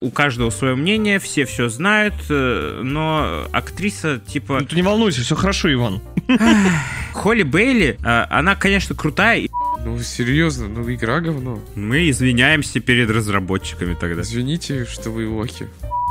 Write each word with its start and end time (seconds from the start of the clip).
У 0.00 0.12
каждого 0.12 0.50
свое 0.50 0.76
мнение, 0.76 1.18
все 1.18 1.44
все 1.44 1.68
знают, 1.68 2.14
э, 2.30 2.82
но 2.84 3.48
актриса 3.50 4.20
типа... 4.20 4.60
Ну 4.60 4.66
ты 4.66 4.76
не 4.76 4.82
волнуйся, 4.82 5.22
все 5.22 5.34
хорошо, 5.34 5.72
Иван. 5.72 6.00
Холли 7.14 7.42
Бейли, 7.42 7.98
э, 8.00 8.26
она, 8.30 8.54
конечно, 8.54 8.94
крутая. 8.94 9.48
Ну, 9.84 9.98
серьезно, 9.98 10.68
ну 10.68 10.88
игра 10.94 11.18
говно. 11.18 11.58
Мы 11.74 12.10
извиняемся 12.10 12.78
перед 12.78 13.10
разработчиками 13.10 13.94
тогда. 13.94 14.22
Извините, 14.22 14.84
что 14.84 15.10
вы 15.10 15.28
лохи. 15.28 15.66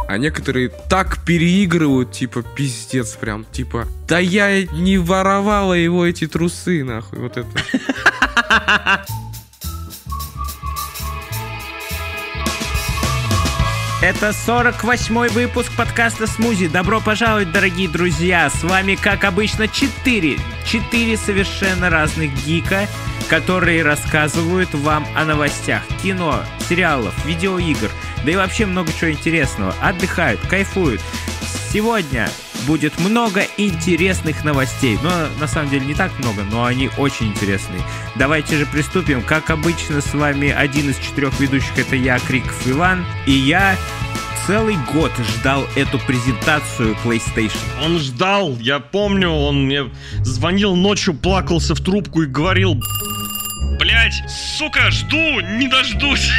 А 0.09 0.17
некоторые 0.17 0.67
так 0.67 1.23
переигрывают, 1.23 2.11
типа, 2.11 2.43
пиздец 2.43 3.13
прям, 3.13 3.45
типа, 3.45 3.87
да 4.05 4.19
я 4.19 4.65
не 4.65 4.97
воровала 4.97 5.75
его 5.75 6.05
эти 6.05 6.27
трусы, 6.27 6.83
нахуй, 6.83 7.19
вот 7.19 7.37
это. 7.37 7.47
Это 13.99 14.29
48-й 14.29 15.29
выпуск 15.29 15.71
подкаста 15.75 16.27
«Смузи». 16.27 16.67
Добро 16.67 17.01
пожаловать, 17.01 17.51
дорогие 17.51 17.89
друзья! 17.89 18.47
С 18.47 18.63
вами, 18.63 18.93
как 18.93 19.23
обычно, 19.23 19.67
4. 19.67 20.37
4 20.67 21.17
совершенно 21.17 21.89
разных 21.89 22.31
гика, 22.45 22.87
которые 23.27 23.81
рассказывают 23.81 24.71
вам 24.75 25.07
о 25.15 25.25
новостях 25.25 25.81
кино, 26.03 26.43
сериалов, 26.69 27.15
видеоигр, 27.25 27.89
да 28.23 28.31
и 28.31 28.35
вообще 28.35 28.67
много 28.67 28.93
чего 28.93 29.09
интересного. 29.09 29.73
Отдыхают, 29.81 30.41
кайфуют. 30.41 31.01
Сегодня 31.73 32.29
будет 32.67 32.99
много 32.99 33.43
интересных 33.57 34.43
новостей. 34.43 34.99
Но 35.01 35.09
на 35.39 35.47
самом 35.47 35.69
деле 35.69 35.85
не 35.85 35.95
так 35.95 36.11
много, 36.19 36.43
но 36.51 36.65
они 36.65 36.91
очень 36.97 37.27
интересные. 37.27 37.81
Давайте 38.15 38.57
же 38.57 38.65
приступим. 38.65 39.23
Как 39.23 39.49
обычно, 39.49 40.01
с 40.01 40.13
вами 40.13 40.49
один 40.49 40.89
из 40.89 40.97
четырех 40.97 41.39
ведущих. 41.39 41.79
Это 41.79 41.95
я, 41.95 42.19
Криков 42.19 42.67
Иван. 42.67 43.05
И 43.25 43.31
я 43.31 43.77
целый 44.45 44.77
год 44.93 45.11
ждал 45.37 45.65
эту 45.75 45.97
презентацию 45.99 46.95
PlayStation. 47.03 47.59
Он 47.83 47.99
ждал, 47.99 48.55
я 48.59 48.79
помню, 48.79 49.29
он 49.29 49.65
мне 49.65 49.89
звонил 50.21 50.75
ночью, 50.75 51.13
плакался 51.13 51.73
в 51.73 51.81
трубку 51.81 52.21
и 52.23 52.25
говорил... 52.25 52.79
Блять, 53.87 54.21
сука, 54.27 54.91
жду, 54.91 55.39
не 55.39 55.69
дождусь. 55.69 56.29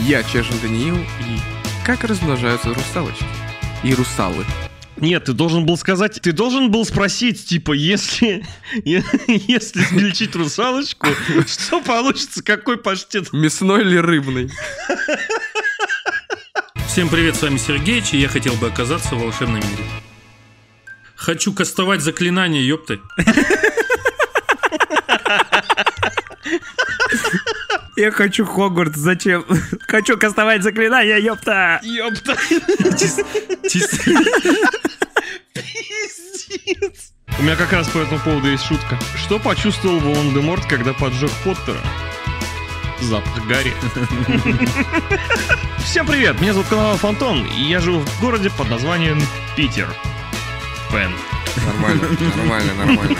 Я 0.00 0.22
Чешин 0.22 0.58
Даниил, 0.62 0.96
и 0.96 1.38
как 1.84 2.04
размножаются 2.04 2.72
русалочки? 2.72 3.26
И 3.84 3.92
русалы. 3.92 4.46
Нет, 4.96 5.24
ты 5.24 5.34
должен 5.34 5.66
был 5.66 5.76
сказать, 5.76 6.18
ты 6.22 6.32
должен 6.32 6.70
был 6.70 6.86
спросить, 6.86 7.44
типа, 7.44 7.72
если, 7.72 8.46
если 8.82 9.82
смельчить 9.82 10.34
русалочку, 10.34 11.08
что 11.46 11.82
получится, 11.82 12.42
какой 12.42 12.78
паштет? 12.78 13.30
Мясной 13.34 13.82
или 13.82 13.98
рыбный? 13.98 14.50
Всем 16.86 17.10
привет, 17.10 17.36
с 17.36 17.42
вами 17.42 17.58
Сергеич, 17.58 18.14
и 18.14 18.18
я 18.18 18.28
хотел 18.28 18.54
бы 18.54 18.68
оказаться 18.68 19.16
в 19.16 19.20
волшебном 19.20 19.56
мире. 19.60 19.84
Хочу 21.18 21.52
кастовать 21.52 22.00
заклинание, 22.00 22.64
ёпты. 22.64 23.00
Я 27.96 28.12
хочу 28.12 28.46
Хогвартс, 28.46 28.96
зачем? 28.96 29.44
Хочу 29.88 30.16
кастовать 30.16 30.62
заклинание, 30.62 31.20
ёпта! 31.20 31.80
Ёпта. 31.82 32.36
Пиздец. 35.52 37.12
У 37.36 37.42
меня 37.42 37.56
как 37.56 37.72
раз 37.72 37.88
по 37.88 37.98
этому 37.98 38.20
поводу 38.20 38.48
есть 38.48 38.64
шутка. 38.64 38.96
Что 39.16 39.40
почувствовал 39.40 39.98
Волан-де-Морт, 39.98 40.66
когда 40.66 40.92
поджег 40.92 41.32
Поттера? 41.42 41.80
Запах 43.00 43.44
Гарри. 43.48 43.74
Всем 45.78 46.06
привет, 46.06 46.40
меня 46.40 46.52
зовут 46.52 46.68
Канал 46.68 46.96
Фантон, 46.96 47.44
и 47.44 47.62
я 47.62 47.80
живу 47.80 47.98
в 47.98 48.20
городе 48.20 48.50
под 48.50 48.70
названием 48.70 49.20
Питер. 49.56 49.88
Пен. 50.90 51.12
Нормально, 51.66 52.08
нормально, 52.36 52.74
нормально. 52.74 53.16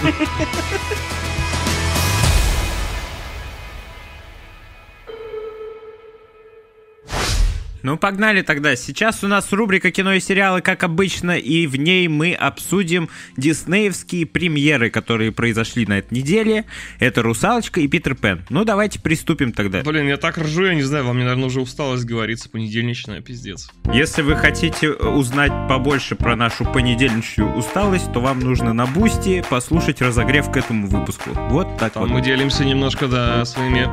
Ну, 7.82 7.96
погнали 7.96 8.42
тогда. 8.42 8.76
Сейчас 8.76 9.22
у 9.22 9.28
нас 9.28 9.52
рубрика 9.52 9.90
«Кино 9.90 10.14
и 10.14 10.20
сериалы», 10.20 10.60
как 10.60 10.82
обычно, 10.82 11.38
и 11.38 11.66
в 11.66 11.76
ней 11.76 12.08
мы 12.08 12.34
обсудим 12.34 13.08
диснеевские 13.36 14.26
премьеры, 14.26 14.90
которые 14.90 15.32
произошли 15.32 15.86
на 15.86 15.98
этой 15.98 16.14
неделе. 16.14 16.64
Это 16.98 17.22
«Русалочка» 17.22 17.80
и 17.80 17.88
«Питер 17.88 18.14
Пен». 18.14 18.44
Ну, 18.50 18.64
давайте 18.64 19.00
приступим 19.00 19.52
тогда. 19.52 19.82
Блин, 19.82 20.08
я 20.08 20.16
так 20.16 20.38
ржу, 20.38 20.66
я 20.66 20.74
не 20.74 20.82
знаю, 20.82 21.04
вам, 21.04 21.18
наверное, 21.18 21.46
уже 21.46 21.60
усталость 21.60 22.04
говорится, 22.04 22.48
понедельничная, 22.48 23.20
пиздец. 23.20 23.70
Если 23.92 24.22
вы 24.22 24.36
хотите 24.36 24.90
узнать 24.90 25.52
побольше 25.68 26.14
про 26.16 26.36
нашу 26.36 26.64
понедельничную 26.64 27.54
усталость, 27.54 28.12
то 28.12 28.20
вам 28.20 28.40
нужно 28.40 28.72
на 28.72 28.86
Бусти 28.86 29.44
послушать 29.48 30.02
разогрев 30.02 30.50
к 30.50 30.56
этому 30.56 30.88
выпуску. 30.88 31.30
Вот 31.50 31.78
так 31.78 31.92
Там 31.92 32.04
вот. 32.04 32.10
мы 32.10 32.20
делимся 32.20 32.64
немножко, 32.64 33.06
да, 33.06 33.44
своими... 33.44 33.88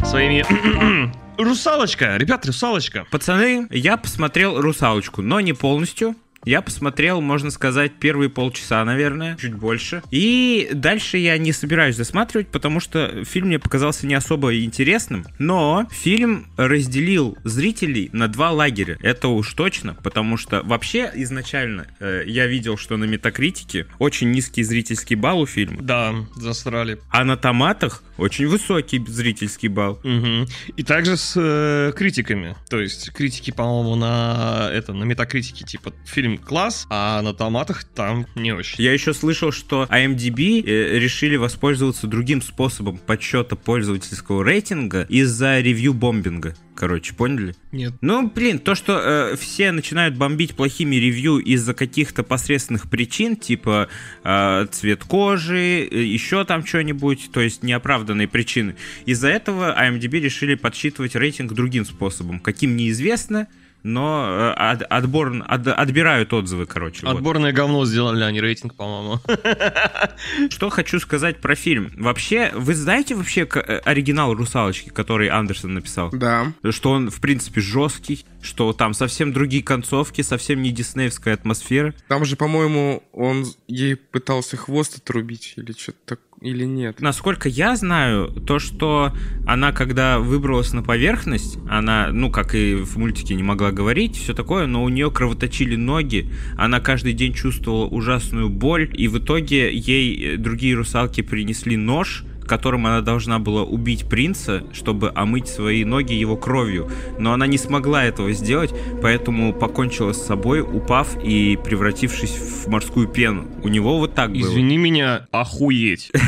своими... 0.04 1.10
Русалочка, 1.42 2.18
ребят, 2.18 2.44
русалочка. 2.44 3.06
Пацаны, 3.10 3.66
я 3.70 3.96
посмотрел 3.96 4.60
«Русалочку», 4.60 5.22
но 5.22 5.40
не 5.40 5.54
полностью. 5.54 6.14
Я 6.44 6.62
посмотрел, 6.62 7.20
можно 7.20 7.50
сказать, 7.50 7.92
первые 8.00 8.30
полчаса, 8.30 8.84
наверное, 8.84 9.36
чуть 9.36 9.54
больше. 9.54 10.02
И 10.10 10.70
дальше 10.72 11.18
я 11.18 11.36
не 11.36 11.52
собираюсь 11.52 11.96
досматривать, 11.96 12.48
потому 12.48 12.80
что 12.80 13.24
фильм 13.24 13.48
мне 13.48 13.58
показался 13.58 14.06
не 14.06 14.14
особо 14.14 14.58
интересным. 14.58 15.26
Но 15.38 15.86
фильм 15.90 16.46
разделил 16.56 17.36
зрителей 17.44 18.08
на 18.12 18.28
два 18.28 18.50
лагеря. 18.52 18.96
Это 19.02 19.28
уж 19.28 19.52
точно, 19.52 19.94
потому 20.02 20.36
что 20.36 20.62
вообще 20.62 21.10
изначально 21.14 21.86
э, 22.00 22.22
я 22.26 22.46
видел, 22.46 22.78
что 22.78 22.96
на 22.96 23.04
Метакритике 23.04 23.86
очень 23.98 24.30
низкий 24.30 24.62
зрительский 24.62 25.16
балл 25.16 25.40
у 25.40 25.46
фильма. 25.46 25.82
Да, 25.82 26.14
засрали. 26.36 26.98
А 27.10 27.24
на 27.24 27.36
томатах 27.36 28.02
очень 28.16 28.46
высокий 28.46 29.02
зрительский 29.06 29.68
балл. 29.68 29.98
Мгм. 30.04 30.46
И 30.76 30.82
также 30.82 31.16
с 31.16 31.34
э, 31.36 31.92
критиками. 31.94 32.56
То 32.68 32.80
есть 32.80 33.12
критики, 33.12 33.50
по-моему, 33.50 33.96
на 33.96 34.70
это 34.72 34.92
на 34.92 35.04
метакритике 35.04 35.64
типа 35.64 35.92
фильм 36.06 36.29
класс, 36.38 36.86
а 36.90 37.20
на 37.22 37.34
томатах 37.34 37.84
там 37.84 38.26
не 38.34 38.52
очень. 38.52 38.82
Я 38.82 38.92
еще 38.92 39.14
слышал, 39.14 39.52
что 39.52 39.86
IMDb 39.90 40.62
э, 40.64 40.98
решили 40.98 41.36
воспользоваться 41.36 42.06
другим 42.06 42.42
способом 42.42 42.98
подсчета 42.98 43.56
пользовательского 43.56 44.44
рейтинга 44.44 45.02
из-за 45.08 45.60
ревью-бомбинга. 45.60 46.54
Короче, 46.80 47.12
поняли? 47.12 47.54
Нет. 47.72 47.92
Ну, 48.00 48.30
блин, 48.30 48.58
то, 48.58 48.74
что 48.74 48.98
э, 48.98 49.36
все 49.36 49.70
начинают 49.70 50.16
бомбить 50.16 50.54
плохими 50.54 50.96
ревью 50.96 51.36
из-за 51.36 51.74
каких-то 51.74 52.22
посредственных 52.22 52.88
причин, 52.88 53.36
типа 53.36 53.88
э, 54.24 54.66
цвет 54.70 55.04
кожи, 55.04 55.86
э, 55.90 56.02
еще 56.02 56.42
там 56.46 56.64
что-нибудь, 56.64 57.32
то 57.32 57.40
есть 57.42 57.62
неоправданные 57.62 58.28
причины. 58.28 58.76
Из-за 59.04 59.28
этого 59.28 59.78
IMDb 59.78 60.20
решили 60.20 60.54
подсчитывать 60.54 61.14
рейтинг 61.16 61.52
другим 61.52 61.84
способом, 61.84 62.40
каким 62.40 62.74
неизвестно, 62.76 63.46
но 63.82 64.26
э, 64.28 64.50
от- 64.52 64.82
отбор, 64.82 65.42
от- 65.46 65.66
отбирают 65.68 66.32
отзывы, 66.32 66.66
короче. 66.66 67.06
вот. 67.06 67.16
Отборное 67.16 67.52
говно 67.52 67.84
сделали 67.84 68.22
они 68.24 68.40
рейтинг, 68.40 68.74
по-моему. 68.74 69.20
Что 70.50 70.70
хочу 70.70 70.98
сказать 71.00 71.40
про 71.40 71.54
фильм. 71.54 71.92
Вообще, 71.96 72.52
вы 72.54 72.74
знаете 72.74 73.14
вообще 73.14 73.46
к- 73.46 73.56
э, 73.58 73.78
оригинал 73.84 74.34
«Русалочки», 74.34 74.88
который 74.90 75.28
Андерсон 75.28 75.74
написал? 75.74 76.10
Да. 76.12 76.52
Что 76.70 76.92
он, 76.92 77.10
в 77.10 77.20
принципе, 77.20 77.60
жесткий, 77.60 78.24
что 78.42 78.72
там 78.72 78.94
совсем 78.94 79.32
другие 79.32 79.62
концовки, 79.62 80.22
совсем 80.22 80.62
не 80.62 80.70
диснеевская 80.70 81.34
атмосфера. 81.34 81.94
Там 82.08 82.24
же, 82.24 82.36
по-моему, 82.36 83.02
он 83.12 83.46
ей 83.66 83.96
пытался 83.96 84.56
хвост 84.56 84.96
отрубить 84.98 85.54
или 85.56 85.72
что-то 85.72 85.98
так, 86.06 86.20
или 86.40 86.64
нет. 86.64 87.00
Насколько 87.00 87.48
я 87.48 87.76
знаю, 87.76 88.28
то, 88.28 88.58
что 88.58 89.12
она, 89.46 89.72
когда 89.72 90.18
выбралась 90.18 90.72
на 90.72 90.82
поверхность, 90.82 91.58
она, 91.68 92.08
ну, 92.12 92.30
как 92.30 92.54
и 92.54 92.74
в 92.74 92.96
мультике, 92.96 93.34
не 93.34 93.42
могла 93.42 93.72
говорить, 93.72 94.16
все 94.16 94.32
такое, 94.32 94.66
но 94.66 94.82
у 94.82 94.88
нее 94.88 95.10
кровоточили 95.10 95.76
ноги, 95.76 96.30
она 96.56 96.80
каждый 96.80 97.12
день 97.12 97.34
чувствовала 97.34 97.86
ужасную 97.86 98.48
боль, 98.48 98.90
и 98.92 99.08
в 99.08 99.18
итоге 99.18 99.72
ей 99.72 100.36
другие 100.36 100.74
русалки 100.74 101.20
принесли 101.20 101.76
нож, 101.76 102.24
которым 102.50 102.84
она 102.88 103.00
должна 103.00 103.38
была 103.38 103.62
убить 103.62 104.06
принца, 104.06 104.64
чтобы 104.72 105.12
омыть 105.14 105.46
свои 105.46 105.84
ноги 105.84 106.14
его 106.14 106.36
кровью. 106.36 106.90
Но 107.16 107.32
она 107.32 107.46
не 107.46 107.58
смогла 107.58 108.04
этого 108.04 108.32
сделать, 108.32 108.74
поэтому 109.00 109.52
покончила 109.52 110.12
с 110.12 110.26
собой, 110.26 110.60
упав 110.60 111.16
и 111.22 111.56
превратившись 111.64 112.32
в 112.32 112.66
морскую 112.66 113.06
пену. 113.06 113.46
У 113.62 113.68
него 113.68 113.98
вот 113.98 114.16
так 114.16 114.32
было. 114.32 114.40
Извини 114.40 114.78
меня, 114.78 115.28
охуеть. 115.30 116.10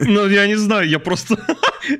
Ну, 0.00 0.28
я 0.28 0.46
не 0.46 0.56
знаю, 0.56 0.88
я 0.88 0.98
просто... 0.98 1.36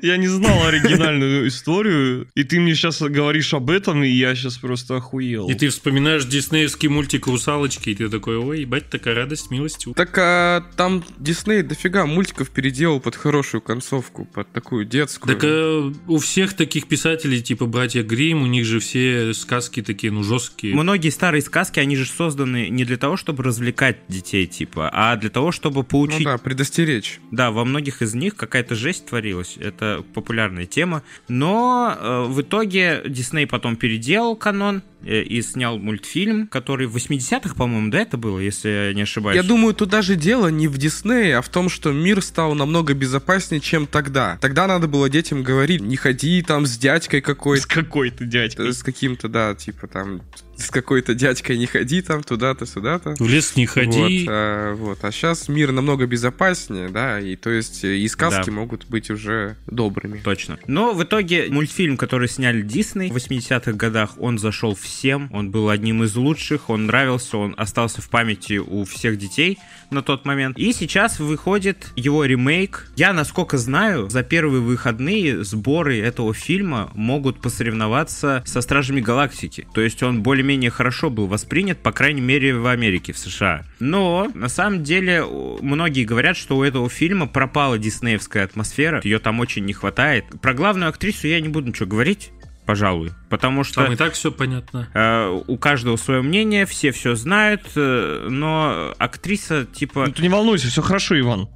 Я 0.01 0.17
не 0.17 0.27
знал 0.27 0.65
оригинальную 0.65 1.47
историю, 1.47 2.27
и 2.35 2.43
ты 2.43 2.59
мне 2.59 2.75
сейчас 2.75 3.01
говоришь 3.01 3.53
об 3.53 3.69
этом, 3.69 4.03
и 4.03 4.09
я 4.09 4.35
сейчас 4.35 4.57
просто 4.57 4.97
охуел. 4.97 5.49
И 5.49 5.53
ты 5.53 5.69
вспоминаешь 5.69 6.25
диснеевский 6.25 6.89
мультик 6.89 7.27
«Русалочки», 7.27 7.89
и 7.89 7.95
ты 7.95 8.09
такой, 8.09 8.37
ой, 8.37 8.61
ебать, 8.61 8.89
такая 8.89 9.15
радость, 9.15 9.51
милость. 9.51 9.87
Так 9.95 10.17
а, 10.17 10.65
там 10.75 11.03
Дисней 11.17 11.63
дофига 11.63 12.05
мультиков 12.05 12.49
переделал 12.49 12.99
под 12.99 13.15
хорошую 13.15 13.61
концовку, 13.61 14.25
под 14.25 14.51
такую 14.51 14.85
детскую. 14.85 15.35
Так 15.35 15.43
а, 15.43 15.91
у 16.07 16.17
всех 16.17 16.53
таких 16.53 16.87
писателей, 16.87 17.41
типа 17.41 17.65
братья 17.65 18.03
Грим, 18.03 18.43
у 18.43 18.47
них 18.47 18.65
же 18.65 18.79
все 18.79 19.33
сказки 19.33 19.81
такие, 19.81 20.11
ну, 20.11 20.23
жесткие. 20.23 20.75
Многие 20.75 21.09
старые 21.09 21.41
сказки, 21.41 21.79
они 21.79 21.95
же 21.95 22.05
созданы 22.05 22.69
не 22.69 22.85
для 22.85 22.97
того, 22.97 23.17
чтобы 23.17 23.43
развлекать 23.43 23.97
детей, 24.07 24.45
типа, 24.47 24.89
а 24.93 25.15
для 25.15 25.29
того, 25.29 25.51
чтобы 25.51 25.77
ну 25.77 25.83
поучить. 25.83 26.23
да, 26.23 26.37
предостеречь. 26.37 27.19
Да, 27.31 27.51
во 27.51 27.65
многих 27.65 28.01
из 28.01 28.13
них 28.13 28.35
какая-то 28.35 28.75
жесть 28.75 29.07
творилась. 29.07 29.57
Это 29.75 30.03
популярная 30.13 30.65
тема. 30.65 31.03
Но 31.27 31.95
э, 31.97 32.25
в 32.27 32.41
итоге 32.41 33.01
Дисней 33.05 33.47
потом 33.47 33.75
переделал 33.75 34.35
канон 34.35 34.81
и 35.05 35.41
снял 35.41 35.77
мультфильм, 35.77 36.47
который 36.47 36.87
в 36.87 36.95
80-х, 36.95 37.55
по-моему, 37.55 37.89
да, 37.91 38.01
это 38.01 38.17
было, 38.17 38.39
если 38.39 38.69
я 38.69 38.93
не 38.93 39.01
ошибаюсь. 39.03 39.35
Я 39.35 39.43
думаю, 39.43 39.73
тут 39.73 39.89
даже 39.89 40.15
дело 40.15 40.47
не 40.47 40.67
в 40.67 40.77
Диснее, 40.77 41.37
а 41.37 41.41
в 41.41 41.49
том, 41.49 41.69
что 41.69 41.91
мир 41.91 42.21
стал 42.21 42.55
намного 42.55 42.93
безопаснее, 42.93 43.59
чем 43.61 43.87
тогда. 43.87 44.37
Тогда 44.41 44.67
надо 44.67 44.87
было 44.87 45.09
детям 45.09 45.43
говорить, 45.43 45.81
не 45.81 45.95
ходи 45.95 46.41
там 46.41 46.65
с 46.65 46.77
дядькой 46.77 47.21
С 47.21 47.23
какой-то, 47.23 47.67
какой-то 47.67 48.25
дядькой. 48.25 48.73
с 48.73 48.83
каким-то, 48.83 49.27
да, 49.27 49.53
типа 49.55 49.87
там, 49.87 50.21
с 50.57 50.69
какой-то 50.69 51.13
дядькой 51.15 51.57
не 51.57 51.65
ходи 51.65 52.01
там 52.01 52.23
туда-то, 52.23 52.65
сюда-то. 52.65 53.15
В 53.17 53.27
лес 53.27 53.55
не 53.55 53.65
ходи. 53.65 54.25
Вот, 54.25 54.29
а, 54.29 54.75
вот. 54.75 54.99
а 55.03 55.11
сейчас 55.11 55.47
мир 55.47 55.71
намного 55.71 56.05
безопаснее, 56.05 56.89
да, 56.89 57.19
и 57.19 57.35
то 57.35 57.49
есть 57.49 57.83
э, 57.83 57.97
и 57.97 58.07
сказки 58.07 58.49
Да. 58.49 58.51
могут 58.51 58.85
быть 58.87 59.09
уже 59.09 59.55
добрыми. 59.67 60.19
Точно. 60.23 60.57
Но 60.67 60.93
в 60.93 61.03
итоге 61.03 61.47
мультфильм, 61.49 61.97
который 61.97 62.29
сняли 62.29 62.61
Дисней 62.61 63.09
в 63.11 63.15
80-х 63.15 63.73
годах, 63.73 64.11
он 64.17 64.37
зашел 64.37 64.75
всем, 64.93 65.29
он 65.33 65.51
был 65.51 65.69
одним 65.69 66.03
из 66.03 66.15
лучших, 66.15 66.69
он 66.69 66.85
нравился, 66.85 67.37
он 67.37 67.55
остался 67.57 68.01
в 68.01 68.09
памяти 68.09 68.57
у 68.57 68.85
всех 68.85 69.17
детей 69.17 69.57
на 69.89 70.01
тот 70.01 70.25
момент. 70.25 70.57
И 70.57 70.71
сейчас 70.73 71.19
выходит 71.19 71.91
его 71.95 72.25
ремейк. 72.25 72.91
Я, 72.95 73.13
насколько 73.13 73.57
знаю, 73.57 74.09
за 74.09 74.23
первые 74.23 74.61
выходные 74.61 75.43
сборы 75.43 75.99
этого 75.99 76.33
фильма 76.33 76.91
могут 76.93 77.41
посоревноваться 77.41 78.43
со 78.45 78.61
Стражами 78.61 79.01
Галактики. 79.01 79.67
То 79.73 79.81
есть 79.81 80.01
он 80.03 80.23
более-менее 80.23 80.69
хорошо 80.69 81.09
был 81.09 81.27
воспринят, 81.27 81.79
по 81.79 81.91
крайней 81.91 82.21
мере, 82.21 82.55
в 82.55 82.67
Америке, 82.67 83.13
в 83.13 83.17
США. 83.17 83.65
Но, 83.79 84.29
на 84.33 84.49
самом 84.49 84.83
деле, 84.83 85.23
многие 85.25 86.05
говорят, 86.05 86.37
что 86.37 86.57
у 86.57 86.63
этого 86.63 86.89
фильма 86.89 87.27
пропала 87.27 87.77
диснеевская 87.77 88.45
атмосфера, 88.45 89.01
ее 89.03 89.19
там 89.19 89.39
очень 89.39 89.65
не 89.65 89.73
хватает. 89.73 90.25
Про 90.41 90.53
главную 90.53 90.89
актрису 90.89 91.27
я 91.27 91.39
не 91.39 91.49
буду 91.49 91.69
ничего 91.69 91.87
говорить, 91.87 92.31
пожалуй, 92.65 93.11
потому 93.29 93.63
что... 93.63 93.83
Там 93.83 93.93
и 93.93 93.95
так 93.95 94.13
все 94.13 94.31
понятно. 94.31 94.89
Э, 94.93 95.29
у 95.47 95.57
каждого 95.57 95.95
свое 95.97 96.21
мнение, 96.21 96.65
все 96.65 96.91
все 96.91 97.15
знают, 97.15 97.61
э, 97.75 98.27
но 98.29 98.93
актриса 98.97 99.65
типа 99.65 100.05
Ну 100.07 100.11
ты 100.11 100.21
не 100.21 100.29
волнуйся, 100.29 100.67
все 100.67 100.81
хорошо, 100.81 101.19
Иван. 101.19 101.49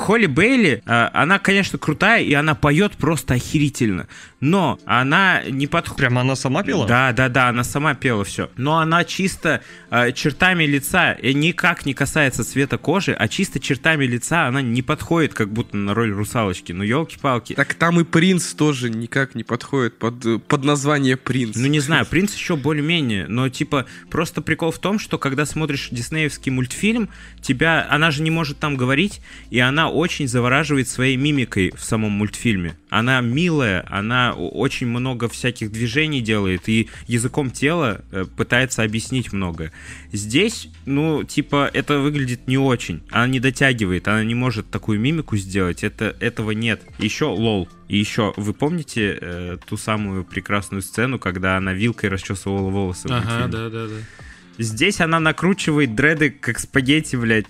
Холли 0.00 0.26
Бейли, 0.26 0.82
э, 0.86 1.10
она, 1.12 1.38
конечно, 1.38 1.78
крутая 1.78 2.22
и 2.22 2.32
она 2.32 2.54
поет 2.54 2.92
просто 2.92 3.34
охерительно, 3.34 4.08
но 4.40 4.78
она 4.86 5.42
не 5.44 5.66
подходит. 5.66 5.98
Прямо 5.98 6.22
она 6.22 6.36
сама 6.36 6.62
пела? 6.62 6.86
Да, 6.86 7.12
да, 7.12 7.28
да, 7.28 7.48
она 7.48 7.64
сама 7.64 7.94
пела 7.94 8.24
все. 8.24 8.50
Но 8.56 8.78
она 8.78 9.04
чисто 9.04 9.60
э, 9.90 10.12
чертами 10.12 10.64
лица, 10.64 11.16
никак 11.22 11.84
не 11.84 11.92
касается 11.92 12.44
цвета 12.44 12.78
кожи, 12.78 13.12
а 13.12 13.28
чисто 13.28 13.60
чертами 13.60 14.06
лица 14.06 14.46
она 14.46 14.62
не 14.62 14.80
подходит, 14.80 15.34
как 15.34 15.52
будто 15.52 15.76
на 15.76 15.94
роль 15.94 16.12
русалочки. 16.12 16.72
Ну, 16.72 16.82
елки-палки. 16.82 17.54
Так 17.54 17.74
там 17.74 18.00
и 18.00 18.04
принц 18.04 18.54
тоже 18.54 18.88
никак 18.88 19.34
не 19.34 19.44
подходит 19.44 19.98
под, 19.98 20.44
под 20.46 20.64
название 20.64 21.18
принц. 21.18 21.56
Ну, 21.56 21.66
не 21.66 21.80
знаю, 21.80 22.06
принц 22.06 22.34
еще 22.34 22.56
более-менее, 22.56 23.26
но, 23.28 23.48
типа, 23.50 23.84
просто 24.10 24.40
прикол 24.40 24.70
в 24.70 24.78
том, 24.78 24.98
что 24.98 25.18
когда 25.18 25.44
смотришь 25.44 25.88
диснеевский 25.90 26.50
мультфильм, 26.50 27.10
тебя, 27.42 27.86
она 27.90 28.10
же 28.10 28.22
не 28.22 28.30
может 28.30 28.58
там 28.58 28.76
говорить, 28.76 28.99
и 29.50 29.58
она 29.58 29.90
очень 29.90 30.28
завораживает 30.28 30.88
своей 30.88 31.16
мимикой 31.16 31.72
в 31.76 31.82
самом 31.82 32.12
мультфильме. 32.12 32.76
Она 32.88 33.20
милая, 33.20 33.84
она 33.88 34.34
очень 34.34 34.88
много 34.88 35.28
всяких 35.28 35.70
движений 35.70 36.20
делает, 36.20 36.68
и 36.68 36.88
языком 37.06 37.50
тела 37.50 38.02
э, 38.10 38.24
пытается 38.36 38.82
объяснить 38.82 39.32
многое. 39.32 39.72
Здесь, 40.12 40.68
ну, 40.86 41.22
типа, 41.24 41.70
это 41.72 41.98
выглядит 41.98 42.48
не 42.48 42.58
очень. 42.58 43.02
Она 43.10 43.28
не 43.28 43.40
дотягивает, 43.40 44.08
она 44.08 44.24
не 44.24 44.34
может 44.34 44.70
такую 44.70 44.98
мимику 44.98 45.36
сделать, 45.36 45.84
это, 45.84 46.16
этого 46.20 46.50
нет. 46.50 46.82
Еще 46.98 47.26
лол. 47.26 47.68
И 47.88 47.96
еще, 47.96 48.32
вы 48.36 48.54
помните 48.54 49.18
э, 49.20 49.56
ту 49.68 49.76
самую 49.76 50.24
прекрасную 50.24 50.82
сцену, 50.82 51.18
когда 51.18 51.56
она 51.56 51.72
вилкой 51.72 52.10
расчесывала 52.10 52.70
волосы? 52.70 53.06
Ага, 53.10 53.48
да, 53.48 53.68
да, 53.68 53.86
да. 53.86 53.94
Здесь 54.60 55.00
она 55.00 55.20
накручивает 55.20 55.94
дреды, 55.94 56.28
как 56.28 56.58
спагетти, 56.58 57.16
блядь. 57.16 57.46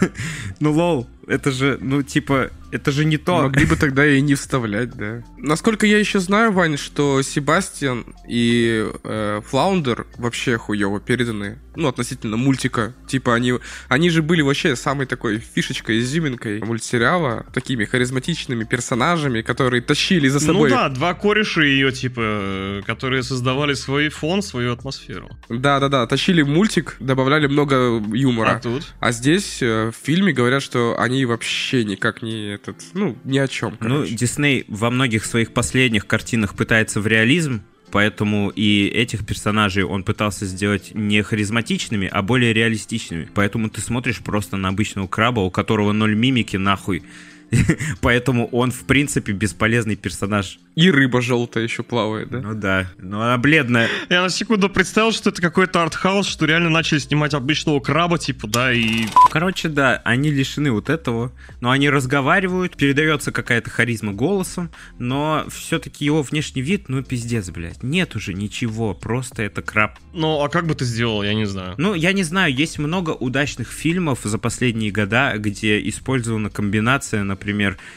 Ну, 0.58 0.72
лол, 0.72 1.08
это 1.26 1.52
же, 1.52 1.78
ну, 1.80 2.02
типа, 2.02 2.50
это 2.72 2.90
же 2.92 3.04
не 3.04 3.16
то. 3.16 3.42
Могли 3.42 3.66
бы 3.66 3.76
тогда 3.76 4.06
и 4.06 4.20
не 4.20 4.34
вставлять, 4.34 4.90
да. 4.94 5.22
Насколько 5.38 5.86
я 5.86 5.98
еще 5.98 6.20
знаю, 6.20 6.52
Вань, 6.52 6.76
что 6.76 7.22
Себастьян 7.22 8.04
и 8.28 8.88
э, 9.04 9.40
Флаундер 9.46 10.06
вообще 10.16 10.56
хуево 10.56 11.00
переданы. 11.00 11.58
Ну, 11.76 11.88
относительно 11.88 12.36
мультика. 12.36 12.94
Типа, 13.06 13.34
они, 13.34 13.54
они 13.88 14.10
же 14.10 14.22
были 14.22 14.42
вообще 14.42 14.76
самой 14.76 15.06
такой 15.06 15.38
фишечкой, 15.38 16.00
изюминкой 16.00 16.60
мультсериала. 16.60 17.46
Такими 17.54 17.84
харизматичными 17.84 18.64
персонажами, 18.64 19.42
которые 19.42 19.80
тащили 19.82 20.28
за 20.28 20.40
Ну 20.40 20.52
собой... 20.52 20.70
да, 20.70 20.88
два 20.88 21.14
кореша 21.14 21.62
ее, 21.62 21.92
типа, 21.92 22.20
э, 22.22 22.82
которые 22.86 23.22
создавали 23.22 23.74
свой 23.74 24.08
фон, 24.08 24.42
свою 24.42 24.72
атмосферу. 24.72 25.30
Да-да-да, 25.48 26.06
тащили 26.06 26.42
мультик, 26.42 26.96
добавляли 27.00 27.46
много 27.46 28.02
юмора. 28.14 28.56
А 28.56 28.60
тут? 28.60 28.92
А 29.00 29.12
здесь 29.12 29.58
э, 29.62 29.90
в 29.90 30.06
фильме 30.06 30.32
говорят, 30.32 30.62
что 30.62 30.96
они 30.98 31.24
вообще 31.24 31.84
никак 31.84 32.22
не 32.22 32.58
этот, 32.62 32.82
ну, 32.94 33.16
ни 33.24 33.38
о 33.38 33.48
чем. 33.48 33.76
Ну, 33.80 34.06
Дисней 34.06 34.64
во 34.68 34.90
многих 34.90 35.24
своих 35.24 35.52
последних 35.52 36.06
картинах 36.06 36.54
пытается 36.54 37.00
в 37.00 37.06
реализм, 37.06 37.62
поэтому 37.90 38.50
и 38.50 38.86
этих 38.86 39.26
персонажей 39.26 39.84
он 39.84 40.04
пытался 40.04 40.46
сделать 40.46 40.92
не 40.94 41.22
харизматичными, 41.22 42.08
а 42.10 42.22
более 42.22 42.52
реалистичными. 42.52 43.28
Поэтому 43.34 43.70
ты 43.70 43.80
смотришь 43.80 44.18
просто 44.18 44.56
на 44.56 44.68
обычного 44.68 45.06
краба, 45.06 45.40
у 45.40 45.50
которого 45.50 45.92
ноль 45.92 46.14
мимики 46.14 46.56
нахуй. 46.56 47.02
Поэтому 48.00 48.46
он, 48.48 48.70
в 48.70 48.84
принципе, 48.84 49.32
бесполезный 49.32 49.96
персонаж. 49.96 50.58
И 50.76 50.90
рыба 50.90 51.20
желтая 51.20 51.64
еще 51.64 51.82
плавает, 51.82 52.30
да? 52.30 52.40
Ну 52.40 52.54
да, 52.54 52.90
но 52.98 53.22
она 53.22 53.36
бледная. 53.38 53.88
Я 54.08 54.22
на 54.22 54.30
секунду 54.30 54.70
представил, 54.70 55.12
что 55.12 55.30
это 55.30 55.42
какой-то 55.42 55.82
артхаус, 55.82 56.26
что 56.26 56.46
реально 56.46 56.70
начали 56.70 56.98
снимать 56.98 57.34
обычного 57.34 57.80
краба, 57.80 58.18
типа, 58.18 58.46
да, 58.46 58.72
и... 58.72 59.06
Короче, 59.30 59.68
да, 59.68 60.00
они 60.04 60.30
лишены 60.30 60.70
вот 60.70 60.88
этого, 60.88 61.32
но 61.60 61.70
они 61.70 61.90
разговаривают, 61.90 62.76
передается 62.76 63.32
какая-то 63.32 63.68
харизма 63.68 64.12
голосом, 64.12 64.70
но 64.98 65.44
все-таки 65.50 66.04
его 66.04 66.22
внешний 66.22 66.62
вид, 66.62 66.88
ну 66.88 67.02
пиздец, 67.02 67.50
блядь, 67.50 67.82
нет 67.82 68.14
уже 68.14 68.32
ничего, 68.32 68.94
просто 68.94 69.42
это 69.42 69.62
краб. 69.62 69.98
Ну, 70.12 70.42
а 70.42 70.48
как 70.48 70.66
бы 70.66 70.74
ты 70.74 70.84
сделал, 70.84 71.22
я 71.22 71.34
не 71.34 71.46
знаю. 71.46 71.74
Ну, 71.78 71.94
я 71.94 72.12
не 72.12 72.22
знаю, 72.22 72.54
есть 72.54 72.78
много 72.78 73.10
удачных 73.10 73.68
фильмов 73.68 74.20
за 74.22 74.38
последние 74.38 74.92
года, 74.92 75.34
где 75.36 75.80
использована 75.88 76.48
комбинация, 76.48 77.24
например, 77.24 77.39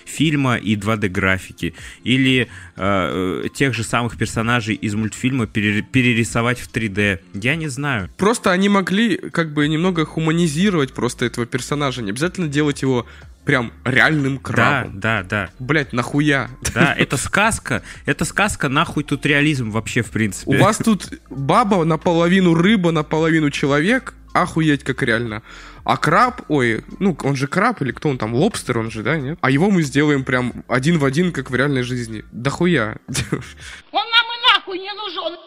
фильма 0.06 0.56
и 0.56 0.76
2D-графики, 0.76 1.74
или 2.04 2.48
э, 2.76 3.46
тех 3.54 3.74
же 3.74 3.84
самых 3.84 4.18
персонажей 4.18 4.76
из 4.76 4.96
мультфильма 4.96 5.48
пере- 5.48 5.82
перерисовать 5.82 6.60
в 6.60 6.72
3D. 6.72 7.20
Я 7.34 7.56
не 7.56 7.68
знаю. 7.68 8.10
Просто 8.18 8.52
они 8.52 8.70
могли 8.70 9.18
как 9.18 9.54
бы 9.54 9.68
немного 9.68 10.06
хуманизировать 10.06 10.94
просто 10.94 11.26
этого 11.26 11.46
персонажа. 11.46 12.02
Не 12.02 12.12
обязательно 12.12 12.48
делать 12.48 12.82
его 12.82 13.06
прям 13.46 13.74
реальным 13.84 14.36
Да, 14.36 14.42
крабом. 14.42 15.00
да, 15.02 15.24
да. 15.24 15.50
Блять, 15.60 15.92
нахуя? 15.92 16.50
Да, 16.74 16.94
это 16.98 17.18
сказка. 17.18 17.84
Это 18.06 18.24
сказка, 18.26 18.70
нахуй 18.70 19.04
тут 19.04 19.26
реализм 19.26 19.70
вообще, 19.70 20.02
в 20.02 20.12
принципе. 20.12 20.56
У 20.56 20.60
вас 20.60 20.78
тут 20.78 21.10
баба 21.30 21.84
наполовину 21.84 22.54
рыба, 22.54 22.92
наполовину 22.92 23.50
человек. 23.52 24.14
Охуеть, 24.34 24.84
как 24.84 25.04
реально. 25.04 25.44
А 25.84 25.98
краб, 25.98 26.44
ой, 26.48 26.84
ну, 27.00 27.18
он 27.24 27.36
же 27.36 27.48
краб, 27.48 27.82
или 27.82 27.92
кто 27.92 28.10
он 28.10 28.18
там, 28.18 28.34
лобстер 28.34 28.78
он 28.78 28.90
же, 28.90 29.04
да, 29.04 29.18
нет? 29.18 29.38
А 29.42 29.52
его 29.52 29.70
мы 29.70 29.82
сделаем 29.84 30.24
прям 30.24 30.64
один 30.68 30.98
в 30.98 31.06
один, 31.06 31.32
как 31.34 31.52
в 31.52 31.56
реальной 31.56 31.84
жизни. 31.84 32.24
Да 32.32 32.50
хуя. 32.50 32.98
Он 33.08 34.06
нам 34.10 34.26
и 34.26 34.54
нахуй 34.54 34.80
не 34.80 34.94
нужен. 34.94 35.38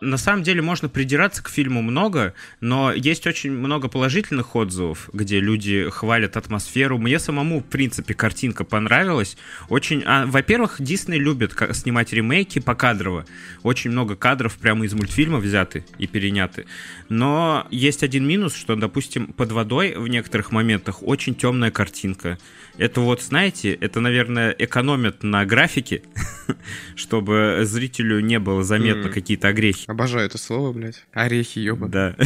На 0.00 0.16
самом 0.18 0.42
деле 0.42 0.62
можно 0.62 0.88
придираться 0.88 1.42
к 1.42 1.48
фильму 1.48 1.82
много, 1.82 2.34
но 2.60 2.92
есть 2.92 3.26
очень 3.26 3.50
много 3.52 3.88
положительных 3.88 4.54
отзывов, 4.54 5.08
где 5.12 5.40
люди 5.40 5.88
хвалят 5.90 6.36
атмосферу. 6.36 6.98
Мне 6.98 7.18
самому, 7.18 7.60
в 7.60 7.64
принципе, 7.64 8.14
картинка 8.14 8.64
понравилась. 8.64 9.36
Очень, 9.68 10.02
а, 10.04 10.26
во-первых, 10.26 10.76
Дисней 10.80 11.18
любит 11.18 11.54
снимать 11.72 12.12
ремейки 12.12 12.58
покадрово. 12.58 13.24
Очень 13.62 13.90
много 13.90 14.16
кадров 14.16 14.56
прямо 14.56 14.84
из 14.84 14.92
мультфильма 14.92 15.38
взяты 15.38 15.84
и 15.98 16.06
переняты. 16.06 16.66
Но 17.08 17.66
есть 17.70 18.02
один 18.02 18.26
минус, 18.26 18.54
что, 18.54 18.76
допустим, 18.76 19.28
под 19.28 19.52
водой 19.52 19.94
в 19.96 20.08
некоторых 20.08 20.52
моментах 20.52 21.02
очень 21.02 21.34
темная 21.34 21.70
картинка. 21.70 22.38
Это 22.76 23.00
вот, 23.00 23.22
знаете, 23.22 23.72
это, 23.72 24.00
наверное, 24.00 24.54
экономят 24.58 25.22
на 25.22 25.44
графике, 25.46 26.02
чтобы 26.96 27.60
зрителю 27.62 28.20
не 28.20 28.38
было 28.38 28.62
заметно 28.62 29.08
mm. 29.08 29.12
какие-то 29.12 29.48
огрехи. 29.48 29.84
Обожаю 29.86 30.26
это 30.26 30.38
слово, 30.38 30.72
блядь. 30.72 31.04
Орехи, 31.12 31.58
ёба. 31.58 31.88
Да. 31.88 32.16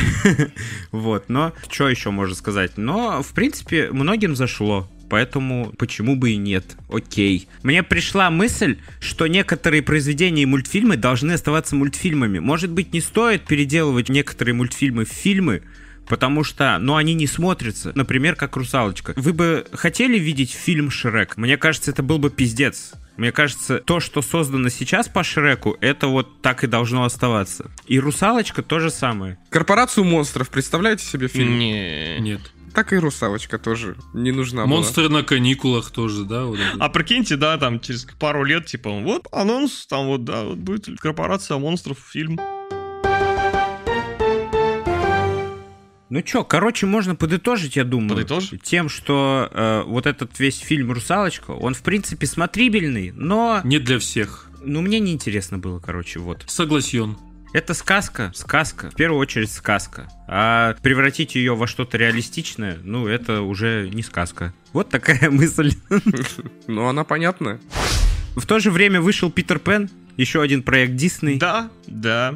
вот, 0.92 1.28
но 1.28 1.52
что 1.68 1.88
еще 1.88 2.10
можно 2.10 2.34
сказать? 2.34 2.76
Но, 2.76 3.22
в 3.22 3.32
принципе, 3.32 3.90
многим 3.90 4.36
зашло. 4.36 4.88
Поэтому 5.10 5.74
почему 5.76 6.14
бы 6.14 6.30
и 6.30 6.36
нет? 6.36 6.64
Окей. 6.88 7.48
Мне 7.64 7.82
пришла 7.82 8.30
мысль, 8.30 8.78
что 9.00 9.26
некоторые 9.26 9.82
произведения 9.82 10.44
и 10.44 10.46
мультфильмы 10.46 10.96
должны 10.96 11.32
оставаться 11.32 11.74
мультфильмами. 11.74 12.38
Может 12.38 12.70
быть, 12.70 12.92
не 12.92 13.00
стоит 13.00 13.44
переделывать 13.44 14.08
некоторые 14.08 14.54
мультфильмы 14.54 15.04
в 15.04 15.08
фильмы, 15.08 15.62
потому 16.10 16.42
что, 16.42 16.76
ну, 16.80 16.96
они 16.96 17.14
не 17.14 17.28
смотрятся. 17.28 17.92
Например, 17.94 18.34
как 18.34 18.56
«Русалочка». 18.56 19.14
Вы 19.16 19.32
бы 19.32 19.66
хотели 19.72 20.18
видеть 20.18 20.50
фильм 20.50 20.90
«Шрек»? 20.90 21.36
Мне 21.36 21.56
кажется, 21.56 21.92
это 21.92 22.02
был 22.02 22.18
бы 22.18 22.30
пиздец. 22.30 22.92
Мне 23.16 23.30
кажется, 23.30 23.78
то, 23.78 24.00
что 24.00 24.20
создано 24.20 24.70
сейчас 24.70 25.08
по 25.08 25.22
Шреку, 25.22 25.76
это 25.80 26.08
вот 26.08 26.42
так 26.42 26.64
и 26.64 26.66
должно 26.66 27.04
оставаться. 27.04 27.70
И 27.86 28.00
«Русалочка» 28.00 28.62
то 28.62 28.80
же 28.80 28.90
самое. 28.90 29.38
Корпорацию 29.50 30.04
монстров, 30.04 30.50
представляете 30.50 31.04
себе 31.04 31.28
фильм? 31.28 31.58
Не. 31.58 32.18
Нет. 32.18 32.40
Так 32.74 32.92
и 32.92 32.96
русалочка 32.96 33.58
тоже 33.58 33.96
не 34.14 34.30
нужна 34.30 34.64
Монстры 34.64 35.08
была. 35.08 35.20
на 35.20 35.24
каникулах 35.24 35.90
тоже, 35.90 36.24
да? 36.24 36.44
Вот 36.44 36.58
а 36.78 36.88
прикиньте, 36.88 37.36
да, 37.36 37.58
там 37.58 37.80
через 37.80 38.06
пару 38.18 38.44
лет, 38.44 38.66
типа, 38.66 38.90
вот 38.90 39.26
анонс, 39.32 39.86
там 39.86 40.06
вот, 40.06 40.24
да, 40.24 40.44
вот 40.44 40.58
будет 40.58 40.86
корпорация 41.00 41.58
монстров 41.58 41.98
фильм. 42.12 42.38
Ну 46.10 46.22
чё, 46.22 46.42
короче, 46.42 46.86
можно 46.86 47.14
подытожить, 47.14 47.76
я 47.76 47.84
думаю. 47.84 48.10
Подытожить? 48.10 48.62
Тем, 48.62 48.88
что 48.88 49.48
э, 49.52 49.82
вот 49.86 50.06
этот 50.06 50.38
весь 50.40 50.58
фильм 50.58 50.90
«Русалочка», 50.90 51.52
он, 51.52 51.74
в 51.74 51.82
принципе, 51.82 52.26
смотрибельный, 52.26 53.12
но... 53.14 53.60
Не 53.62 53.78
для 53.78 54.00
всех. 54.00 54.50
Ну, 54.62 54.82
мне 54.82 54.98
неинтересно 54.98 55.58
было, 55.58 55.78
короче, 55.78 56.18
вот. 56.18 56.44
Согласен. 56.48 57.16
Это 57.52 57.74
сказка, 57.74 58.32
сказка, 58.34 58.90
в 58.90 58.96
первую 58.96 59.20
очередь 59.20 59.52
сказка. 59.52 60.08
А 60.26 60.74
превратить 60.82 61.36
ее 61.36 61.54
во 61.54 61.68
что-то 61.68 61.96
реалистичное, 61.96 62.78
ну, 62.82 63.06
это 63.06 63.42
уже 63.42 63.88
не 63.92 64.02
сказка. 64.02 64.52
Вот 64.72 64.88
такая 64.88 65.30
мысль. 65.30 65.74
Ну, 66.66 66.86
она 66.86 67.04
понятная. 67.04 67.60
В 68.36 68.46
то 68.46 68.58
же 68.58 68.70
время 68.70 69.00
вышел 69.00 69.30
Питер 69.30 69.58
Пен, 69.58 69.90
еще 70.16 70.42
один 70.42 70.62
проект 70.62 70.96
Дисней. 70.96 71.36
Да, 71.38 71.70
да. 71.86 72.34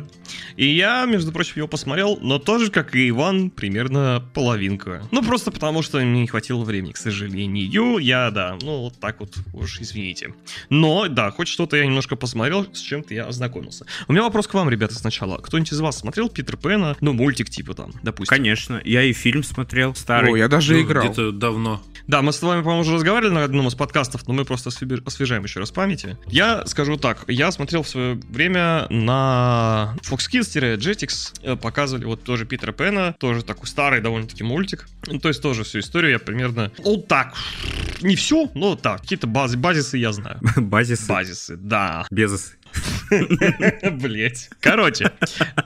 И 0.57 0.67
я, 0.67 1.05
между 1.05 1.33
прочим, 1.33 1.55
его 1.57 1.69
посмотрел, 1.69 2.19
но 2.21 2.39
тоже, 2.39 2.71
как 2.71 2.95
и 2.95 3.09
Иван, 3.11 3.51
примерно 3.51 4.25
половинка. 4.33 5.03
Ну, 5.11 5.23
просто 5.23 5.51
потому, 5.51 5.83
что 5.83 5.99
мне 5.99 6.23
не 6.23 6.27
хватило 6.27 6.65
времени, 6.65 6.93
к 6.93 6.97
сожалению. 6.97 7.99
Я, 7.99 8.31
да, 8.31 8.57
ну, 8.63 8.83
вот 8.83 8.99
так 8.99 9.21
вот, 9.21 9.35
уж 9.53 9.81
извините. 9.81 10.35
Но, 10.71 11.09
да, 11.09 11.31
хоть 11.31 11.49
что-то 11.49 11.77
я 11.77 11.85
немножко 11.85 12.17
посмотрел, 12.17 12.67
с 12.73 12.81
чем-то 12.81 13.13
я 13.15 13.27
ознакомился. 13.27 13.87
У 14.09 14.13
меня 14.13 14.23
вопрос 14.23 14.47
к 14.47 14.55
вам, 14.55 14.71
ребята, 14.71 14.95
сначала. 14.95 15.39
Кто-нибудь 15.39 15.73
из 15.73 15.81
вас 15.81 15.99
смотрел 15.99 16.29
Питер 16.29 16.57
Пэна? 16.57 16.97
Ну, 17.01 17.13
мультик 17.13 17.51
типа 17.51 17.75
там, 17.75 17.93
допустим. 18.03 18.35
Конечно, 18.35 18.81
я 18.85 19.03
и 19.03 19.13
фильм 19.13 19.43
смотрел, 19.43 19.95
старый. 19.95 20.33
О, 20.33 20.37
я 20.37 20.49
даже 20.49 20.75
Ну, 20.75 20.83
играл. 20.83 21.05
Где-то 21.05 21.33
давно. 21.33 21.83
Да, 22.07 22.21
мы 22.21 22.33
с 22.33 22.43
вами, 22.43 22.61
по-моему, 22.61 22.83
уже 22.83 22.95
разговаривали 22.95 23.33
на 23.35 23.45
одном 23.45 23.67
из 23.69 23.75
подкастов, 23.75 24.27
но 24.29 24.35
мы 24.35 24.45
просто 24.45 24.69
осве- 24.69 25.03
освежаем 25.07 25.45
еще 25.45 25.61
раз 25.61 25.71
памяти. 25.71 26.19
Я 26.27 26.67
скажу 26.67 26.97
так, 26.99 27.25
я 27.29 27.51
смотрел 27.51 27.74
в 27.83 27.89
свое 27.89 28.15
время 28.31 28.87
на 28.91 29.97
Fox 30.03 30.31
Kids-Jetix, 30.33 31.41
э, 31.43 31.57
показывали 31.57 32.05
вот 32.05 32.23
тоже 32.23 32.47
Питера 32.47 32.73
Пэна, 32.73 33.15
тоже 33.19 33.43
такой 33.43 33.67
старый 33.67 34.01
довольно-таки 34.01 34.45
мультик. 34.45 34.87
Ну, 35.07 35.19
то 35.19 35.29
есть 35.29 35.43
тоже 35.43 35.65
всю 35.65 35.81
историю 35.81 36.13
я 36.13 36.19
примерно, 36.19 36.71
вот 36.79 37.09
так, 37.09 37.35
не 38.03 38.17
всю, 38.17 38.51
но 38.55 38.77
так, 38.77 39.03
какие-то 39.03 39.27
базы, 39.27 39.57
базисы 39.57 39.99
я 39.99 40.13
знаю. 40.13 40.39
Базисы. 40.57 41.07
Базисы, 41.07 41.57
да. 41.57 42.07
Безосы. 42.11 42.55
Блять. 43.93 44.51
Короче, 44.61 45.13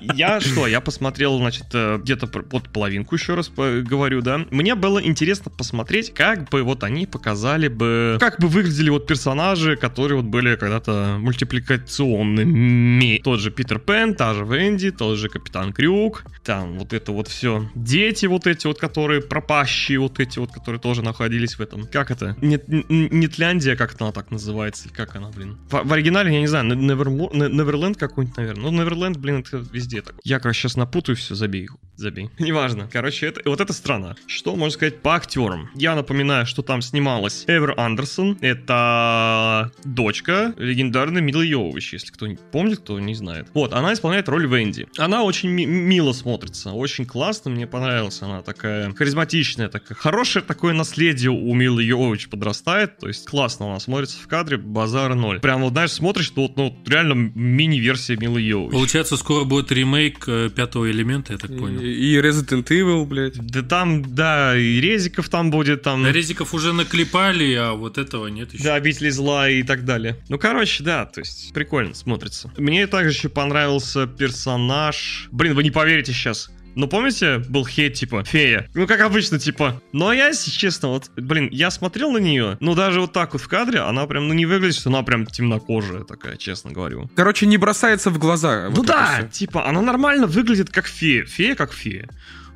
я 0.01 0.41
что, 0.41 0.67
я 0.67 0.81
посмотрел, 0.81 1.39
значит, 1.39 1.67
э, 1.73 1.99
где-то 1.99 2.27
под 2.27 2.69
половинку, 2.71 3.15
еще 3.15 3.35
раз 3.35 3.51
говорю, 3.51 4.23
да. 4.23 4.39
Мне 4.51 4.75
было 4.75 5.03
интересно 5.03 5.51
посмотреть, 5.51 6.15
как 6.15 6.49
бы 6.49 6.63
вот 6.63 6.85
они 6.85 7.07
показали 7.07 7.69
бы, 7.69 8.17
как 8.21 8.41
бы 8.41 8.49
выглядели 8.49 8.91
вот 8.91 9.07
персонажи, 9.07 9.77
которые 9.77 10.21
вот 10.21 10.27
были 10.27 10.57
когда-то 10.57 11.17
мультипликационными. 11.19 13.21
Тот 13.23 13.41
же 13.41 13.51
Питер 13.51 13.79
Пен, 13.79 14.15
та 14.15 14.35
же 14.35 14.45
Венди, 14.45 14.91
тот 14.91 15.19
же 15.19 15.29
Капитан 15.29 15.73
Крюк, 15.73 16.25
там 16.45 16.79
вот 16.79 16.93
это 16.93 17.13
вот 17.13 17.29
все. 17.29 17.69
Дети 17.75 18.27
вот 18.27 18.47
эти 18.47 18.67
вот, 18.67 18.79
которые 18.79 19.23
пропащие, 19.23 19.99
вот 19.99 20.21
эти 20.21 20.39
вот, 20.39 20.53
которые 20.53 20.81
тоже 20.81 21.03
находились 21.03 21.59
в 21.59 21.61
этом. 21.61 21.87
Как 21.87 22.11
это? 22.11 22.37
Нет, 22.41 22.65
Нетляндия, 22.69 23.77
как 23.77 24.01
она 24.01 24.13
так 24.13 24.31
называется, 24.31 24.89
как 24.91 25.17
она, 25.17 25.31
блин? 25.31 25.59
В, 25.71 25.83
в 25.85 25.93
оригинале, 25.93 26.33
я 26.33 26.41
не 26.41 26.47
знаю, 26.47 26.67
Не- 26.67 27.28
Неверленд 27.33 27.97
какой-нибудь, 27.97 28.37
наверное. 28.37 28.71
Ну, 28.71 28.71
Неверленд, 28.71 29.17
блин, 29.17 29.41
это 29.41 29.59
везде 29.59 30.03
так. 30.03 30.15
Я, 30.25 30.41
короче, 30.41 30.61
сейчас 30.61 30.77
напутаю 30.77 31.17
все, 31.17 31.35
забей. 31.35 31.69
Забей. 31.99 32.31
Неважно. 32.39 32.89
Короче, 32.93 33.27
это, 33.27 33.43
вот 33.45 33.61
эта 33.61 33.73
страна. 33.73 34.15
Что 34.29 34.55
можно 34.55 34.73
сказать 34.73 35.03
по 35.03 35.17
актерам? 35.17 35.69
Я 35.75 35.97
напоминаю, 35.97 36.47
что 36.47 36.63
там 36.63 36.81
снималась 36.81 37.43
Эвер 37.49 37.75
Андерсон. 37.77 38.39
Это 38.41 39.73
дочка 39.85 40.55
легендарной 40.57 41.21
Милы 41.21 41.45
Йовович, 41.45 41.95
если 41.95 42.13
кто 42.13 42.29
не 42.29 42.37
помнит, 42.53 42.79
кто 42.79 43.01
не 43.01 43.15
знает. 43.17 43.49
Вот, 43.53 43.73
она 43.73 43.93
исполняет 43.93 44.29
роль 44.29 44.47
Венди. 44.47 44.87
Она 44.97 45.25
очень 45.25 45.49
ми- 45.49 45.67
мило 45.67 46.13
смотрится, 46.13 46.71
очень 46.71 47.05
классно, 47.05 47.51
мне 47.51 47.67
понравилась. 47.67 48.23
Она 48.23 48.43
такая 48.43 48.93
харизматичная, 48.95 49.69
такая 49.69 49.99
хорошее 49.99 50.45
такое 50.45 50.75
наследие 50.75 51.33
у 51.33 51.53
Милы 51.53 51.83
Йовович 51.83 52.29
подрастает. 52.29 52.99
То 52.99 53.09
есть 53.09 53.27
классно 53.27 53.67
она 53.67 53.81
смотрится 53.81 54.21
в 54.23 54.29
кадре, 54.29 54.57
базара 54.57 55.15
ноль. 55.15 55.41
Прям 55.41 55.63
вот, 55.63 55.73
знаешь, 55.73 55.91
смотришь, 55.91 56.33
вот, 56.37 56.57
ну, 56.57 56.79
реально 56.87 57.15
мини-версия 57.35 58.17
Милы 58.17 58.41
Йовович. 58.41 58.73
Получается, 58.73 59.17
скоро 59.17 59.43
будет 59.43 59.73
ремейк 59.73 60.29
э, 60.29 60.49
пятого 60.55 60.89
элемента, 60.89 61.33
я 61.33 61.39
так 61.41 61.51
понял. 61.59 61.88
И, 61.89 62.17
Resident 62.19 62.67
Evil, 62.69 63.05
блядь. 63.05 63.35
Да 63.35 63.63
там, 63.63 64.15
да, 64.15 64.57
и 64.57 64.81
Резиков 64.81 65.29
там 65.29 65.51
будет, 65.51 65.83
там... 65.83 66.03
Да, 66.03 66.13
резиков 66.13 66.55
уже 66.55 66.73
наклепали, 66.73 67.55
а 67.55 67.73
вот 67.73 67.99
этого 67.99 68.27
нет 68.29 68.53
еще. 68.53 68.65
Да, 68.65 68.75
обители 68.75 69.11
зла 69.11 69.49
и 69.49 69.63
так 69.63 69.85
далее. 69.85 70.17
Ну, 70.29 70.39
короче, 70.39 70.83
да, 70.85 71.07
то 71.07 71.21
есть 71.21 71.53
прикольно 71.53 71.95
смотрится. 71.95 72.51
Мне 72.57 72.87
также 72.87 73.11
еще 73.11 73.29
понравился 73.29 74.07
персонаж... 74.07 75.29
Блин, 75.31 75.55
вы 75.55 75.63
не 75.63 75.71
поверите 75.71 76.13
сейчас. 76.13 76.51
Ну, 76.79 76.87
помните, 76.87 77.39
был 77.49 77.67
хейт, 77.67 77.95
типа, 77.95 78.23
фея? 78.23 78.69
Ну, 78.73 78.87
как 78.87 79.01
обычно, 79.01 79.41
типа. 79.41 79.83
Но 79.93 80.13
я, 80.13 80.29
если 80.29 80.53
честно, 80.53 80.91
вот, 80.91 81.11
блин, 81.17 81.49
я 81.51 81.73
смотрел 81.73 82.13
на 82.13 82.19
нее, 82.19 82.57
ну, 82.61 82.77
даже 82.77 83.01
вот 83.01 83.13
так 83.13 83.33
вот 83.33 83.43
в 83.43 83.49
кадре, 83.49 83.81
она 83.81 84.07
прям, 84.07 84.29
ну, 84.29 84.35
не 84.35 84.47
выглядит, 84.47 84.77
что 84.77 84.89
она 84.89 85.03
прям 85.03 85.27
темнокожая 85.27 86.05
такая, 86.05 86.37
честно 86.37 86.71
говорю. 86.71 87.11
Короче, 87.17 87.47
не 87.47 87.57
бросается 87.57 88.11
в 88.11 88.19
глаза. 88.21 88.69
ну 88.69 88.77
вот 88.77 88.87
да, 88.87 89.25
типа, 89.25 89.67
она 89.67 89.83
нормально 89.83 90.29
выглядит 90.29 90.71
как 90.71 90.87
фея. 90.87 91.25
Фея 91.25 91.57
как 91.57 91.73
фея. 91.73 92.09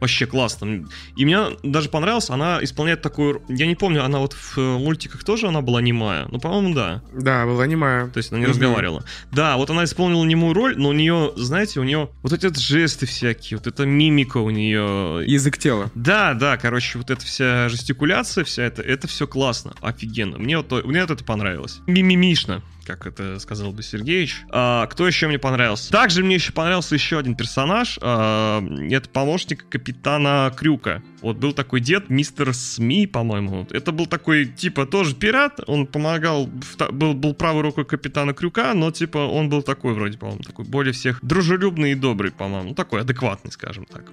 Вообще 0.03 0.27
классно. 0.27 0.85
И 1.15 1.25
мне 1.25 1.39
даже 1.63 1.89
понравилось, 1.89 2.29
она 2.29 2.59
исполняет 2.61 3.03
такую... 3.03 3.41
Я 3.49 3.69
не 3.69 3.77
помню, 3.77 4.05
она 4.05 4.19
вот 4.19 4.33
в 4.33 4.57
мультиках 4.59 5.23
тоже 5.23 5.47
она 5.47 5.61
была 5.61 5.81
немая? 5.81 6.27
Ну, 6.29 6.41
по-моему, 6.41 6.75
да. 6.75 7.03
Да, 7.13 7.47
была 7.47 7.69
немая. 7.69 8.09
То 8.09 8.19
есть 8.19 8.33
она 8.33 8.41
не 8.41 8.47
Мгм. 8.47 8.51
разговаривала. 8.53 9.05
Да, 9.31 9.57
вот 9.57 9.71
она 9.71 9.85
исполнила 9.85 10.25
немую 10.25 10.55
роль, 10.55 10.75
но 10.77 10.89
у 10.89 10.93
нее, 10.93 11.33
знаете, 11.37 11.79
у 11.79 11.85
нее 11.85 12.09
вот 12.25 12.33
эти 12.33 12.53
жесты 12.59 13.07
всякие, 13.07 13.59
вот 13.59 13.69
эта 13.69 13.87
мимика 13.87 14.39
у 14.39 14.51
нее. 14.51 15.23
Язык 15.25 15.57
тела. 15.57 15.89
Да, 15.95 16.35
да, 16.35 16.57
короче, 16.57 16.99
вот 16.99 17.09
эта 17.11 17.25
вся 17.25 17.69
жестикуляция, 17.69 18.43
вся 18.43 18.65
это, 18.65 18.83
это 18.83 19.07
все 19.07 19.29
классно, 19.29 19.73
офигенно. 19.83 20.37
Мне 20.37 20.57
вот, 20.57 20.85
мне 20.85 21.01
вот 21.03 21.13
это 21.13 21.23
понравилось. 21.23 21.79
Мимимишно, 21.87 22.61
как 22.85 23.07
это 23.07 23.39
сказал 23.39 23.73
бы 23.73 23.83
Сергеевич. 23.83 24.43
А, 24.51 24.87
кто 24.87 25.07
еще 25.07 25.29
мне 25.29 25.39
понравился? 25.39 25.91
Также 25.91 26.23
мне 26.23 26.35
еще 26.37 26.53
понравился 26.53 26.95
еще 26.95 27.19
один 27.19 27.35
персонаж. 27.35 27.99
а, 28.03 28.63
это 28.91 29.09
помощник 29.09 29.69
капитана 29.69 30.53
Крюка. 30.57 31.03
Вот 31.21 31.37
был 31.37 31.53
такой 31.53 31.81
дед, 31.81 32.11
мистер 32.11 32.53
СМИ, 32.53 33.07
по-моему. 33.07 33.67
Это 33.71 33.93
был 33.93 34.07
такой, 34.07 34.47
типа, 34.47 34.87
тоже 34.87 35.15
пират. 35.15 35.61
Он 35.67 35.87
помогал, 35.87 36.49
был, 36.91 37.15
был 37.15 37.35
правой 37.35 37.63
рукой 37.63 37.85
капитана 37.85 38.35
Крюка, 38.35 38.75
но, 38.75 38.91
типа, 38.91 39.19
он 39.19 39.49
был 39.49 39.63
такой, 39.63 39.95
вроде, 39.95 40.19
по-моему, 40.19 40.43
такой 40.43 40.65
более 40.65 40.93
всех 40.93 41.21
дружелюбный 41.23 41.93
и 41.93 41.95
добрый, 41.95 42.33
по-моему. 42.33 42.71
Ну, 42.71 42.75
такой 42.75 43.01
адекватный, 43.03 43.53
скажем 43.53 43.85
так. 43.87 44.05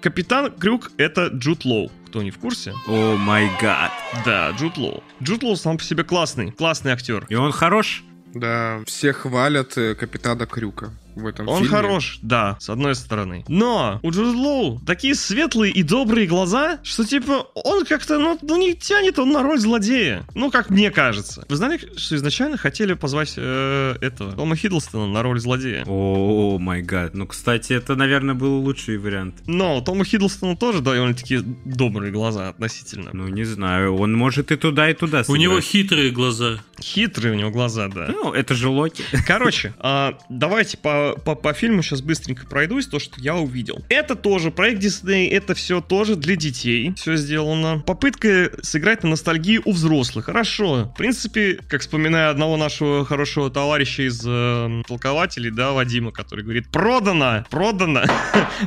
Капитан 0.00 0.52
Крюк— 0.52 0.92
это 0.96 1.26
Джуд 1.26 1.64
Лоу. 1.64 1.90
Кто 2.06 2.22
не 2.22 2.30
в 2.30 2.38
курсе? 2.38 2.72
О 2.86 3.16
май 3.16 3.50
гад. 3.60 3.90
Да, 4.24 4.50
Джуд 4.52 4.76
Лоу. 4.76 5.02
Джуд 5.22 5.42
Лоу 5.42 5.56
сам 5.56 5.76
по 5.76 5.82
себе 5.82 6.04
классный, 6.04 6.52
классный 6.52 6.92
актер. 6.92 7.26
И 7.28 7.34
он 7.34 7.50
хорош? 7.50 8.04
Да, 8.34 8.80
все 8.86 9.12
хвалят 9.12 9.76
э, 9.78 9.94
капитана 9.94 10.46
Крюка. 10.46 10.90
в 11.16 11.26
этом 11.26 11.48
Он 11.48 11.62
фильме. 11.64 11.70
хорош, 11.76 12.18
да, 12.22 12.56
с 12.60 12.68
одной 12.68 12.94
стороны. 12.94 13.44
Но 13.48 13.98
у 14.02 14.10
Джуда 14.10 14.36
Лоу 14.36 14.80
такие 14.86 15.14
светлые 15.16 15.72
и 15.72 15.82
добрые 15.82 16.26
глаза, 16.28 16.78
что 16.84 17.04
типа 17.04 17.46
он 17.54 17.84
как-то, 17.86 18.18
ну, 18.18 18.38
ну 18.42 18.56
не 18.58 18.74
тянет 18.74 19.18
он 19.18 19.32
на 19.32 19.42
роль 19.42 19.58
злодея. 19.58 20.24
Ну, 20.34 20.50
как 20.52 20.70
мне 20.70 20.90
кажется. 20.92 21.44
Вы 21.48 21.56
знали, 21.56 21.80
что 21.96 22.14
изначально 22.16 22.56
хотели 22.56 22.92
позвать 22.94 23.34
э, 23.36 23.96
этого 24.00 24.32
Тома 24.32 24.54
Хиддлстона 24.54 25.06
на 25.12 25.22
роль 25.22 25.40
злодея? 25.40 25.84
О, 25.88 26.58
май 26.60 26.82
гад. 26.82 27.14
Ну, 27.14 27.26
кстати, 27.26 27.72
это, 27.72 27.96
наверное, 27.96 28.34
был 28.34 28.60
лучший 28.60 28.98
вариант. 28.98 29.36
Но 29.46 29.78
у 29.78 29.80
Тома 29.82 30.04
Хиддлстона 30.04 30.56
тоже 30.56 30.82
довольно-таки 30.82 31.38
добрые 31.64 32.12
глаза 32.12 32.50
относительно. 32.50 33.10
Ну, 33.12 33.26
не 33.28 33.44
знаю, 33.44 33.96
он 33.96 34.14
может 34.14 34.52
и 34.52 34.56
туда, 34.56 34.88
и 34.90 34.94
туда 34.94 35.20
У 35.20 35.24
сыграть. 35.24 35.40
него 35.42 35.60
хитрые 35.60 36.10
глаза. 36.10 36.58
Хитрые 36.80 37.34
у 37.34 37.36
него 37.36 37.50
глаза, 37.50 37.88
да. 37.88 38.08
Ну, 38.08 38.32
это 38.32 38.54
же 38.54 38.68
Локи. 38.68 39.04
Короче, 39.26 39.72
а, 39.78 40.18
давайте 40.28 40.76
по, 40.76 41.14
по, 41.24 41.34
по 41.34 41.52
фильму 41.52 41.82
сейчас 41.82 42.02
быстренько 42.02 42.46
пройдусь, 42.46 42.86
то, 42.86 42.98
что 42.98 43.20
я 43.20 43.36
увидел. 43.36 43.84
Это 43.88 44.14
тоже 44.14 44.50
проект 44.50 44.80
Дисней, 44.80 45.28
это 45.28 45.54
все 45.54 45.80
тоже 45.80 46.16
для 46.16 46.36
детей. 46.36 46.92
Все 46.96 47.16
сделано. 47.16 47.82
Попытка 47.86 48.50
сыграть 48.62 49.02
на 49.02 49.10
ностальгии 49.10 49.60
у 49.64 49.72
взрослых. 49.72 50.26
Хорошо. 50.26 50.90
В 50.94 50.96
принципе, 50.96 51.58
как 51.68 51.80
вспоминая 51.80 52.30
одного 52.30 52.56
нашего 52.56 53.04
хорошего 53.04 53.50
товарища 53.50 54.06
из 54.06 54.22
э, 54.24 54.82
толкователей, 54.86 55.50
да, 55.50 55.72
Вадима, 55.72 56.12
который 56.12 56.44
говорит, 56.44 56.68
продано, 56.68 57.44
продано. 57.50 58.02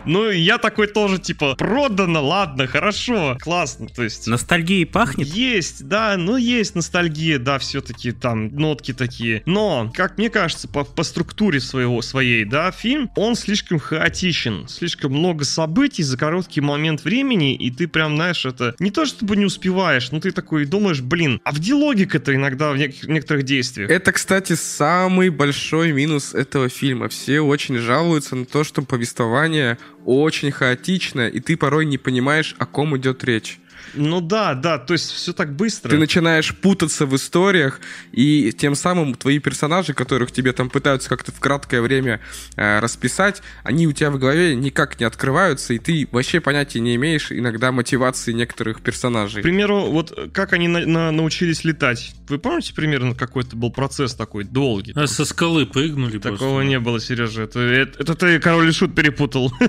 Ну, 0.06 0.30
я 0.30 0.58
такой 0.58 0.88
тоже, 0.88 1.20
типа, 1.20 1.56
продано, 1.56 2.26
ладно, 2.26 2.68
хорошо, 2.68 3.38
классно. 3.42 3.88
То 3.88 4.04
есть... 4.04 4.28
Ностальгией 4.28 4.86
пахнет? 4.86 5.28
Есть, 5.28 5.88
да, 5.88 6.16
ну 6.18 6.38
есть 6.38 6.76
ностальгия, 6.76 7.40
да, 7.40 7.60
все-таки 7.60 8.01
там 8.10 8.48
нотки 8.56 8.94
такие. 8.94 9.44
Но, 9.46 9.92
как 9.94 10.18
мне 10.18 10.32
кажется, 10.32 10.68
по, 10.68 10.84
по 10.84 11.04
структуре 11.04 11.60
своего, 11.60 12.02
своей, 12.02 12.46
да, 12.46 12.72
фильм, 12.72 13.12
он 13.16 13.36
слишком 13.36 13.78
хаотичен, 13.78 14.68
слишком 14.68 15.14
много 15.14 15.46
событий 15.46 16.02
за 16.02 16.18
короткий 16.18 16.62
момент 16.62 17.04
времени, 17.04 17.56
и 17.56 17.70
ты 17.70 17.88
прям, 17.88 18.16
знаешь, 18.16 18.46
это 18.46 18.76
не 18.80 18.90
то 18.90 19.06
чтобы 19.06 19.36
не 19.36 19.46
успеваешь, 19.46 20.12
но 20.12 20.20
ты 20.20 20.32
такой 20.32 20.66
думаешь, 20.66 21.02
блин, 21.02 21.40
а 21.44 21.52
где 21.52 21.74
логика-то 21.76 22.34
иногда 22.34 22.72
в 22.72 22.78
нек- 22.78 23.06
некоторых 23.08 23.44
действиях? 23.44 23.90
Это, 23.92 24.12
кстати, 24.12 24.54
самый 24.54 25.30
большой 25.30 25.92
минус 25.92 26.34
этого 26.34 26.70
фильма. 26.70 27.10
Все 27.10 27.42
очень 27.42 27.78
жалуются 27.78 28.36
на 28.36 28.46
то, 28.46 28.64
что 28.64 28.82
повествование 28.82 29.78
очень 30.06 30.52
хаотично, 30.52 31.28
и 31.28 31.40
ты 31.40 31.58
порой 31.58 31.86
не 31.86 31.98
понимаешь, 31.98 32.56
о 32.58 32.66
ком 32.66 32.98
идет 32.98 33.24
речь. 33.24 33.60
Ну 33.94 34.22
да, 34.22 34.54
да, 34.54 34.78
то 34.78 34.94
есть 34.94 35.12
все 35.12 35.34
так 35.34 35.56
быстро. 35.56 35.90
Ты 35.90 35.98
начинаешь 35.98 36.56
путаться 36.56 37.06
в 37.06 37.16
историях, 37.16 37.80
и 38.12 38.52
тем 38.52 38.76
самым 38.76 39.16
твои 39.16 39.40
персонажи, 39.40 39.94
которых 39.94 40.32
тебе 40.32 40.54
там 40.54 40.70
пытаются 40.70 41.10
как-то 41.10 41.32
в 41.32 41.40
краткое 41.40 41.82
время 41.82 42.22
э, 42.56 42.80
расписать, 42.80 43.42
они 43.64 43.88
у 43.88 43.92
тебя 43.92 44.12
в 44.12 44.18
голове 44.20 44.56
никак 44.56 45.00
не 45.00 45.06
открываются, 45.06 45.74
и 45.74 45.80
ты 45.80 46.08
вообще 46.12 46.40
понятия 46.42 46.80
не 46.80 46.96
имеешь 46.96 47.32
иногда 47.32 47.72
мотивации 47.72 48.32
некоторых 48.34 48.80
К 48.80 48.82
персонажей. 48.82 49.44
примеру, 49.44 49.82
вот 49.92 50.18
как 50.34 50.54
они 50.54 50.68
на- 50.68 50.86
на- 50.86 51.12
научились 51.12 51.64
летать. 51.64 52.14
Вы 52.30 52.40
помните 52.40 52.74
примерно 52.74 53.16
какой-то 53.16 53.56
был 53.56 53.72
процесс 53.72 54.14
такой 54.16 54.44
долгий? 54.44 54.94
А 54.96 55.08
со 55.08 55.26
скалы 55.26 55.66
прыгнули 55.66 56.18
Такого 56.20 56.38
просто. 56.38 56.64
не 56.70 56.80
было, 56.80 57.00
Сережа. 57.00 57.44
Это, 57.44 57.60
это, 57.60 58.02
это 58.04 58.16
ты 58.16 58.40
король 58.40 58.70
и 58.70 58.72
шут 58.72 58.96
перепутал. 58.96 59.52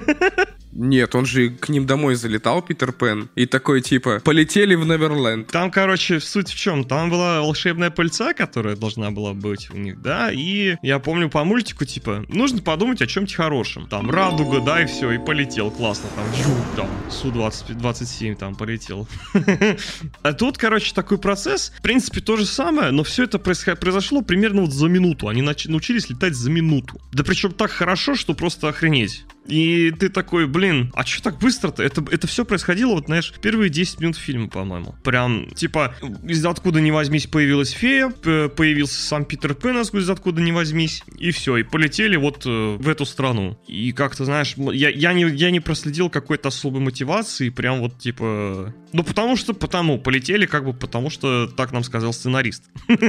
Нет, 0.72 1.14
он 1.14 1.26
же 1.26 1.50
к 1.50 1.68
ним 1.68 1.86
домой 1.86 2.14
залетал, 2.14 2.62
Питер 2.62 2.92
Пен, 2.92 3.28
и 3.34 3.46
такой 3.46 3.80
типа, 3.82 4.20
полетели 4.24 4.74
в 4.74 4.86
Неверленд. 4.86 5.48
Там, 5.48 5.70
короче, 5.70 6.18
суть 6.20 6.48
в 6.48 6.56
чем? 6.56 6.84
Там 6.84 7.10
была 7.10 7.40
волшебная 7.40 7.90
пыльца, 7.90 8.32
которая 8.32 8.76
должна 8.76 9.10
была 9.10 9.34
быть 9.34 9.70
у 9.70 9.76
них, 9.76 10.00
да, 10.00 10.30
и 10.32 10.76
я 10.82 10.98
помню 10.98 11.28
по 11.28 11.44
мультику, 11.44 11.84
типа, 11.84 12.24
нужно 12.28 12.62
подумать 12.62 13.02
о 13.02 13.06
чем-то 13.06 13.34
хорошем. 13.34 13.86
Там 13.86 14.10
радуга, 14.10 14.60
да, 14.60 14.82
и 14.82 14.86
все, 14.86 15.10
и 15.12 15.18
полетел, 15.18 15.70
классно, 15.70 16.08
там, 16.16 16.26
ю, 16.32 16.56
там, 16.76 16.88
Су-27 17.10 18.36
там 18.36 18.54
полетел. 18.54 19.06
А 20.22 20.32
тут, 20.32 20.58
короче, 20.58 20.94
такой 20.94 21.18
процесс, 21.18 21.72
в 21.78 21.82
принципе, 21.82 22.20
то 22.20 22.36
же 22.36 22.46
самое, 22.46 22.90
но 22.90 23.02
все 23.02 23.24
это 23.24 23.38
произошло 23.38 24.22
примерно 24.22 24.62
вот 24.62 24.72
за 24.72 24.86
минуту. 24.86 25.28
Они 25.28 25.42
научились 25.42 26.08
летать 26.10 26.34
за 26.34 26.50
минуту. 26.50 27.00
Да 27.12 27.24
причем 27.24 27.52
так 27.52 27.70
хорошо, 27.70 28.14
что 28.14 28.34
просто 28.34 28.68
охренеть. 28.68 29.24
И 29.46 29.90
ты 29.90 30.08
такой, 30.08 30.46
блин, 30.46 30.92
а 30.94 31.04
что 31.04 31.22
так 31.22 31.38
быстро-то? 31.38 31.82
Это, 31.82 32.04
это 32.10 32.26
все 32.26 32.44
происходило, 32.44 32.94
вот, 32.94 33.06
знаешь, 33.06 33.32
первые 33.40 33.70
10 33.70 34.00
минут 34.00 34.16
фильма, 34.16 34.48
по-моему. 34.48 34.94
Прям, 35.02 35.50
типа, 35.50 35.94
из 36.24 36.44
откуда 36.44 36.80
ни 36.80 36.90
возьмись 36.90 37.26
появилась 37.26 37.70
фея, 37.70 38.08
появился 38.08 39.00
сам 39.00 39.24
Питер 39.24 39.54
Пен 39.54 39.78
из 39.78 40.10
откуда 40.10 40.40
ни 40.40 40.52
возьмись, 40.52 41.02
и 41.18 41.30
все, 41.30 41.56
и 41.56 41.62
полетели 41.62 42.16
вот 42.16 42.44
э, 42.46 42.76
в 42.78 42.88
эту 42.88 43.04
страну. 43.04 43.58
И 43.66 43.92
как-то, 43.92 44.24
знаешь, 44.24 44.54
я, 44.56 44.90
я, 44.90 45.12
не, 45.12 45.28
я 45.28 45.50
не 45.50 45.60
проследил 45.60 46.10
какой-то 46.10 46.48
особой 46.48 46.80
мотивации, 46.80 47.48
прям 47.48 47.80
вот, 47.80 47.98
типа... 47.98 48.74
Ну, 48.92 49.02
потому 49.02 49.36
что, 49.36 49.54
потому, 49.54 49.98
полетели 49.98 50.46
как 50.46 50.64
бы 50.64 50.72
потому, 50.72 51.10
что 51.10 51.46
так 51.46 51.72
нам 51.72 51.82
сказал 51.82 52.12
сценарист. 52.12 52.64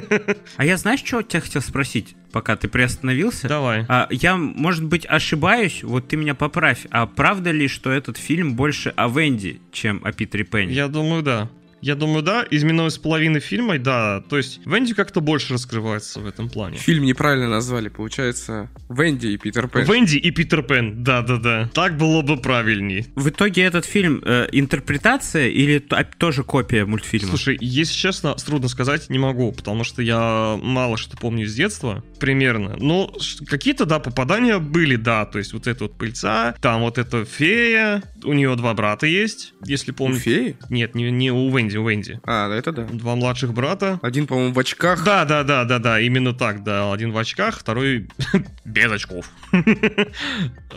А 0.55 0.65
я 0.65 0.77
знаешь, 0.77 1.01
что 1.03 1.21
тебя 1.21 1.41
хотел 1.41 1.61
спросить, 1.61 2.15
пока 2.33 2.57
ты 2.57 2.67
приостановился? 2.67 3.47
Давай. 3.47 3.85
А, 3.87 4.07
я, 4.09 4.35
может 4.35 4.83
быть, 4.83 5.05
ошибаюсь, 5.05 5.83
вот 5.83 6.09
ты 6.09 6.17
меня 6.17 6.35
поправь. 6.35 6.85
А 6.89 7.05
правда 7.05 7.51
ли, 7.51 7.69
что 7.69 7.91
этот 7.91 8.17
фильм 8.17 8.55
больше 8.55 8.89
о 8.97 9.07
Венди, 9.07 9.61
чем 9.71 10.01
о 10.03 10.11
Питере 10.11 10.43
Пенне? 10.43 10.73
Я 10.73 10.89
думаю, 10.89 11.23
да. 11.23 11.49
Я 11.83 11.95
думаю, 11.95 12.23
да, 12.23 12.43
именно 12.49 12.87
из 12.87 12.97
половины 12.97 13.41
фильма, 13.41 13.77
да. 13.77 14.21
То 14.29 14.37
есть 14.37 14.61
Венди 14.65 14.93
как-то 14.93 15.19
больше 15.19 15.53
раскрывается 15.53 16.21
в 16.21 16.25
этом 16.27 16.49
плане. 16.49 16.77
Фильм 16.77 17.03
неправильно 17.03 17.49
назвали, 17.49 17.89
получается, 17.89 18.69
Венди 18.89 19.27
и 19.27 19.37
Питер 19.37 19.67
Пен. 19.67 19.83
Венди 19.83 20.15
и 20.15 20.31
Питер 20.31 20.63
Пен, 20.63 21.03
да-да-да. 21.03 21.69
Так 21.73 21.97
было 21.97 22.21
бы 22.21 22.37
правильней. 22.37 23.07
В 23.15 23.27
итоге 23.27 23.63
этот 23.63 23.83
фильм 23.83 24.21
э, 24.23 24.47
интерпретация 24.53 25.49
или 25.49 25.79
т- 25.79 25.93
а, 25.95 26.03
тоже 26.05 26.43
копия 26.43 26.85
мультфильма? 26.85 27.27
Слушай, 27.27 27.57
если 27.59 27.93
честно, 27.93 28.35
трудно 28.35 28.69
сказать, 28.69 29.09
не 29.09 29.19
могу, 29.19 29.51
потому 29.51 29.83
что 29.83 30.01
я 30.01 30.57
мало 30.63 30.95
что 30.95 31.17
помню 31.17 31.45
с 31.47 31.53
детства, 31.53 32.01
примерно. 32.19 32.77
Но 32.79 33.13
ш- 33.19 33.43
какие-то, 33.45 33.85
да, 33.85 33.99
попадания 33.99 34.57
были, 34.59 34.95
да, 34.95 35.25
то 35.25 35.37
есть 35.37 35.51
вот 35.53 35.67
эта 35.67 35.83
вот 35.83 35.97
пыльца, 35.97 36.55
там 36.61 36.81
вот 36.81 36.97
эта 36.97 37.25
фея, 37.25 38.03
у 38.23 38.31
нее 38.31 38.55
два 38.55 38.73
брата 38.73 39.05
есть, 39.05 39.53
если 39.65 39.91
У 39.91 39.95
помните. 39.95 40.21
феи? 40.23 40.57
Нет, 40.69 40.95
не, 40.95 41.11
не 41.11 41.31
у 41.31 41.49
Венди, 41.55 41.72
у 41.77 41.87
Венди. 41.87 42.19
А, 42.23 42.49
да, 42.49 42.55
это 42.55 42.71
да. 42.71 42.83
Два 42.83 43.15
младших 43.15 43.53
брата. 43.53 43.99
Один, 44.01 44.27
по-моему, 44.27 44.53
в 44.53 44.59
очках. 44.59 45.03
Да, 45.03 45.25
да, 45.25 45.43
да, 45.43 45.65
да, 45.65 45.79
да, 45.79 45.99
именно 45.99 46.33
так, 46.33 46.63
да. 46.63 46.91
Один 46.91 47.11
в 47.11 47.17
очках, 47.17 47.59
второй 47.59 48.07
без 48.65 48.91
очков. 48.91 49.29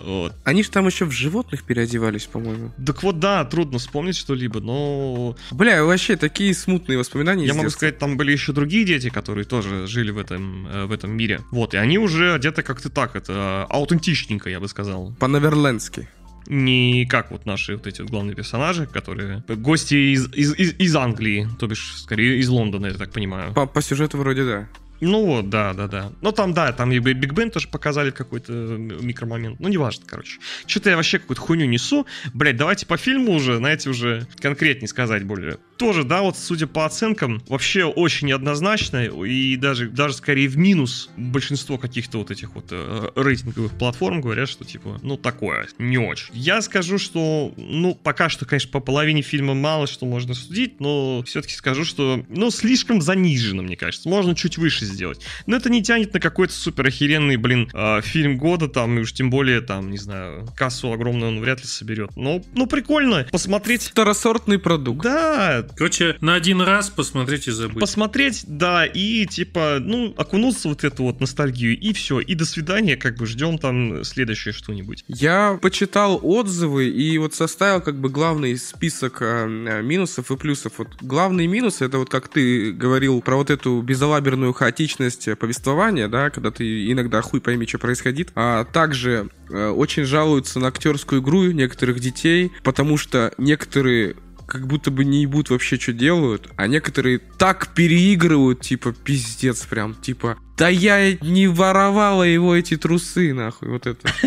Вот. 0.04 0.34
Они 0.44 0.62
же 0.62 0.70
там 0.70 0.86
еще 0.86 1.06
в 1.06 1.10
животных 1.10 1.64
переодевались, 1.64 2.26
по-моему. 2.26 2.70
Так 2.84 3.02
вот, 3.02 3.18
да, 3.18 3.44
трудно 3.44 3.78
вспомнить 3.78 4.16
что-либо, 4.16 4.60
но 4.60 5.36
Бля, 5.50 5.84
вообще 5.84 6.16
такие 6.16 6.54
смутные 6.54 6.98
воспоминания 6.98 7.46
я 7.46 7.54
могу 7.54 7.70
сказать, 7.70 7.98
там 7.98 8.16
были 8.16 8.32
еще 8.32 8.52
другие 8.52 8.84
дети, 8.84 9.08
которые 9.08 9.44
тоже 9.44 9.86
жили 9.86 10.10
в 10.10 10.18
этом, 10.18 10.66
э, 10.66 10.84
в 10.84 10.92
этом 10.92 11.12
мире. 11.12 11.40
Вот, 11.50 11.74
и 11.74 11.76
они 11.78 11.98
уже 11.98 12.34
одеты 12.34 12.62
как-то 12.62 12.90
так, 12.90 13.16
это 13.16 13.64
аутентичненько, 13.68 14.50
я 14.50 14.60
бы 14.60 14.68
сказал. 14.68 15.14
По-неверлендски. 15.18 16.08
Не 16.46 17.06
как 17.06 17.30
вот 17.30 17.46
наши 17.46 17.76
вот 17.76 17.86
эти 17.86 18.00
вот 18.00 18.10
главные 18.10 18.34
персонажи, 18.34 18.86
которые 18.86 19.42
гости 19.48 20.14
из, 20.14 20.32
из, 20.32 20.54
из, 20.54 20.74
из 20.78 20.96
Англии, 20.96 21.48
то 21.58 21.66
бишь, 21.66 21.94
скорее, 21.96 22.38
из 22.38 22.48
Лондона, 22.48 22.86
я 22.86 22.94
так 22.94 23.12
понимаю. 23.12 23.52
По, 23.54 23.66
по 23.66 23.82
сюжету 23.82 24.18
вроде 24.18 24.44
да. 24.44 24.68
Ну 25.00 25.26
вот, 25.26 25.50
да, 25.50 25.74
да, 25.74 25.88
да. 25.88 26.12
Ну 26.22 26.32
там, 26.32 26.54
да, 26.54 26.72
там 26.72 26.90
и 26.92 26.98
Биг 26.98 27.32
Бен 27.32 27.50
тоже 27.50 27.68
показали 27.68 28.10
какой-то 28.10 28.52
м- 28.52 29.06
микромомент. 29.06 29.60
Ну, 29.60 29.68
неважно, 29.68 30.04
короче. 30.06 30.38
Что-то 30.66 30.90
я 30.90 30.96
вообще 30.96 31.18
какую-то 31.18 31.42
хуйню 31.42 31.66
несу. 31.66 32.06
Блять, 32.32 32.56
давайте 32.56 32.86
по 32.86 32.96
фильму 32.96 33.32
уже, 33.32 33.58
знаете, 33.58 33.90
уже 33.90 34.26
конкретнее 34.40 34.88
сказать 34.88 35.24
более. 35.24 35.58
Тоже, 35.76 36.04
да, 36.04 36.22
вот 36.22 36.38
судя 36.38 36.66
по 36.66 36.86
оценкам, 36.86 37.42
вообще 37.48 37.84
очень 37.84 38.28
неоднозначно 38.28 39.04
и 39.04 39.56
даже, 39.56 39.88
даже 39.88 40.14
скорее 40.14 40.48
в 40.48 40.56
минус 40.56 41.10
большинство 41.16 41.78
каких-то 41.78 42.18
вот 42.18 42.30
этих 42.30 42.54
вот 42.54 42.66
э, 42.70 43.10
рейтинговых 43.14 43.72
платформ 43.72 44.20
говорят, 44.20 44.48
что 44.48 44.64
типа, 44.64 44.98
ну, 45.02 45.16
такое, 45.16 45.68
не 45.78 45.98
очень. 45.98 46.28
Я 46.32 46.62
скажу, 46.62 46.98
что, 46.98 47.52
ну, 47.56 47.94
пока 47.94 48.28
что, 48.28 48.46
конечно, 48.46 48.70
по 48.70 48.80
половине 48.80 49.22
фильма 49.22 49.54
мало 49.54 49.86
что 49.86 50.06
можно 50.06 50.34
судить, 50.34 50.80
но 50.80 51.22
все-таки 51.26 51.54
скажу, 51.54 51.84
что, 51.84 52.24
ну, 52.28 52.50
слишком 52.50 53.02
занижено, 53.02 53.62
мне 53.62 53.76
кажется. 53.76 54.08
Можно 54.08 54.34
чуть 54.34 54.58
выше 54.58 54.84
сделать. 54.84 55.20
Но 55.46 55.56
это 55.56 55.70
не 55.70 55.82
тянет 55.82 56.14
на 56.14 56.20
какой-то 56.20 56.52
супер 56.54 56.86
охеренный, 56.86 57.36
блин, 57.36 57.68
э, 57.72 58.00
фильм 58.02 58.38
года, 58.38 58.68
там, 58.68 58.98
и 58.98 59.02
уж 59.02 59.12
тем 59.12 59.30
более, 59.30 59.60
там, 59.60 59.90
не 59.90 59.98
знаю, 59.98 60.48
кассу 60.56 60.92
огромную 60.92 61.32
он 61.32 61.40
вряд 61.40 61.60
ли 61.60 61.66
соберет. 61.66 62.16
Но, 62.16 62.42
ну, 62.54 62.66
прикольно 62.66 63.26
посмотреть 63.30 63.82
Второсортный 63.82 64.58
продукт. 64.58 65.02
да, 65.02 65.65
Короче, 65.76 66.16
на 66.20 66.34
один 66.34 66.60
раз 66.60 66.90
посмотреть 66.90 67.48
и 67.48 67.50
забыть. 67.50 67.80
посмотреть, 67.80 68.44
да, 68.46 68.86
и 68.86 69.26
типа, 69.26 69.78
ну, 69.80 70.14
окунуться 70.16 70.68
вот 70.68 70.84
эту 70.84 71.04
вот 71.04 71.20
ностальгию, 71.20 71.78
и 71.78 71.92
все, 71.92 72.20
и 72.20 72.34
до 72.34 72.44
свидания, 72.44 72.96
как 72.96 73.16
бы 73.16 73.26
ждем 73.26 73.58
там 73.58 74.04
следующее 74.04 74.52
что-нибудь. 74.52 75.04
Я 75.08 75.58
почитал 75.60 76.20
отзывы 76.22 76.88
и 76.88 77.18
вот 77.18 77.34
составил 77.34 77.80
как 77.80 78.00
бы 78.00 78.08
главный 78.08 78.56
список 78.56 79.18
э, 79.20 79.82
минусов 79.82 80.30
и 80.30 80.36
плюсов. 80.36 80.74
Вот 80.78 80.88
главный 81.00 81.46
минус 81.46 81.80
это 81.80 81.98
вот 81.98 82.08
как 82.08 82.28
ты 82.28 82.72
говорил 82.72 83.20
про 83.20 83.36
вот 83.36 83.50
эту 83.50 83.80
безалаберную 83.82 84.52
хаотичность 84.52 85.28
повествования, 85.38 86.08
да, 86.08 86.30
когда 86.30 86.50
ты 86.50 86.90
иногда 86.90 87.20
хуй 87.22 87.40
пойми, 87.40 87.66
что 87.66 87.78
происходит. 87.78 88.30
А 88.34 88.64
также 88.64 89.30
э, 89.50 89.68
очень 89.68 90.04
жалуются 90.04 90.60
на 90.60 90.68
актерскую 90.68 91.20
игру 91.20 91.50
некоторых 91.50 92.00
детей, 92.00 92.52
потому 92.62 92.96
что 92.96 93.32
некоторые 93.38 94.16
как 94.46 94.66
будто 94.66 94.90
бы 94.90 95.04
не 95.04 95.22
ебут 95.22 95.50
вообще, 95.50 95.78
что 95.78 95.92
делают, 95.92 96.48
а 96.56 96.66
некоторые 96.66 97.18
так 97.18 97.74
переигрывают, 97.74 98.60
типа, 98.60 98.92
пиздец 98.92 99.66
прям, 99.66 99.94
типа, 99.94 100.38
да 100.56 100.68
я 100.68 101.14
не 101.14 101.48
воровала 101.48 102.22
его 102.22 102.54
эти 102.54 102.76
трусы, 102.76 103.34
нахуй, 103.34 103.68
вот 103.68 103.86
это. 103.86 104.08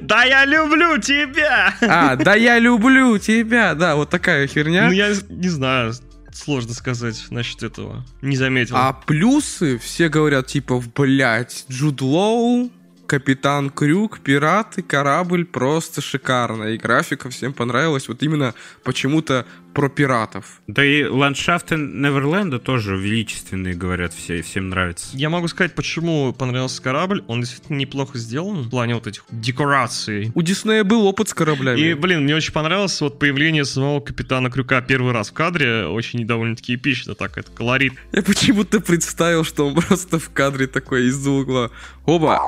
Да 0.00 0.24
я 0.24 0.44
люблю 0.44 0.98
тебя! 0.98 1.74
А, 1.80 2.16
да 2.16 2.34
я 2.34 2.58
люблю 2.58 3.18
тебя, 3.18 3.74
да, 3.74 3.94
вот 3.96 4.10
такая 4.10 4.46
херня. 4.46 4.86
Ну, 4.86 4.92
я 4.92 5.14
не 5.28 5.48
знаю, 5.48 5.94
сложно 6.32 6.74
сказать 6.74 7.26
насчет 7.30 7.62
этого. 7.62 8.04
Не 8.22 8.36
заметил. 8.36 8.76
А 8.76 8.92
плюсы, 8.92 9.78
все 9.78 10.08
говорят, 10.08 10.46
типа, 10.46 10.82
блядь, 10.94 11.64
Джуд 11.70 12.00
Лоу, 12.00 12.70
Капитан 13.08 13.70
Крюк, 13.70 14.20
пираты, 14.20 14.82
корабль, 14.82 15.46
просто 15.46 16.02
шикарно. 16.02 16.64
И 16.64 16.76
графика 16.76 17.30
всем 17.30 17.54
понравилась. 17.54 18.06
Вот 18.06 18.22
именно 18.22 18.54
почему-то 18.84 19.46
про 19.74 19.88
пиратов. 19.88 20.60
Да 20.66 20.84
и 20.84 21.04
ландшафты 21.04 21.76
Неверленда 21.76 22.58
тоже 22.58 22.96
величественные, 22.96 23.74
говорят 23.74 24.12
все, 24.12 24.38
и 24.38 24.42
всем 24.42 24.70
нравится. 24.70 25.16
Я 25.16 25.30
могу 25.30 25.48
сказать, 25.48 25.74
почему 25.74 26.32
понравился 26.32 26.82
корабль. 26.82 27.24
Он 27.26 27.40
действительно 27.40 27.76
неплохо 27.76 28.18
сделан 28.18 28.62
в 28.62 28.70
плане 28.70 28.94
вот 28.94 29.06
этих 29.06 29.24
декораций. 29.30 30.32
У 30.34 30.42
Диснея 30.42 30.84
был 30.84 31.06
опыт 31.06 31.28
с 31.28 31.34
кораблями. 31.34 31.80
И, 31.80 31.94
блин, 31.94 32.24
мне 32.24 32.34
очень 32.34 32.52
понравилось 32.52 33.00
вот 33.00 33.18
появление 33.18 33.64
самого 33.64 34.00
Капитана 34.00 34.50
Крюка 34.50 34.80
первый 34.80 35.12
раз 35.12 35.30
в 35.30 35.32
кадре. 35.32 35.86
Очень 35.86 36.26
довольно-таки 36.26 36.74
эпично, 36.74 37.14
так 37.14 37.38
это 37.38 37.50
колорит. 37.50 37.94
Я 38.12 38.22
почему-то 38.22 38.80
представил, 38.80 39.44
что 39.44 39.68
он 39.68 39.74
просто 39.74 40.18
в 40.18 40.30
кадре 40.30 40.66
такой 40.66 41.06
из-за 41.06 41.30
угла. 41.30 41.70
Оба! 42.04 42.40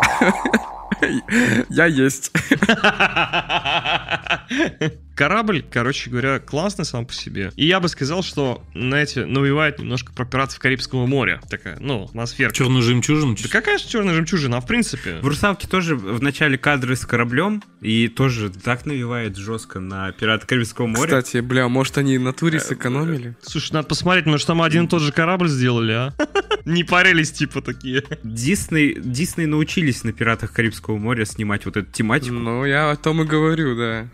Я 1.69 1.87
есть. 1.87 2.33
Корабль, 5.15 5.65
короче 5.71 6.11
говоря, 6.11 6.39
классный 6.39 6.85
сам 6.85 7.07
по 7.07 7.13
себе. 7.13 7.53
И 7.57 7.67
я 7.67 7.81
бы 7.81 7.89
сказал, 7.89 8.23
что, 8.23 8.63
знаете, 8.75 9.27
навевает 9.27 9.79
немножко 9.79 10.13
про 10.13 10.25
пиратов 10.25 10.59
Карибского 10.59 11.07
моря. 11.07 11.41
Такая, 11.49 11.77
ну, 11.81 12.05
атмосфера. 12.05 12.53
Черную 12.53 12.83
жемчужину? 12.83 13.37
Да 13.43 13.49
какая 13.49 13.79
же 13.79 13.87
черная 13.87 14.15
жемчужина, 14.15 14.59
а 14.59 14.61
в 14.61 14.67
принципе... 14.67 15.19
В 15.21 15.27
«Русалке» 15.27 15.69
тоже 15.69 15.97
в 15.97 16.23
начале 16.23 16.57
кадры 16.57 16.97
с 16.97 17.05
кораблем, 17.05 17.63
и 17.81 18.09
тоже 18.09 18.51
так 18.51 18.87
навевает 18.87 19.37
жестко 19.37 19.81
на 19.81 20.13
пираты 20.13 20.47
Карибского 20.47 20.87
моря. 20.87 21.21
Кстати, 21.21 21.39
бля, 21.39 21.69
может 21.69 21.99
они 21.99 22.19
на 22.19 22.33
туре 22.33 22.61
сэкономили? 22.61 23.37
Слушай, 23.43 23.75
надо 23.75 23.89
посмотреть, 23.89 24.27
может 24.27 24.47
там 24.47 24.63
один 24.63 24.85
и 24.85 24.89
тот 24.89 25.03
же 25.03 25.13
корабль 25.13 25.49
сделали, 25.49 25.93
а? 25.93 26.15
Не 26.65 26.85
парились 26.85 27.33
типа 27.33 27.63
такие. 27.63 28.05
Дисней, 28.23 28.99
Дисней 29.01 29.47
научились 29.47 30.05
на 30.05 30.13
пиратах 30.13 30.53
Карибского 30.53 30.99
моря 30.99 31.25
снимать 31.25 31.65
вот 31.65 31.77
эту 31.77 31.91
тематику. 31.91 32.35
Ну, 32.35 32.65
я 32.65 32.91
о 32.91 32.97
том 32.97 33.23
и 33.23 33.25
говорю, 33.25 33.77
да. 33.77 34.09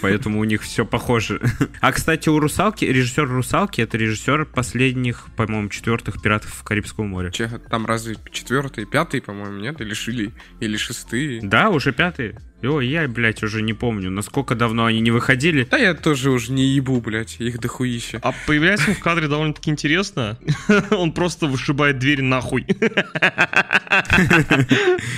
Поэтому 0.00 0.40
у 0.40 0.44
них 0.52 0.62
все 0.62 0.84
похоже. 0.84 1.40
А, 1.80 1.90
кстати, 1.90 2.28
у 2.28 2.38
«Русалки», 2.38 2.84
режиссер 2.84 3.26
«Русалки»— 3.28 3.80
это 3.82 3.96
режиссер 3.96 4.46
последних, 4.46 5.26
по-моему, 5.36 5.68
четвертых 5.68 6.22
«Пиратов 6.22 6.62
Карибского 6.62 7.04
моря». 7.04 7.30
Че, 7.30 7.48
там 7.70 7.86
разве 7.86 8.16
четвертый, 8.30 8.84
пятый, 8.84 9.20
по-моему, 9.20 9.58
нет? 9.58 9.80
Или, 9.80 9.94
шили, 9.94 10.32
или 10.60 10.76
шестые? 10.76 11.40
Да, 11.42 11.70
уже 11.70 11.92
пятый. 11.92 12.36
О, 12.62 12.80
я, 12.80 13.08
блядь, 13.08 13.42
уже 13.42 13.62
не 13.62 13.72
помню, 13.74 14.10
насколько 14.10 14.54
давно 14.54 14.84
они 14.84 15.00
не 15.00 15.10
выходили. 15.10 15.66
Да 15.68 15.76
я 15.76 15.94
тоже 15.94 16.30
уже 16.30 16.52
не 16.52 16.66
ебу, 16.66 17.00
блядь, 17.00 17.40
их 17.40 17.58
дохуища. 17.58 18.20
А 18.22 18.32
появляется 18.46 18.90
он 18.90 18.94
в 18.94 19.00
кадре 19.00 19.26
довольно-таки 19.26 19.70
интересно. 19.70 20.38
Он 20.90 21.12
просто 21.12 21.46
вышибает 21.46 21.98
дверь 21.98 22.22
нахуй. 22.22 22.64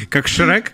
Как 0.08 0.28
Шрек? 0.28 0.72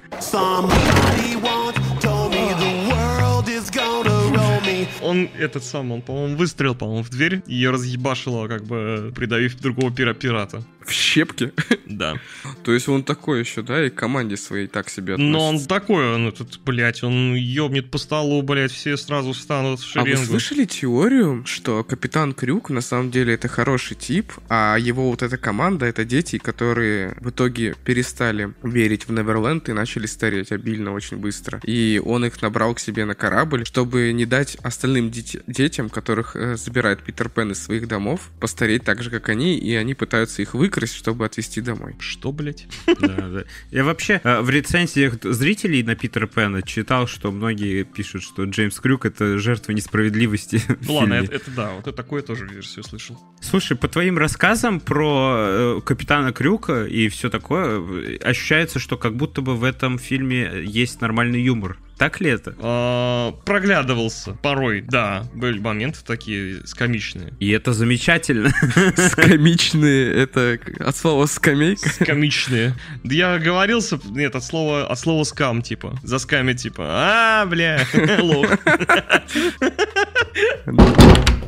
Он 5.03 5.29
этот 5.39 5.65
сам, 5.65 5.93
он, 5.93 6.03
по-моему, 6.03 6.37
выстрелил, 6.37 6.75
по-моему, 6.75 7.03
в 7.03 7.11
дверь 7.11 7.43
и 7.47 7.67
разъебашило, 7.67 8.49
как 8.49 8.65
бы 8.65 9.13
придавив 9.15 9.59
другого 9.61 9.91
пира 9.93 10.15
пирата. 10.15 10.63
В 10.91 10.93
щепке? 10.93 11.53
Да. 11.87 12.19
То 12.63 12.73
есть 12.73 12.89
он 12.89 13.03
такой 13.03 13.41
еще, 13.41 13.63
да, 13.63 13.85
и 13.85 13.91
команде 13.91 14.37
своей 14.37 14.69
так 14.69 14.89
себе 14.89 15.15
относится. 15.15 15.33
Но 15.33 15.49
он 15.49 15.67
такой, 15.67 16.15
он 16.15 16.29
этот, 16.29 16.61
блядь, 16.61 17.03
он 17.03 17.35
ёбнет 17.35 17.91
по 17.91 17.99
столу, 17.99 18.43
блядь, 18.43 18.71
все 18.71 18.97
сразу 18.97 19.33
встанут 19.33 19.81
в 19.81 19.85
шеренгу. 19.87 20.13
А 20.17 20.21
вы 20.21 20.27
слышали 20.27 20.65
теорию, 20.67 21.43
что 21.47 21.83
Капитан 21.83 22.33
Крюк 22.33 22.71
на 22.71 22.81
самом 22.81 23.11
деле 23.11 23.35
это 23.35 23.49
хороший 23.49 23.97
тип, 23.97 24.33
а 24.49 24.77
его 24.79 25.11
вот 25.11 25.23
эта 25.23 25.37
команда 25.37 25.87
это 25.87 26.05
дети, 26.05 26.39
которые 26.39 27.17
в 27.21 27.31
итоге 27.31 27.75
перестали 27.85 28.55
верить 28.63 29.09
в 29.09 29.13
Неверленд 29.13 29.69
и 29.69 29.73
начали 29.73 30.07
стареть 30.07 30.53
обильно 30.53 30.93
очень 30.93 31.17
быстро. 31.17 31.61
И 31.65 32.01
он 32.05 32.25
их 32.25 32.41
набрал 32.41 32.75
к 32.75 32.81
себе 32.81 33.05
на 33.05 33.15
корабль, 33.17 33.67
чтобы 33.67 34.13
не 34.13 34.27
дать 34.27 34.57
остальным 34.63 35.11
дет- 35.11 35.43
детям, 35.49 35.91
которых 35.91 36.37
э, 36.37 36.57
забирает 36.57 37.03
Питер 37.03 37.29
Пен 37.29 37.51
из 37.51 37.61
своих 37.63 37.89
домов, 37.89 38.31
постареть 38.39 38.85
так 38.85 39.03
же, 39.03 39.11
как 39.11 39.29
они, 39.29 39.59
и 39.59 39.75
они 39.75 39.95
пытаются 39.95 40.41
их 40.43 40.55
выкрасть, 40.81 40.97
чтобы 40.97 41.25
отвезти 41.27 41.61
домой. 41.61 41.95
Что, 41.99 42.33
блядь? 42.33 42.67
Да, 43.01 43.29
да. 43.29 43.45
Я 43.71 43.85
вообще 43.85 44.21
э, 44.23 44.41
в 44.41 44.51
рецензиях 44.51 45.15
зрителей 45.23 45.83
на 45.83 45.95
Питера 45.95 46.27
Пэна 46.27 46.63
читал, 46.63 47.07
что 47.07 47.31
многие 47.31 47.85
пишут, 47.85 48.23
что 48.23 48.45
Джеймс 48.45 48.79
Крюк 48.79 49.07
это 49.07 49.39
жертва 49.39 49.73
несправедливости. 49.73 50.63
Ну 50.83 50.95
ладно, 50.95 51.15
это, 51.15 51.35
это 51.35 51.51
да, 51.51 51.71
вот 51.73 51.87
это 51.87 51.93
такое 51.93 52.23
тоже 52.23 52.47
версию 52.47 52.85
слышал. 52.85 53.19
Слушай, 53.41 53.77
по 53.77 53.87
твоим 53.89 54.19
рассказам 54.19 54.81
про 54.81 55.37
э, 55.39 55.81
капитана 55.85 56.33
Крюка 56.33 56.87
и 56.87 57.09
все 57.09 57.31
такое, 57.31 57.81
э, 57.81 58.17
ощущается, 58.17 58.79
что 58.79 58.97
как 58.97 59.17
будто 59.17 59.41
бы 59.41 59.57
в 59.57 59.65
этом 59.65 59.99
фильме 59.99 60.63
есть 60.65 61.01
нормальный 61.01 61.43
юмор. 61.43 61.79
Так 62.01 62.19
ли 62.19 62.31
это? 62.31 62.55
А, 62.61 63.33
проглядывался 63.45 64.33
порой, 64.33 64.81
да, 64.81 65.25
были 65.35 65.59
моменты 65.59 65.99
такие 66.03 66.67
скомичные. 66.67 67.35
И 67.41 67.51
это 67.51 67.75
замечательно. 67.75 68.49
Скамичные, 68.97 70.11
это 70.11 70.59
от 70.79 70.97
слова 70.97 71.27
скамейка. 71.27 72.07
Комичные. 72.07 72.75
Да 73.05 73.15
я 73.15 73.35
оговорился, 73.35 74.01
нет, 74.07 74.35
от 74.35 74.43
слова, 74.45 74.87
от 74.87 74.99
слова 74.99 75.25
скам, 75.25 75.61
типа. 75.61 76.01
За 76.03 76.19
сками, 76.19 76.55
типа. 76.55 76.87
А, 76.89 77.45
бля, 77.45 77.87
лох. 78.19 78.49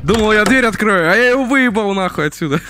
Думал, 0.03 0.33
я 0.33 0.45
дверь 0.45 0.65
открою, 0.65 1.11
а 1.11 1.15
я 1.15 1.29
его 1.29 1.45
выебал 1.45 1.95
нахуй 1.95 2.27
отсюда. 2.27 2.61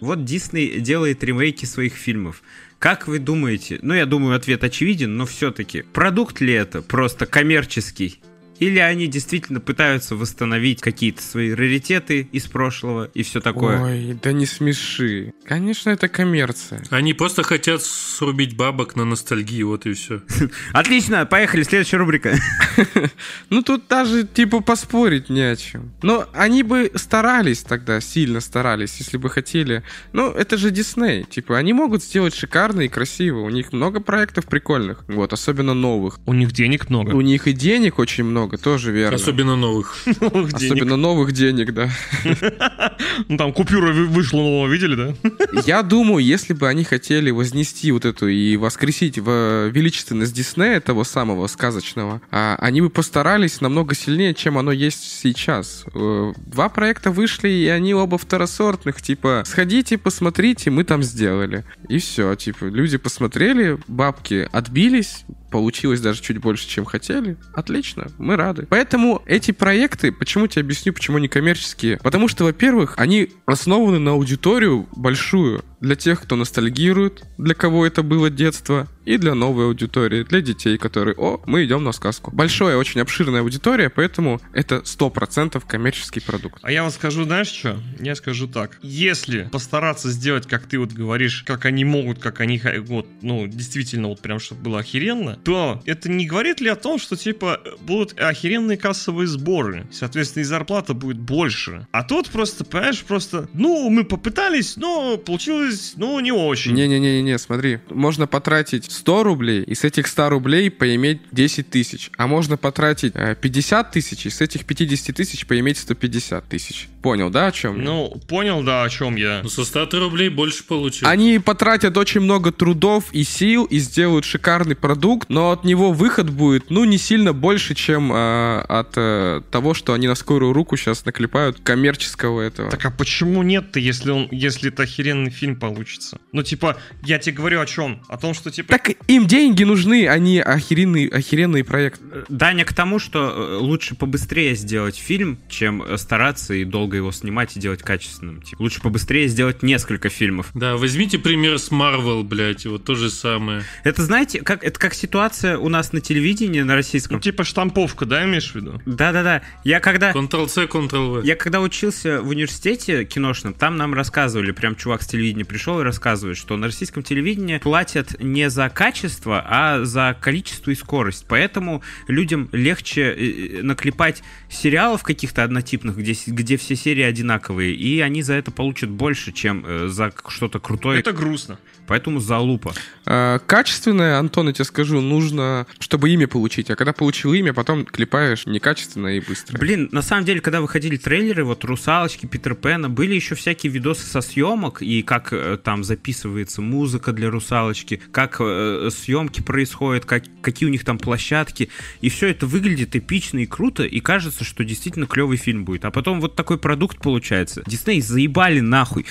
Вот 0.00 0.24
Дисней 0.24 0.80
делает 0.80 1.22
ремейки 1.22 1.64
своих 1.64 1.94
фильмов. 1.94 2.42
Как 2.78 3.06
вы 3.06 3.18
думаете? 3.18 3.78
Ну, 3.82 3.94
я 3.94 4.06
думаю, 4.06 4.34
ответ 4.36 4.64
очевиден, 4.64 5.16
но 5.16 5.26
все-таки. 5.26 5.82
Продукт 5.82 6.40
ли 6.40 6.52
это? 6.52 6.82
Просто 6.82 7.26
коммерческий? 7.26 8.20
Или 8.62 8.78
они 8.78 9.08
действительно 9.08 9.58
пытаются 9.58 10.14
восстановить 10.14 10.80
какие-то 10.80 11.20
свои 11.20 11.52
раритеты 11.52 12.28
из 12.30 12.44
прошлого 12.46 13.10
и 13.12 13.24
все 13.24 13.40
такое? 13.40 13.80
Ой, 13.80 14.18
да 14.22 14.30
не 14.30 14.46
смеши. 14.46 15.32
Конечно, 15.44 15.90
это 15.90 16.06
коммерция. 16.06 16.84
Они 16.90 17.12
просто 17.12 17.42
хотят 17.42 17.82
срубить 17.82 18.56
бабок 18.56 18.94
на 18.94 19.04
ностальгии, 19.04 19.64
вот 19.64 19.86
и 19.86 19.94
все. 19.94 20.22
Отлично, 20.72 21.26
поехали, 21.26 21.64
следующая 21.64 21.96
рубрика. 21.96 22.36
Ну, 23.50 23.62
тут 23.62 23.86
даже, 23.88 24.26
типа, 24.26 24.60
поспорить 24.60 25.28
не 25.28 25.42
о 25.42 25.56
чем. 25.56 25.92
Но 26.02 26.26
они 26.32 26.62
бы 26.62 26.90
старались 26.94 27.62
тогда, 27.62 28.00
сильно 28.00 28.40
старались, 28.40 28.96
если 28.98 29.16
бы 29.16 29.28
хотели. 29.28 29.82
Ну, 30.12 30.30
это 30.30 30.56
же 30.56 30.70
Дисней. 30.70 31.24
Типа, 31.24 31.58
они 31.58 31.72
могут 31.72 32.02
сделать 32.02 32.34
шикарно 32.34 32.82
и 32.82 32.88
красиво. 32.88 33.40
У 33.40 33.50
них 33.50 33.72
много 33.72 34.00
проектов 34.00 34.46
прикольных. 34.46 35.04
Вот, 35.08 35.32
особенно 35.32 35.74
новых. 35.74 36.20
У 36.24 36.32
них 36.32 36.52
денег 36.52 36.88
много. 36.88 37.10
У 37.10 37.20
них 37.20 37.46
и 37.46 37.52
денег 37.52 37.98
очень 37.98 38.24
много, 38.24 38.51
тоже 38.56 38.92
верно. 38.92 39.16
Особенно 39.16 39.56
новых. 39.56 39.96
Новых 40.20 40.52
денег. 40.54 40.72
Особенно 40.72 40.96
новых 40.96 41.32
денег, 41.32 41.72
да. 41.72 41.90
Ну 43.28 43.36
там 43.36 43.52
купюра 43.52 43.92
вы- 43.92 44.06
вышла 44.06 44.38
нового, 44.38 44.68
видели, 44.72 44.94
да? 44.94 45.14
Я 45.66 45.82
думаю, 45.82 46.24
если 46.24 46.52
бы 46.54 46.68
они 46.68 46.84
хотели 46.84 47.30
вознести 47.30 47.90
вот 47.92 48.04
эту 48.04 48.28
и 48.28 48.56
воскресить 48.56 49.18
в 49.18 49.68
величественность 49.68 50.34
Диснея, 50.34 50.80
того 50.80 51.04
самого 51.04 51.46
сказочного, 51.46 52.20
а, 52.30 52.56
они 52.60 52.80
бы 52.80 52.90
постарались 52.90 53.60
намного 53.60 53.94
сильнее, 53.94 54.34
чем 54.34 54.56
оно 54.58 54.72
есть 54.72 55.02
сейчас. 55.20 55.84
Э, 55.94 56.32
Два 56.46 56.68
проекта 56.68 57.10
вышли, 57.10 57.48
и 57.48 57.66
они 57.66 57.94
оба 57.94 58.18
второсортных, 58.18 59.02
типа, 59.02 59.42
сходите, 59.46 59.98
посмотрите, 59.98 60.70
мы 60.70 60.84
там 60.84 61.02
сделали. 61.02 61.64
И 61.88 61.98
все, 61.98 62.34
типа, 62.34 62.64
люди 62.66 62.96
посмотрели, 62.98 63.78
бабки 63.88 64.48
отбились, 64.52 65.24
получилось 65.52 66.00
даже 66.00 66.20
чуть 66.20 66.38
больше, 66.38 66.68
чем 66.68 66.84
хотели. 66.84 67.36
Отлично, 67.54 68.08
мы 68.18 68.36
рады. 68.36 68.66
Поэтому 68.68 69.22
эти 69.26 69.52
проекты, 69.52 70.10
почему 70.10 70.48
тебе 70.48 70.62
объясню, 70.62 70.92
почему 70.92 71.18
они 71.18 71.28
коммерческие? 71.28 71.98
Потому 72.02 72.26
что, 72.26 72.44
во-первых, 72.44 72.94
они 72.96 73.30
основаны 73.46 74.00
на 74.00 74.12
аудиторию 74.12 74.88
большую 74.96 75.64
для 75.82 75.96
тех, 75.96 76.22
кто 76.22 76.36
ностальгирует, 76.36 77.24
для 77.36 77.54
кого 77.54 77.84
это 77.84 78.02
было 78.02 78.30
детство, 78.30 78.88
и 79.04 79.16
для 79.16 79.34
новой 79.34 79.66
аудитории, 79.66 80.22
для 80.22 80.40
детей, 80.40 80.78
которые, 80.78 81.14
о, 81.16 81.42
мы 81.46 81.64
идем 81.64 81.84
на 81.84 81.92
сказку. 81.92 82.30
Большая, 82.30 82.76
очень 82.76 83.00
обширная 83.00 83.40
аудитория, 83.40 83.90
поэтому 83.90 84.40
это 84.52 84.76
100% 84.76 85.62
коммерческий 85.66 86.20
продукт. 86.20 86.58
А 86.62 86.70
я 86.70 86.84
вот 86.84 86.94
скажу, 86.94 87.24
знаешь 87.24 87.48
что? 87.48 87.78
Я 87.98 88.14
скажу 88.14 88.46
так. 88.46 88.78
Если 88.82 89.48
постараться 89.50 90.10
сделать, 90.10 90.46
как 90.46 90.66
ты 90.66 90.78
вот 90.78 90.92
говоришь, 90.92 91.42
как 91.46 91.64
они 91.64 91.84
могут, 91.84 92.18
как 92.20 92.40
они, 92.40 92.60
вот, 92.80 93.06
ну, 93.22 93.46
действительно, 93.46 94.08
вот 94.08 94.20
прям, 94.20 94.38
чтобы 94.38 94.62
было 94.62 94.80
охеренно, 94.80 95.36
то 95.44 95.82
это 95.84 96.10
не 96.10 96.26
говорит 96.26 96.60
ли 96.60 96.68
о 96.68 96.76
том, 96.76 96.98
что, 96.98 97.16
типа, 97.16 97.60
будут 97.80 98.18
охеренные 98.18 98.76
кассовые 98.76 99.26
сборы? 99.26 99.86
Соответственно, 99.90 100.42
и 100.42 100.44
зарплата 100.44 100.94
будет 100.94 101.18
больше. 101.18 101.86
А 101.90 102.04
тут 102.04 102.30
просто, 102.30 102.64
понимаешь, 102.64 103.02
просто, 103.02 103.48
ну, 103.52 103.88
мы 103.90 104.04
попытались, 104.04 104.76
но 104.76 105.16
получилось, 105.16 105.71
ну, 105.96 106.20
не 106.20 106.32
очень. 106.32 106.72
Не-не-не-не, 106.72 107.38
смотри. 107.38 107.78
Можно 107.88 108.26
потратить 108.26 108.90
100 108.90 109.22
рублей, 109.22 109.62
и 109.62 109.74
с 109.74 109.84
этих 109.84 110.06
100 110.06 110.28
рублей 110.30 110.70
поиметь 110.70 111.20
10 111.32 111.70
тысяч. 111.70 112.10
А 112.16 112.26
можно 112.26 112.56
потратить 112.56 113.12
э, 113.14 113.36
50 113.40 113.90
тысяч, 113.90 114.26
и 114.26 114.30
с 114.30 114.40
этих 114.40 114.64
50 114.64 115.14
тысяч 115.14 115.46
поиметь 115.46 115.78
150 115.78 116.48
тысяч. 116.48 116.88
Понял, 117.02 117.30
да, 117.30 117.46
о 117.48 117.52
чем? 117.52 117.82
Ну, 117.82 118.20
понял, 118.28 118.62
да, 118.62 118.84
о 118.84 118.88
чем 118.88 119.16
я. 119.16 119.40
Ну, 119.42 119.48
со 119.48 119.64
100 119.64 119.88
рублей 119.98 120.28
больше 120.28 120.64
получил. 120.64 121.08
Они 121.08 121.38
потратят 121.40 121.96
очень 121.96 122.20
много 122.20 122.52
трудов 122.52 123.12
и 123.12 123.24
сил 123.24 123.64
и 123.64 123.78
сделают 123.78 124.24
шикарный 124.24 124.76
продукт, 124.76 125.28
но 125.28 125.50
от 125.50 125.64
него 125.64 125.92
выход 125.92 126.30
будет, 126.30 126.70
ну, 126.70 126.84
не 126.84 126.98
сильно 126.98 127.32
больше, 127.32 127.74
чем 127.74 128.12
э, 128.12 128.60
от 128.60 128.92
э, 128.96 129.42
того, 129.50 129.74
что 129.74 129.94
они 129.94 130.06
на 130.06 130.14
скорую 130.14 130.52
руку 130.52 130.76
сейчас 130.76 131.04
наклепают 131.04 131.58
коммерческого 131.60 132.40
этого. 132.40 132.70
Так 132.70 132.84
а 132.84 132.90
почему 132.90 133.42
нет-то, 133.42 133.80
если 133.80 134.10
он, 134.10 134.28
если 134.30 134.70
это 134.70 134.84
охеренный 134.84 135.30
фильм 135.30 135.56
получится? 135.56 136.18
Ну, 136.30 136.42
типа, 136.42 136.76
я 137.02 137.18
тебе 137.18 137.34
говорю 137.36 137.60
о 137.60 137.66
чем? 137.66 138.00
О 138.08 138.16
том, 138.16 138.32
что, 138.32 138.50
типа, 138.50 138.68
Так 138.68 138.90
им 139.08 139.26
деньги 139.26 139.64
нужны, 139.64 140.06
а 140.06 140.18
не 140.18 140.40
охеренный, 140.40 141.06
охеренный 141.06 141.64
проект. 141.64 142.00
Даня 142.28 142.64
к 142.64 142.72
тому, 142.72 143.00
что 143.00 143.18
э, 143.18 143.56
лучше 143.56 143.96
побыстрее 143.96 144.54
сделать 144.54 144.96
фильм, 144.96 145.38
чем 145.48 145.82
э, 145.82 145.96
стараться 145.96 146.54
и 146.54 146.64
долго 146.64 146.91
его 146.96 147.12
снимать 147.12 147.56
и 147.56 147.60
делать 147.60 147.82
качественным. 147.82 148.42
Типа, 148.42 148.62
лучше 148.62 148.80
побыстрее 148.80 149.28
сделать 149.28 149.62
несколько 149.62 150.08
фильмов. 150.08 150.50
Да, 150.54 150.76
возьмите 150.76 151.18
пример 151.18 151.58
с 151.58 151.70
Marvel, 151.70 152.22
блядь, 152.22 152.66
вот 152.66 152.84
то 152.84 152.94
же 152.94 153.10
самое. 153.10 153.62
Это, 153.84 154.02
знаете, 154.02 154.40
как, 154.40 154.64
это 154.64 154.78
как 154.78 154.94
ситуация 154.94 155.58
у 155.58 155.68
нас 155.68 155.92
на 155.92 156.00
телевидении, 156.00 156.60
на 156.60 156.66
ну, 156.66 156.74
российском. 156.74 157.20
типа 157.20 157.44
штамповка, 157.44 158.06
да, 158.06 158.24
имеешь 158.24 158.52
в 158.52 158.54
виду? 158.54 158.80
Да-да-да. 158.86 159.42
Я 159.64 159.80
когда... 159.80 160.12
Ctrl-C, 160.12 160.64
Ctrl-V. 160.64 161.24
Я 161.24 161.36
когда 161.36 161.60
учился 161.60 162.20
в 162.20 162.28
университете 162.28 163.04
киношном, 163.04 163.54
там 163.54 163.76
нам 163.76 163.94
рассказывали, 163.94 164.52
прям 164.52 164.76
чувак 164.76 165.02
с 165.02 165.06
телевидения 165.06 165.44
пришел 165.44 165.80
и 165.80 165.82
рассказывает, 165.82 166.36
что 166.36 166.56
на 166.56 166.66
российском 166.66 167.02
телевидении 167.02 167.58
платят 167.58 168.20
не 168.20 168.50
за 168.50 168.68
качество, 168.68 169.44
а 169.46 169.84
за 169.84 170.16
количество 170.20 170.70
и 170.70 170.74
скорость. 170.74 171.26
Поэтому 171.28 171.82
людям 172.08 172.48
легче 172.52 173.02
э, 173.02 173.58
э, 173.58 173.62
наклепать 173.62 174.22
сериалов 174.48 175.02
каких-то 175.02 175.44
однотипных, 175.44 175.96
где, 175.96 176.16
где 176.26 176.56
все 176.56 176.76
серии 176.82 177.02
одинаковые, 177.02 177.74
и 177.74 178.00
они 178.00 178.22
за 178.22 178.34
это 178.34 178.50
получат 178.50 178.90
больше, 178.90 179.32
чем 179.32 179.64
э, 179.66 179.88
за 179.88 180.12
что-то 180.28 180.58
крутое. 180.58 181.00
Это 181.00 181.12
грустно. 181.12 181.58
Поэтому 181.86 182.20
залупа. 182.20 182.74
А, 183.04 183.38
качественное, 183.40 184.18
Антон, 184.18 184.48
я 184.48 184.52
тебе 184.52 184.64
скажу, 184.64 185.00
нужно, 185.00 185.66
чтобы 185.78 186.10
имя 186.10 186.28
получить. 186.28 186.70
А 186.70 186.76
когда 186.76 186.92
получил 186.92 187.32
имя, 187.32 187.52
потом 187.52 187.84
клепаешь 187.84 188.46
некачественно 188.46 189.08
и 189.08 189.20
быстро. 189.20 189.58
Блин, 189.58 189.88
на 189.92 190.02
самом 190.02 190.24
деле, 190.24 190.40
когда 190.40 190.60
выходили 190.60 190.96
трейлеры, 190.96 191.44
вот 191.44 191.64
«Русалочки», 191.64 192.26
«Питер 192.26 192.54
Пэна», 192.54 192.88
были 192.88 193.14
еще 193.14 193.34
всякие 193.34 193.72
видосы 193.72 194.06
со 194.06 194.20
съемок, 194.20 194.82
и 194.82 195.02
как 195.02 195.32
э, 195.32 195.58
там 195.62 195.84
записывается 195.84 196.62
музыка 196.62 197.12
для 197.12 197.30
«Русалочки», 197.30 198.00
как 198.12 198.36
э, 198.40 198.88
съемки 198.90 199.42
происходят, 199.42 200.04
как, 200.04 200.24
какие 200.40 200.68
у 200.68 200.72
них 200.72 200.84
там 200.84 200.98
площадки, 200.98 201.68
и 202.00 202.08
все 202.08 202.28
это 202.28 202.46
выглядит 202.46 202.94
эпично 202.94 203.40
и 203.40 203.46
круто, 203.46 203.82
и 203.82 204.00
кажется, 204.00 204.44
что 204.44 204.64
действительно 204.64 205.06
клевый 205.06 205.36
фильм 205.36 205.64
будет. 205.64 205.84
А 205.84 205.90
потом 205.90 206.20
вот 206.20 206.36
такой 206.36 206.58
продукт 206.72 207.02
получается. 207.02 207.62
Дисней 207.66 208.00
заебали 208.00 208.60
нахуй. 208.60 209.04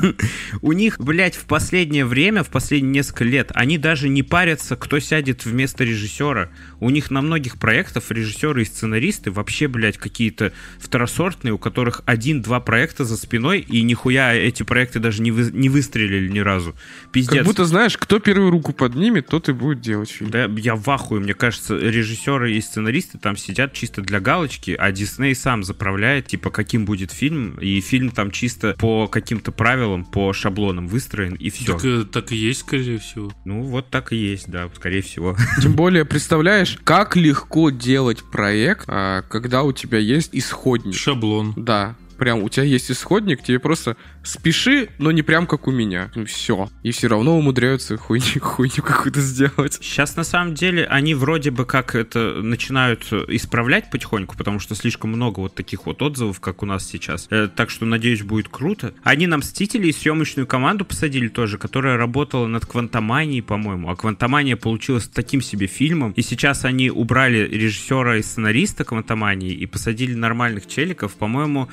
У 0.62 0.72
них, 0.72 0.98
блядь, 0.98 1.36
в 1.36 1.44
последнее 1.44 2.06
время, 2.06 2.42
в 2.42 2.48
последние 2.48 2.90
несколько 2.90 3.24
лет, 3.24 3.50
они 3.54 3.76
даже 3.76 4.08
не 4.08 4.22
парятся, 4.22 4.76
кто 4.76 4.98
сядет 4.98 5.44
вместо 5.44 5.84
режиссера. 5.84 6.48
У 6.80 6.88
них 6.88 7.10
на 7.10 7.20
многих 7.20 7.58
проектах 7.58 8.04
режиссеры 8.08 8.62
и 8.62 8.64
сценаристы 8.64 9.30
вообще, 9.30 9.68
блядь, 9.68 9.98
какие-то 9.98 10.54
второсортные, 10.78 11.52
у 11.52 11.58
которых 11.58 12.00
один-два 12.06 12.60
проекта 12.60 13.04
за 13.04 13.18
спиной, 13.18 13.60
и 13.60 13.82
нихуя 13.82 14.32
эти 14.34 14.62
проекты 14.62 14.98
даже 14.98 15.20
не, 15.20 15.32
вы- 15.32 15.50
не 15.52 15.68
выстрелили 15.68 16.28
ни 16.28 16.38
разу. 16.38 16.74
Пиздец. 17.12 17.40
Как 17.40 17.46
будто, 17.46 17.66
знаешь, 17.66 17.98
кто 17.98 18.20
первую 18.20 18.50
руку 18.50 18.72
поднимет, 18.72 19.26
тот 19.26 19.50
и 19.50 19.52
будет 19.52 19.82
делать 19.82 20.08
фильм. 20.08 20.30
Да, 20.30 20.44
я 20.56 20.76
в 20.76 20.88
ахуе. 20.88 21.20
Мне 21.20 21.34
кажется, 21.34 21.76
режиссеры 21.76 22.54
и 22.54 22.60
сценаристы 22.62 23.18
там 23.18 23.36
сидят 23.36 23.74
чисто 23.74 24.00
для 24.00 24.18
галочки, 24.18 24.74
а 24.78 24.90
Дисней 24.92 25.34
сам 25.34 25.62
заправляет, 25.62 26.28
типа, 26.28 26.50
каким 26.50 26.86
будет 26.86 27.01
фильм, 27.10 27.56
и 27.60 27.80
фильм 27.80 28.10
там 28.10 28.30
чисто 28.30 28.76
по 28.78 29.08
каким-то 29.08 29.52
правилам, 29.52 30.04
по 30.04 30.32
шаблонам 30.32 30.86
выстроен, 30.86 31.34
и 31.34 31.50
все. 31.50 31.72
Так, 31.72 31.84
э, 31.84 32.04
так 32.04 32.32
и 32.32 32.36
есть, 32.36 32.60
скорее 32.60 32.98
всего. 32.98 33.32
Ну, 33.44 33.62
вот 33.62 33.88
так 33.90 34.12
и 34.12 34.16
есть, 34.16 34.48
да, 34.48 34.70
скорее 34.74 35.02
всего. 35.02 35.36
Тем 35.62 35.74
более, 35.74 36.04
представляешь, 36.04 36.78
как 36.84 37.16
легко 37.16 37.70
делать 37.70 38.22
проект, 38.30 38.84
а, 38.88 39.22
когда 39.22 39.62
у 39.62 39.72
тебя 39.72 39.98
есть 39.98 40.30
исходник. 40.32 40.94
Шаблон. 40.94 41.54
Да, 41.56 41.96
прям 42.22 42.44
у 42.44 42.48
тебя 42.48 42.62
есть 42.62 42.88
исходник, 42.88 43.42
тебе 43.42 43.58
просто 43.58 43.96
спеши, 44.22 44.90
но 44.98 45.10
не 45.10 45.22
прям 45.22 45.48
как 45.48 45.66
у 45.66 45.72
меня. 45.72 46.08
все. 46.28 46.68
И 46.84 46.92
все 46.92 47.08
равно 47.08 47.36
умудряются 47.36 47.96
хуйню, 47.96 48.40
хуйню 48.40 48.80
какую-то 48.80 49.20
сделать. 49.20 49.80
Сейчас, 49.82 50.14
на 50.14 50.22
самом 50.22 50.54
деле, 50.54 50.84
они 50.84 51.16
вроде 51.16 51.50
бы 51.50 51.64
как 51.66 51.96
это 51.96 52.40
начинают 52.40 53.08
э, 53.10 53.24
исправлять 53.26 53.90
потихоньку, 53.90 54.36
потому 54.36 54.60
что 54.60 54.76
слишком 54.76 55.10
много 55.10 55.40
вот 55.40 55.56
таких 55.56 55.86
вот 55.86 56.00
отзывов, 56.00 56.38
как 56.38 56.62
у 56.62 56.66
нас 56.66 56.86
сейчас. 56.86 57.26
Э, 57.30 57.48
так 57.52 57.70
что, 57.70 57.86
надеюсь, 57.86 58.22
будет 58.22 58.48
круто. 58.48 58.94
Они 59.02 59.26
нам 59.26 59.40
«Мстители» 59.40 59.88
и 59.88 59.92
съемочную 59.92 60.46
команду 60.46 60.84
посадили 60.84 61.26
тоже, 61.26 61.58
которая 61.58 61.96
работала 61.96 62.46
над 62.46 62.66
«Квантоманией», 62.66 63.42
по-моему. 63.42 63.90
А 63.90 63.96
«Квантомания» 63.96 64.54
получилась 64.54 65.08
таким 65.08 65.40
себе 65.40 65.66
фильмом. 65.66 66.12
И 66.12 66.22
сейчас 66.22 66.64
они 66.64 66.88
убрали 66.88 67.48
режиссера 67.48 68.18
и 68.18 68.22
сценариста 68.22 68.84
«Квантомании» 68.84 69.52
и 69.52 69.66
посадили 69.66 70.14
нормальных 70.14 70.68
челиков. 70.68 71.14
По-моему, 71.14 71.68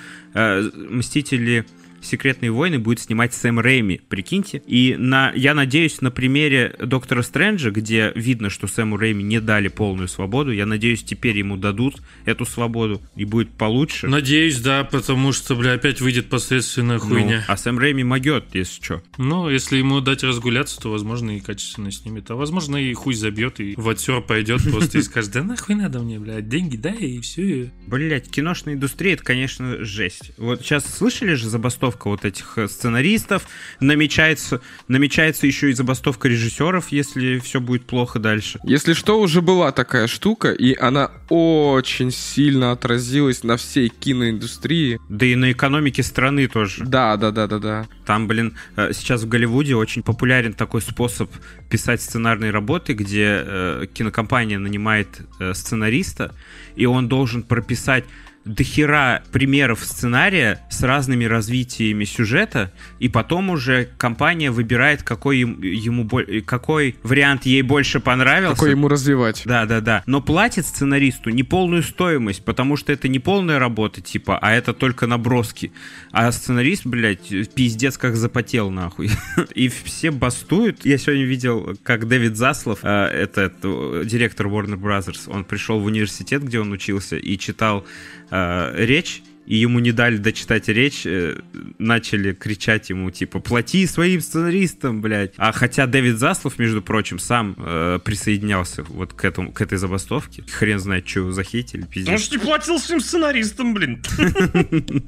«Мстители» 0.73 1.65
Секретные 2.01 2.51
войны 2.51 2.79
будет 2.79 2.99
снимать 2.99 3.33
Сэм 3.33 3.59
Рэйми, 3.59 4.01
прикиньте. 4.09 4.61
И 4.65 4.95
на, 4.97 5.31
я 5.35 5.53
надеюсь, 5.53 6.01
на 6.01 6.11
примере 6.11 6.75
Доктора 6.79 7.21
Стрэнджа, 7.21 7.71
где 7.71 8.11
видно, 8.15 8.49
что 8.49 8.67
Сэму 8.67 8.97
Рэйми 8.97 9.23
не 9.23 9.39
дали 9.39 9.67
полную 9.67 10.07
свободу, 10.07 10.51
я 10.51 10.65
надеюсь, 10.65 11.03
теперь 11.03 11.37
ему 11.37 11.57
дадут 11.57 12.01
эту 12.25 12.45
свободу 12.45 13.01
и 13.15 13.25
будет 13.25 13.49
получше. 13.51 14.07
Надеюсь, 14.07 14.59
да, 14.59 14.83
потому 14.83 15.31
что, 15.33 15.55
бля, 15.55 15.73
опять 15.73 16.01
выйдет 16.01 16.27
посредственная 16.29 16.97
Ну, 16.97 17.03
хуйня. 17.05 17.43
а 17.47 17.57
Сэм 17.57 17.77
Рэйми 17.79 18.03
могет, 18.03 18.45
если 18.53 18.81
что. 18.83 19.03
Ну, 19.17 19.49
если 19.49 19.77
ему 19.77 20.01
дать 20.01 20.23
разгуляться, 20.23 20.79
то, 20.79 20.91
возможно, 20.91 21.35
и 21.35 21.39
качественно 21.39 21.91
снимет. 21.91 22.29
А 22.31 22.35
возможно, 22.35 22.77
и 22.77 22.93
хуй 22.93 23.13
забьет, 23.13 23.59
и 23.59 23.73
в 23.75 23.87
отсер 23.89 24.21
пойдет 24.21 24.61
просто 24.63 24.99
и 24.99 25.01
скажет, 25.01 25.31
да 25.31 25.43
нахуй 25.43 25.75
надо 25.75 25.99
мне, 25.99 26.19
блядь, 26.19 26.47
деньги 26.49 26.77
дай, 26.77 26.97
и 26.97 27.19
все. 27.21 27.71
Блять, 27.87 28.29
киношная 28.29 28.75
индустрия, 28.75 29.13
это, 29.13 29.23
конечно, 29.23 29.83
жесть. 29.83 30.31
Вот 30.37 30.61
сейчас 30.61 30.85
слышали 30.85 31.33
же 31.33 31.49
забастовка 31.89 32.09
вот 32.09 32.25
этих 32.25 32.57
э, 32.57 32.67
сценаристов, 32.67 33.43
намечается, 33.79 34.61
намечается 34.87 35.47
еще 35.47 35.69
и 35.69 35.73
забастовка 35.73 36.27
режиссеров, 36.27 36.91
если 36.91 37.39
все 37.39 37.59
будет 37.59 37.85
плохо 37.85 38.19
дальше. 38.19 38.59
Если 38.63 38.93
что, 38.93 39.19
уже 39.19 39.41
была 39.41 39.71
такая 39.71 40.07
штука, 40.07 40.51
и 40.51 40.75
она 40.77 41.11
очень 41.29 42.11
сильно 42.11 42.71
отразилась 42.71 43.43
на 43.43 43.55
всей 43.57 43.89
киноиндустрии. 43.89 44.99
Да 45.09 45.25
и 45.25 45.35
на 45.35 45.51
экономике 45.51 46.03
страны 46.03 46.47
тоже. 46.47 46.85
Да, 46.85 47.17
да, 47.17 47.31
да, 47.31 47.47
да, 47.47 47.59
да. 47.59 47.87
Там, 48.05 48.27
блин, 48.27 48.53
э, 48.75 48.91
сейчас 48.93 49.23
в 49.23 49.27
Голливуде 49.27 49.75
очень 49.75 50.03
популярен 50.03 50.53
такой 50.53 50.81
способ 50.81 51.29
писать 51.69 52.01
сценарные 52.01 52.51
работы, 52.51 52.93
где 52.93 53.43
э, 53.45 53.85
кинокомпания 53.93 54.59
нанимает 54.59 55.07
э, 55.39 55.53
сценариста, 55.53 56.31
и 56.75 56.85
он 56.85 57.07
должен 57.07 57.43
прописать 57.43 58.05
дохера 58.49 59.23
примеров 59.31 59.83
сценария 59.83 60.59
с 60.69 60.81
разными 60.81 61.25
развитиями 61.25 62.03
сюжета, 62.03 62.71
и 62.99 63.07
потом 63.07 63.49
уже 63.49 63.89
компания 63.97 64.51
выбирает, 64.51 65.03
какой 65.03 65.39
им- 65.39 65.61
ему 65.61 66.09
какой 66.45 66.95
вариант 67.03 67.45
ей 67.45 67.61
больше 67.61 67.99
понравился. 67.99 68.55
Какой 68.55 68.71
ему 68.71 68.87
развивать. 68.87 69.43
Да, 69.45 69.65
да, 69.65 69.81
да. 69.81 70.03
Но 70.05 70.21
платит 70.21 70.65
сценаристу 70.65 71.29
не 71.29 71.43
полную 71.43 71.83
стоимость, 71.83 72.43
потому 72.43 72.75
что 72.75 72.91
это 72.91 73.07
не 73.07 73.19
полная 73.19 73.59
работа, 73.59 74.01
типа, 74.01 74.37
а 74.41 74.51
это 74.51 74.73
только 74.73 75.05
наброски. 75.07 75.71
А 76.11 76.31
сценарист, 76.31 76.85
блядь, 76.85 77.53
пиздец 77.53 77.97
как 77.97 78.15
запотел, 78.15 78.71
нахуй. 78.71 79.11
И 79.55 79.69
все 79.69 80.11
бастуют. 80.11 80.85
Я 80.85 80.97
сегодня 80.97 81.25
видел, 81.25 81.77
как 81.83 82.07
Дэвид 82.07 82.35
Заслов, 82.35 82.79
э, 82.83 83.05
этот 83.05 83.53
э, 83.63 84.03
директор 84.05 84.47
Warner 84.47 84.79
Brothers, 84.79 85.29
он 85.29 85.45
пришел 85.45 85.79
в 85.79 85.85
университет, 85.85 86.43
где 86.43 86.59
он 86.59 86.71
учился, 86.71 87.15
и 87.17 87.37
читал 87.37 87.85
э, 88.31 88.73
речь, 88.85 89.21
и 89.45 89.55
ему 89.55 89.79
не 89.79 89.91
дали 89.91 90.17
дочитать 90.17 90.67
речь, 90.67 91.05
э, 91.05 91.39
начали 91.79 92.33
кричать 92.33 92.91
ему, 92.91 93.09
типа, 93.09 93.39
плати 93.39 93.87
своим 93.87 94.21
сценаристам, 94.21 95.01
блядь. 95.01 95.33
А 95.37 95.51
хотя 95.51 95.87
Дэвид 95.87 96.19
Заслов, 96.19 96.59
между 96.59 96.83
прочим, 96.83 97.17
сам 97.17 97.55
э, 97.57 97.99
присоединялся 98.05 98.83
вот 98.83 99.13
к, 99.13 99.25
этому, 99.25 99.51
к 99.51 99.59
этой 99.61 99.79
забастовке. 99.79 100.43
Хрен 100.43 100.79
знает, 100.79 101.07
что 101.09 101.31
захейтили, 101.31 101.81
Он 101.81 101.87
пиздец. 101.87 102.21
же 102.25 102.31
не 102.31 102.37
платил 102.37 102.77
своим 102.79 103.01
сценаристам, 103.01 103.73
блин. 103.73 104.03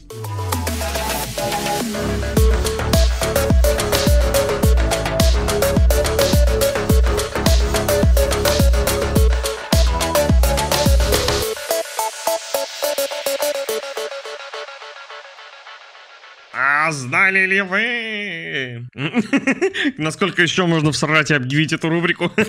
Знали 16.92 17.46
ли 17.46 17.62
вы? 17.62 18.11
Насколько 19.98 20.42
еще 20.42 20.66
можно 20.66 20.92
всрать 20.92 21.32
и 21.32 21.34
объявить 21.34 21.74
эту 21.74 21.90
рубрику? 21.90 22.32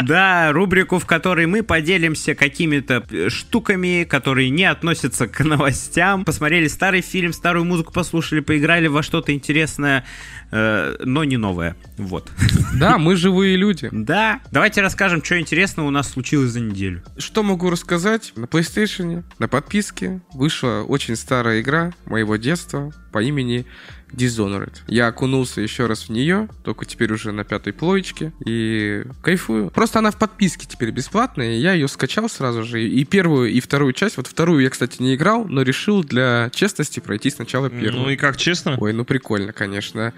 Да, 0.00 0.52
рубрику, 0.52 1.00
в 1.00 1.06
которой 1.06 1.46
мы 1.46 1.64
поделимся 1.64 2.36
какими-то 2.36 3.04
э, 3.10 3.28
штуками, 3.30 4.04
которые 4.08 4.48
не 4.48 4.64
относятся 4.64 5.26
к 5.26 5.40
новостям. 5.44 6.24
Посмотрели 6.24 6.68
старый 6.68 7.00
фильм, 7.00 7.32
старую 7.32 7.64
музыку 7.64 7.92
послушали, 7.92 8.40
поиграли 8.40 8.86
во 8.86 9.02
что-то 9.02 9.32
интересное, 9.34 10.04
э, 10.52 10.96
но 11.04 11.24
не 11.24 11.36
новое. 11.36 11.76
Вот. 11.96 12.30
Да, 12.78 12.96
мы 12.98 13.16
живые 13.16 13.56
люди. 13.56 13.88
Да, 13.90 14.40
давайте 14.52 14.82
расскажем, 14.82 15.24
что 15.24 15.38
интересного 15.40 15.88
у 15.88 15.90
нас 15.90 16.10
случилось 16.10 16.50
за 16.50 16.60
неделю. 16.60 17.02
Что 17.16 17.42
могу 17.42 17.70
рассказать? 17.70 18.32
На 18.36 18.44
PlayStation, 18.44 19.24
на 19.40 19.48
подписке 19.48 20.20
вышла 20.32 20.84
очень 20.86 21.16
старая 21.16 21.60
игра 21.60 21.92
моего 22.06 22.36
детства 22.36 22.92
по 23.10 23.20
имени 23.20 23.66
Dishonored. 24.12 24.72
Я 24.86 25.08
окунулся 25.08 25.60
еще 25.60 25.86
раз 25.86 26.04
в 26.04 26.08
нее, 26.10 26.48
только 26.64 26.84
теперь 26.84 27.12
уже 27.12 27.32
на 27.32 27.44
пятой 27.44 27.72
плоечке, 27.72 28.32
и 28.44 29.04
кайфую. 29.22 29.70
Просто 29.70 29.98
она 29.98 30.10
в 30.10 30.18
подписке 30.18 30.66
теперь 30.68 30.90
бесплатная, 30.90 31.56
и 31.56 31.60
я 31.60 31.72
ее 31.72 31.88
скачал 31.88 32.28
сразу 32.28 32.64
же. 32.64 32.82
И 32.82 33.04
первую, 33.04 33.50
и 33.50 33.60
вторую 33.60 33.92
часть. 33.92 34.16
Вот 34.16 34.26
вторую 34.26 34.62
я, 34.62 34.70
кстати, 34.70 35.02
не 35.02 35.14
играл, 35.14 35.44
но 35.44 35.62
решил 35.62 36.02
для 36.02 36.50
честности 36.52 37.00
пройти 37.00 37.30
сначала 37.30 37.70
первую. 37.70 38.04
Ну 38.04 38.10
и 38.10 38.16
как 38.16 38.36
честно? 38.36 38.76
Ой, 38.78 38.92
ну 38.92 39.04
прикольно, 39.04 39.52
конечно. 39.52 40.12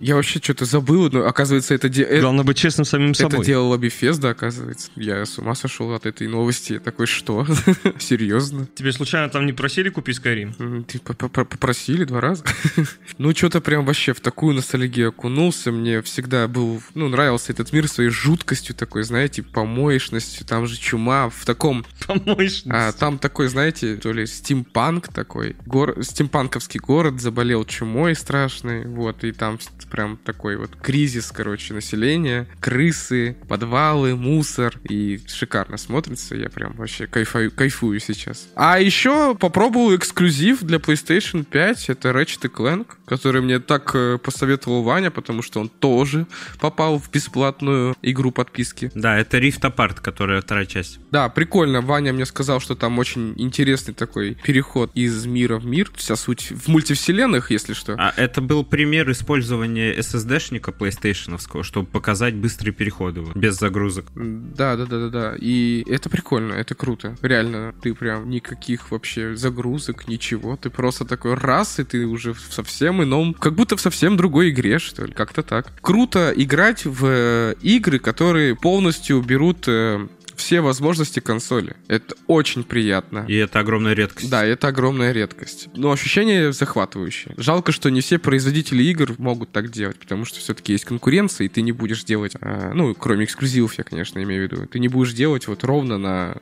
Я 0.00 0.14
вообще 0.16 0.40
что-то 0.42 0.64
забыл, 0.64 1.08
но 1.10 1.26
оказывается, 1.26 1.74
это... 1.74 1.88
де- 1.88 2.02
э- 2.04 2.20
Главное 2.20 2.44
быть 2.44 2.56
честным 2.56 2.84
самим 2.84 3.10
это 3.12 3.22
собой. 3.30 3.44
делала 3.46 3.76
Bethesda, 3.78 4.30
оказывается. 4.30 4.90
Я 4.96 5.24
с 5.24 5.38
ума 5.38 5.54
сошел 5.54 5.92
от 5.94 6.06
этой 6.06 6.28
новости. 6.28 6.74
Я 6.74 6.80
такой, 6.80 7.06
что? 7.06 7.46
Серьезно? 7.98 8.66
Тебе 8.74 8.92
случайно 8.92 9.28
там 9.28 9.46
не 9.46 9.52
просили 9.52 9.88
купить 9.88 10.18
Skyrim? 10.18 10.84
Ты 10.84 10.98
по- 10.98 11.14
по- 11.14 11.44
попросили 11.44 12.04
два 12.04 12.20
раза? 12.20 12.44
Ну, 13.18 13.34
что-то 13.34 13.60
прям 13.62 13.84
вообще 13.86 14.12
в 14.12 14.20
такую 14.20 14.54
ностальгию 14.54 15.08
окунулся. 15.08 15.72
Мне 15.72 16.02
всегда 16.02 16.46
был, 16.48 16.82
ну, 16.94 17.08
нравился 17.08 17.52
этот 17.52 17.72
мир 17.72 17.88
своей 17.88 18.10
жуткостью 18.10 18.74
такой, 18.74 19.04
знаете, 19.04 19.42
помоечностью. 19.42 20.46
Там 20.46 20.66
же 20.66 20.76
чума 20.76 21.30
в 21.30 21.44
таком... 21.46 21.84
Помоешь? 22.06 22.62
А, 22.68 22.92
там 22.92 23.18
такой, 23.18 23.48
знаете, 23.48 23.96
то 23.96 24.12
ли 24.12 24.26
стимпанк 24.26 25.08
такой. 25.08 25.56
Гор... 25.66 26.02
Стимпанковский 26.02 26.78
город 26.80 27.20
заболел 27.20 27.64
чумой 27.64 28.14
страшной. 28.14 28.86
Вот, 28.86 29.24
и 29.24 29.32
там 29.32 29.58
прям 29.86 30.16
такой 30.16 30.56
вот 30.56 30.76
кризис, 30.76 31.32
короче, 31.32 31.74
населения. 31.74 32.46
Крысы, 32.60 33.36
подвалы, 33.48 34.16
мусор. 34.16 34.78
И 34.88 35.20
шикарно 35.26 35.76
смотрится. 35.76 36.34
Я 36.34 36.48
прям 36.48 36.72
вообще 36.74 37.06
кайфую, 37.06 37.50
кайфую 37.50 38.00
сейчас. 38.00 38.48
А 38.54 38.80
еще 38.80 39.34
попробовал 39.34 39.94
эксклюзив 39.94 40.62
для 40.62 40.78
PlayStation 40.78 41.44
5. 41.44 41.90
Это 41.90 42.10
Ratchet 42.10 42.50
Clank, 42.50 42.86
который 43.06 43.42
мне 43.42 43.58
так 43.58 43.90
э, 43.94 44.18
посоветовал 44.18 44.82
Ваня, 44.82 45.10
потому 45.10 45.42
что 45.42 45.60
он 45.60 45.68
тоже 45.68 46.26
попал 46.60 46.98
в 46.98 47.10
бесплатную 47.10 47.96
игру 48.02 48.30
подписки. 48.30 48.90
Да, 48.94 49.18
это 49.18 49.38
Rift 49.38 49.60
Apart, 49.60 50.00
которая 50.02 50.40
вторая 50.40 50.66
часть. 50.66 50.98
Да, 51.10 51.28
прикольно. 51.28 51.80
Ваня 51.80 52.12
мне 52.12 52.26
сказал, 52.26 52.60
что 52.60 52.74
там 52.74 52.98
очень 52.98 53.34
интересный 53.36 53.94
такой 53.94 54.34
переход 54.34 54.90
из 54.94 55.26
мира 55.26 55.58
в 55.58 55.66
мир. 55.66 55.90
Вся 55.94 56.16
суть 56.16 56.50
в 56.50 56.68
мультивселенных, 56.68 57.50
если 57.50 57.72
что. 57.72 57.94
А 57.98 58.12
это 58.16 58.40
был 58.40 58.64
пример 58.64 59.10
использования 59.10 59.75
SSD-шника 59.80 60.74
PlayStation, 60.76 61.62
чтобы 61.62 61.86
показать 61.86 62.34
быстрые 62.34 62.72
переходы, 62.72 63.20
вот, 63.20 63.36
без 63.36 63.58
загрузок. 63.58 64.06
Да, 64.14 64.76
да, 64.76 64.86
да, 64.86 64.98
да, 64.98 65.08
да. 65.08 65.36
И 65.38 65.84
это 65.88 66.10
прикольно, 66.10 66.52
это 66.52 66.74
круто. 66.74 67.16
Реально, 67.22 67.74
ты 67.82 67.94
прям 67.94 68.30
никаких 68.30 68.90
вообще 68.90 69.36
загрузок, 69.36 70.08
ничего. 70.08 70.56
Ты 70.56 70.70
просто 70.70 71.04
такой 71.04 71.34
раз, 71.34 71.78
и 71.78 71.84
ты 71.84 72.06
уже 72.06 72.32
в 72.32 72.40
совсем 72.50 73.02
ином, 73.02 73.34
как 73.34 73.54
будто 73.54 73.76
в 73.76 73.80
совсем 73.80 74.16
другой 74.16 74.50
игре, 74.50 74.78
что 74.78 75.04
ли. 75.04 75.12
Как-то 75.12 75.42
так. 75.42 75.72
Круто 75.80 76.32
играть 76.34 76.84
в 76.84 77.06
э, 77.06 77.54
игры, 77.62 77.98
которые 77.98 78.56
полностью 78.56 79.20
берут 79.22 79.64
э, 79.68 80.06
все 80.36 80.60
возможности 80.60 81.20
консоли. 81.20 81.76
Это 81.88 82.14
очень 82.26 82.64
приятно. 82.64 83.24
И 83.28 83.34
это 83.34 83.60
огромная 83.60 83.94
редкость. 83.94 84.30
Да, 84.30 84.44
это 84.44 84.68
огромная 84.68 85.12
редкость. 85.12 85.68
Но 85.74 85.90
ощущение 85.90 86.52
захватывающее. 86.52 87.34
Жалко, 87.36 87.72
что 87.72 87.90
не 87.90 88.00
все 88.00 88.18
производители 88.18 88.82
игр 88.84 89.14
могут 89.18 89.50
так 89.50 89.70
делать, 89.70 89.98
потому 89.98 90.24
что 90.24 90.38
все-таки 90.38 90.72
есть 90.72 90.84
конкуренция, 90.84 91.46
и 91.46 91.48
ты 91.48 91.62
не 91.62 91.72
будешь 91.72 92.04
делать, 92.04 92.32
а, 92.40 92.72
ну, 92.74 92.94
кроме 92.94 93.24
эксклюзивов, 93.24 93.78
я, 93.78 93.84
конечно, 93.84 94.22
имею 94.22 94.48
в 94.48 94.52
виду, 94.52 94.66
ты 94.66 94.78
не 94.78 94.88
будешь 94.88 95.12
делать 95.12 95.48
вот 95.48 95.64
ровно 95.64 95.98
на 95.98 96.36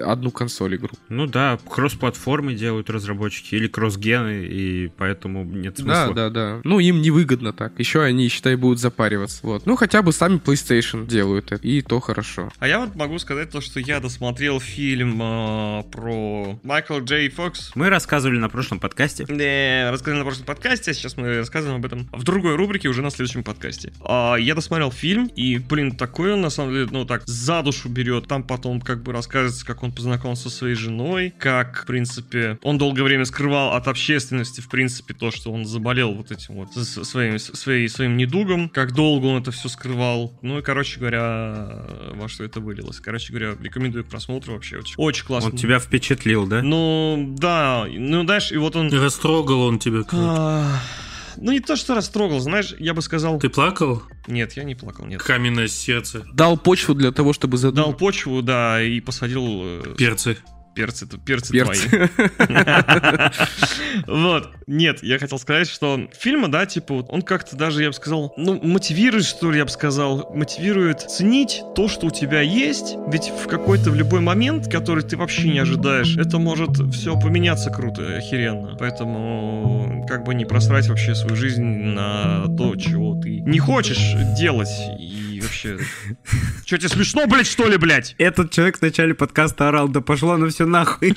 одну 0.00 0.30
консоль 0.30 0.76
игру. 0.76 0.90
Ну 1.08 1.26
да, 1.26 1.58
кросс-платформы 1.68 2.54
делают 2.54 2.90
разработчики 2.90 3.54
или 3.54 3.68
кросс-гены, 3.68 4.44
и 4.44 4.88
поэтому 4.96 5.44
нет 5.44 5.78
смысла. 5.78 6.14
Да, 6.14 6.30
да, 6.30 6.30
да. 6.30 6.60
Ну, 6.64 6.78
им 6.78 7.00
невыгодно 7.02 7.52
так. 7.52 7.78
Еще 7.78 8.02
они, 8.02 8.28
считай, 8.28 8.56
будут 8.56 8.78
запариваться. 8.78 9.40
Вот. 9.42 9.66
Ну, 9.66 9.76
хотя 9.76 10.02
бы 10.02 10.12
сами 10.12 10.38
PlayStation 10.38 11.06
делают 11.06 11.52
это, 11.52 11.66
и 11.66 11.82
то 11.82 12.00
хорошо. 12.00 12.50
А 12.58 12.68
я 12.68 12.80
вот 12.80 12.94
могу 12.94 13.18
сказать 13.18 13.50
то, 13.50 13.60
что 13.60 13.80
я 13.80 14.00
досмотрел 14.00 14.60
фильм 14.60 15.20
э, 15.22 15.82
про 15.90 16.58
Майкла 16.62 17.00
Джей 17.00 17.28
Фокс. 17.28 17.72
Мы 17.74 17.88
рассказывали 17.88 18.38
на 18.38 18.48
прошлом 18.48 18.80
подкасте. 18.80 19.24
Да, 19.26 19.90
рассказали 19.90 20.18
на 20.18 20.24
прошлом 20.24 20.46
подкасте, 20.46 20.90
а 20.90 20.94
сейчас 20.94 21.16
мы 21.16 21.38
рассказываем 21.38 21.78
об 21.78 21.86
этом 21.86 22.08
в 22.12 22.24
другой 22.24 22.56
рубрике 22.56 22.88
уже 22.88 23.02
на 23.02 23.10
следующем 23.10 23.44
подкасте. 23.44 23.92
А, 24.00 24.36
я 24.36 24.54
досмотрел 24.54 24.90
фильм, 24.90 25.26
и, 25.26 25.58
блин, 25.58 25.92
такой 25.92 26.34
он, 26.34 26.40
на 26.40 26.50
самом 26.50 26.72
деле, 26.72 26.88
ну 26.90 27.04
так, 27.04 27.26
за 27.26 27.62
душу 27.62 27.88
берет. 27.88 28.26
Там 28.26 28.42
потом 28.42 28.80
как 28.80 29.02
бы 29.02 29.12
рассказывается, 29.12 29.64
как 29.66 29.77
он 29.82 29.92
познакомился 29.92 30.44
со 30.44 30.50
своей 30.50 30.74
женой, 30.74 31.32
как, 31.38 31.82
в 31.82 31.86
принципе, 31.86 32.58
он 32.62 32.78
долгое 32.78 33.02
время 33.02 33.24
скрывал 33.24 33.74
от 33.74 33.88
общественности, 33.88 34.60
в 34.60 34.68
принципе, 34.68 35.14
то, 35.14 35.30
что 35.30 35.52
он 35.52 35.64
заболел 35.64 36.14
вот 36.14 36.30
этим 36.30 36.54
вот 36.54 36.72
своим, 36.72 37.38
своей, 37.38 37.88
своим 37.88 38.16
недугом, 38.16 38.68
как 38.68 38.92
долго 38.92 39.26
он 39.26 39.42
это 39.42 39.50
все 39.50 39.68
скрывал. 39.68 40.38
Ну 40.42 40.58
и, 40.58 40.62
короче 40.62 41.00
говоря, 41.00 41.86
во 42.14 42.28
что 42.28 42.44
это 42.44 42.60
вылилось. 42.60 43.00
Короче 43.00 43.32
говоря, 43.32 43.56
рекомендую 43.60 44.04
к 44.04 44.08
просмотру 44.08 44.54
вообще. 44.54 44.78
Очень, 44.78 44.94
очень 44.96 45.24
классно. 45.24 45.50
Он 45.50 45.56
тебя 45.56 45.78
впечатлил, 45.78 46.46
да? 46.46 46.62
Ну, 46.62 47.34
да, 47.38 47.86
ну, 47.88 48.24
знаешь, 48.24 48.52
и 48.52 48.56
вот 48.56 48.76
он... 48.76 48.88
Растрогал 48.92 49.62
он 49.62 49.78
тебя. 49.78 50.02
как? 50.02 50.82
Ну, 51.40 51.52
не 51.52 51.60
то, 51.60 51.76
что 51.76 51.94
растрогал, 51.94 52.40
знаешь, 52.40 52.74
я 52.78 52.94
бы 52.94 53.02
сказал... 53.02 53.38
Ты 53.38 53.48
плакал? 53.48 54.02
Нет, 54.26 54.52
я 54.54 54.64
не 54.64 54.74
плакал, 54.74 55.06
нет. 55.06 55.22
Каменное 55.22 55.68
сердце. 55.68 56.24
Дал 56.32 56.56
почву 56.58 56.94
для 56.94 57.12
того, 57.12 57.32
чтобы 57.32 57.52
Дал 57.58 57.70
задал 57.70 57.92
почву, 57.94 58.42
да, 58.42 58.82
и 58.82 59.00
посадил 59.00 59.44
э, 59.44 59.94
Перцы. 59.96 60.36
перцы, 60.74 61.06
перцы, 61.24 61.52
перцы. 61.52 61.88
твои. 61.88 62.08
Вот. 64.06 64.50
Нет, 64.66 65.02
я 65.02 65.18
хотел 65.18 65.38
сказать, 65.38 65.66
что 65.68 66.08
фильма, 66.18 66.48
да, 66.48 66.66
типа, 66.66 66.94
вот 66.94 67.06
он 67.08 67.22
как-то 67.22 67.56
даже, 67.56 67.82
я 67.82 67.88
бы 67.88 67.94
сказал, 67.94 68.32
ну, 68.36 68.60
мотивирует, 68.62 69.24
что 69.24 69.50
ли, 69.50 69.58
я 69.58 69.64
бы 69.64 69.70
сказал, 69.70 70.30
мотивирует 70.34 71.00
ценить 71.00 71.62
то, 71.74 71.88
что 71.88 72.06
у 72.06 72.10
тебя 72.10 72.40
есть, 72.40 72.96
ведь 73.08 73.28
в 73.30 73.48
какой-то, 73.48 73.90
в 73.90 73.94
любой 73.94 74.20
момент, 74.20 74.70
который 74.70 75.02
ты 75.02 75.16
вообще 75.16 75.48
не 75.48 75.58
ожидаешь, 75.58 76.16
это 76.16 76.38
может 76.38 76.78
все 76.92 77.18
поменяться 77.18 77.70
круто, 77.70 78.16
охеренно. 78.16 78.76
Поэтому, 78.78 79.77
как 80.06 80.24
бы 80.24 80.34
не 80.34 80.44
просрать 80.44 80.88
вообще 80.88 81.14
свою 81.14 81.36
жизнь 81.36 81.62
на 81.62 82.46
то, 82.56 82.76
чего 82.76 83.20
ты 83.20 83.40
не 83.40 83.58
хочешь 83.58 84.14
делать, 84.38 84.68
и 84.98 85.40
вообще... 85.42 85.78
Че, 86.64 86.78
тебе 86.78 86.88
смешно, 86.88 87.26
блядь, 87.26 87.46
что 87.46 87.66
ли, 87.68 87.76
блядь? 87.76 88.14
Этот 88.18 88.50
человек 88.50 88.78
в 88.78 88.82
начале 88.82 89.14
подкаста 89.14 89.68
орал, 89.68 89.88
да 89.88 90.00
пошло 90.00 90.36
на 90.36 90.48
все 90.48 90.66
нахуй. 90.66 91.14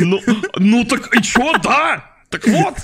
Ну, 0.00 0.20
ну 0.56 0.84
так 0.84 1.14
и 1.16 1.22
чё, 1.22 1.52
да? 1.62 2.04
Так 2.30 2.46
вот. 2.46 2.74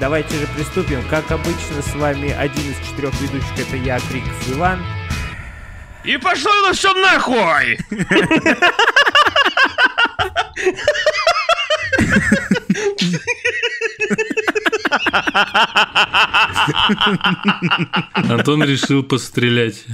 Давайте 0.00 0.36
же 0.36 0.46
приступим. 0.56 1.02
Как 1.08 1.30
обычно, 1.30 1.82
с 1.82 1.94
вами 1.94 2.30
один 2.30 2.62
из 2.70 2.76
четырех 2.88 3.18
ведущих, 3.20 3.58
это 3.58 3.76
я, 3.76 3.98
Криков 4.00 4.50
Иван. 4.50 4.80
И 6.04 6.16
пошло 6.18 6.52
на 6.66 6.72
все 6.74 6.92
нахуй! 6.92 7.78
Антон 18.14 18.64
решил 18.64 19.02
пострелять. 19.02 19.84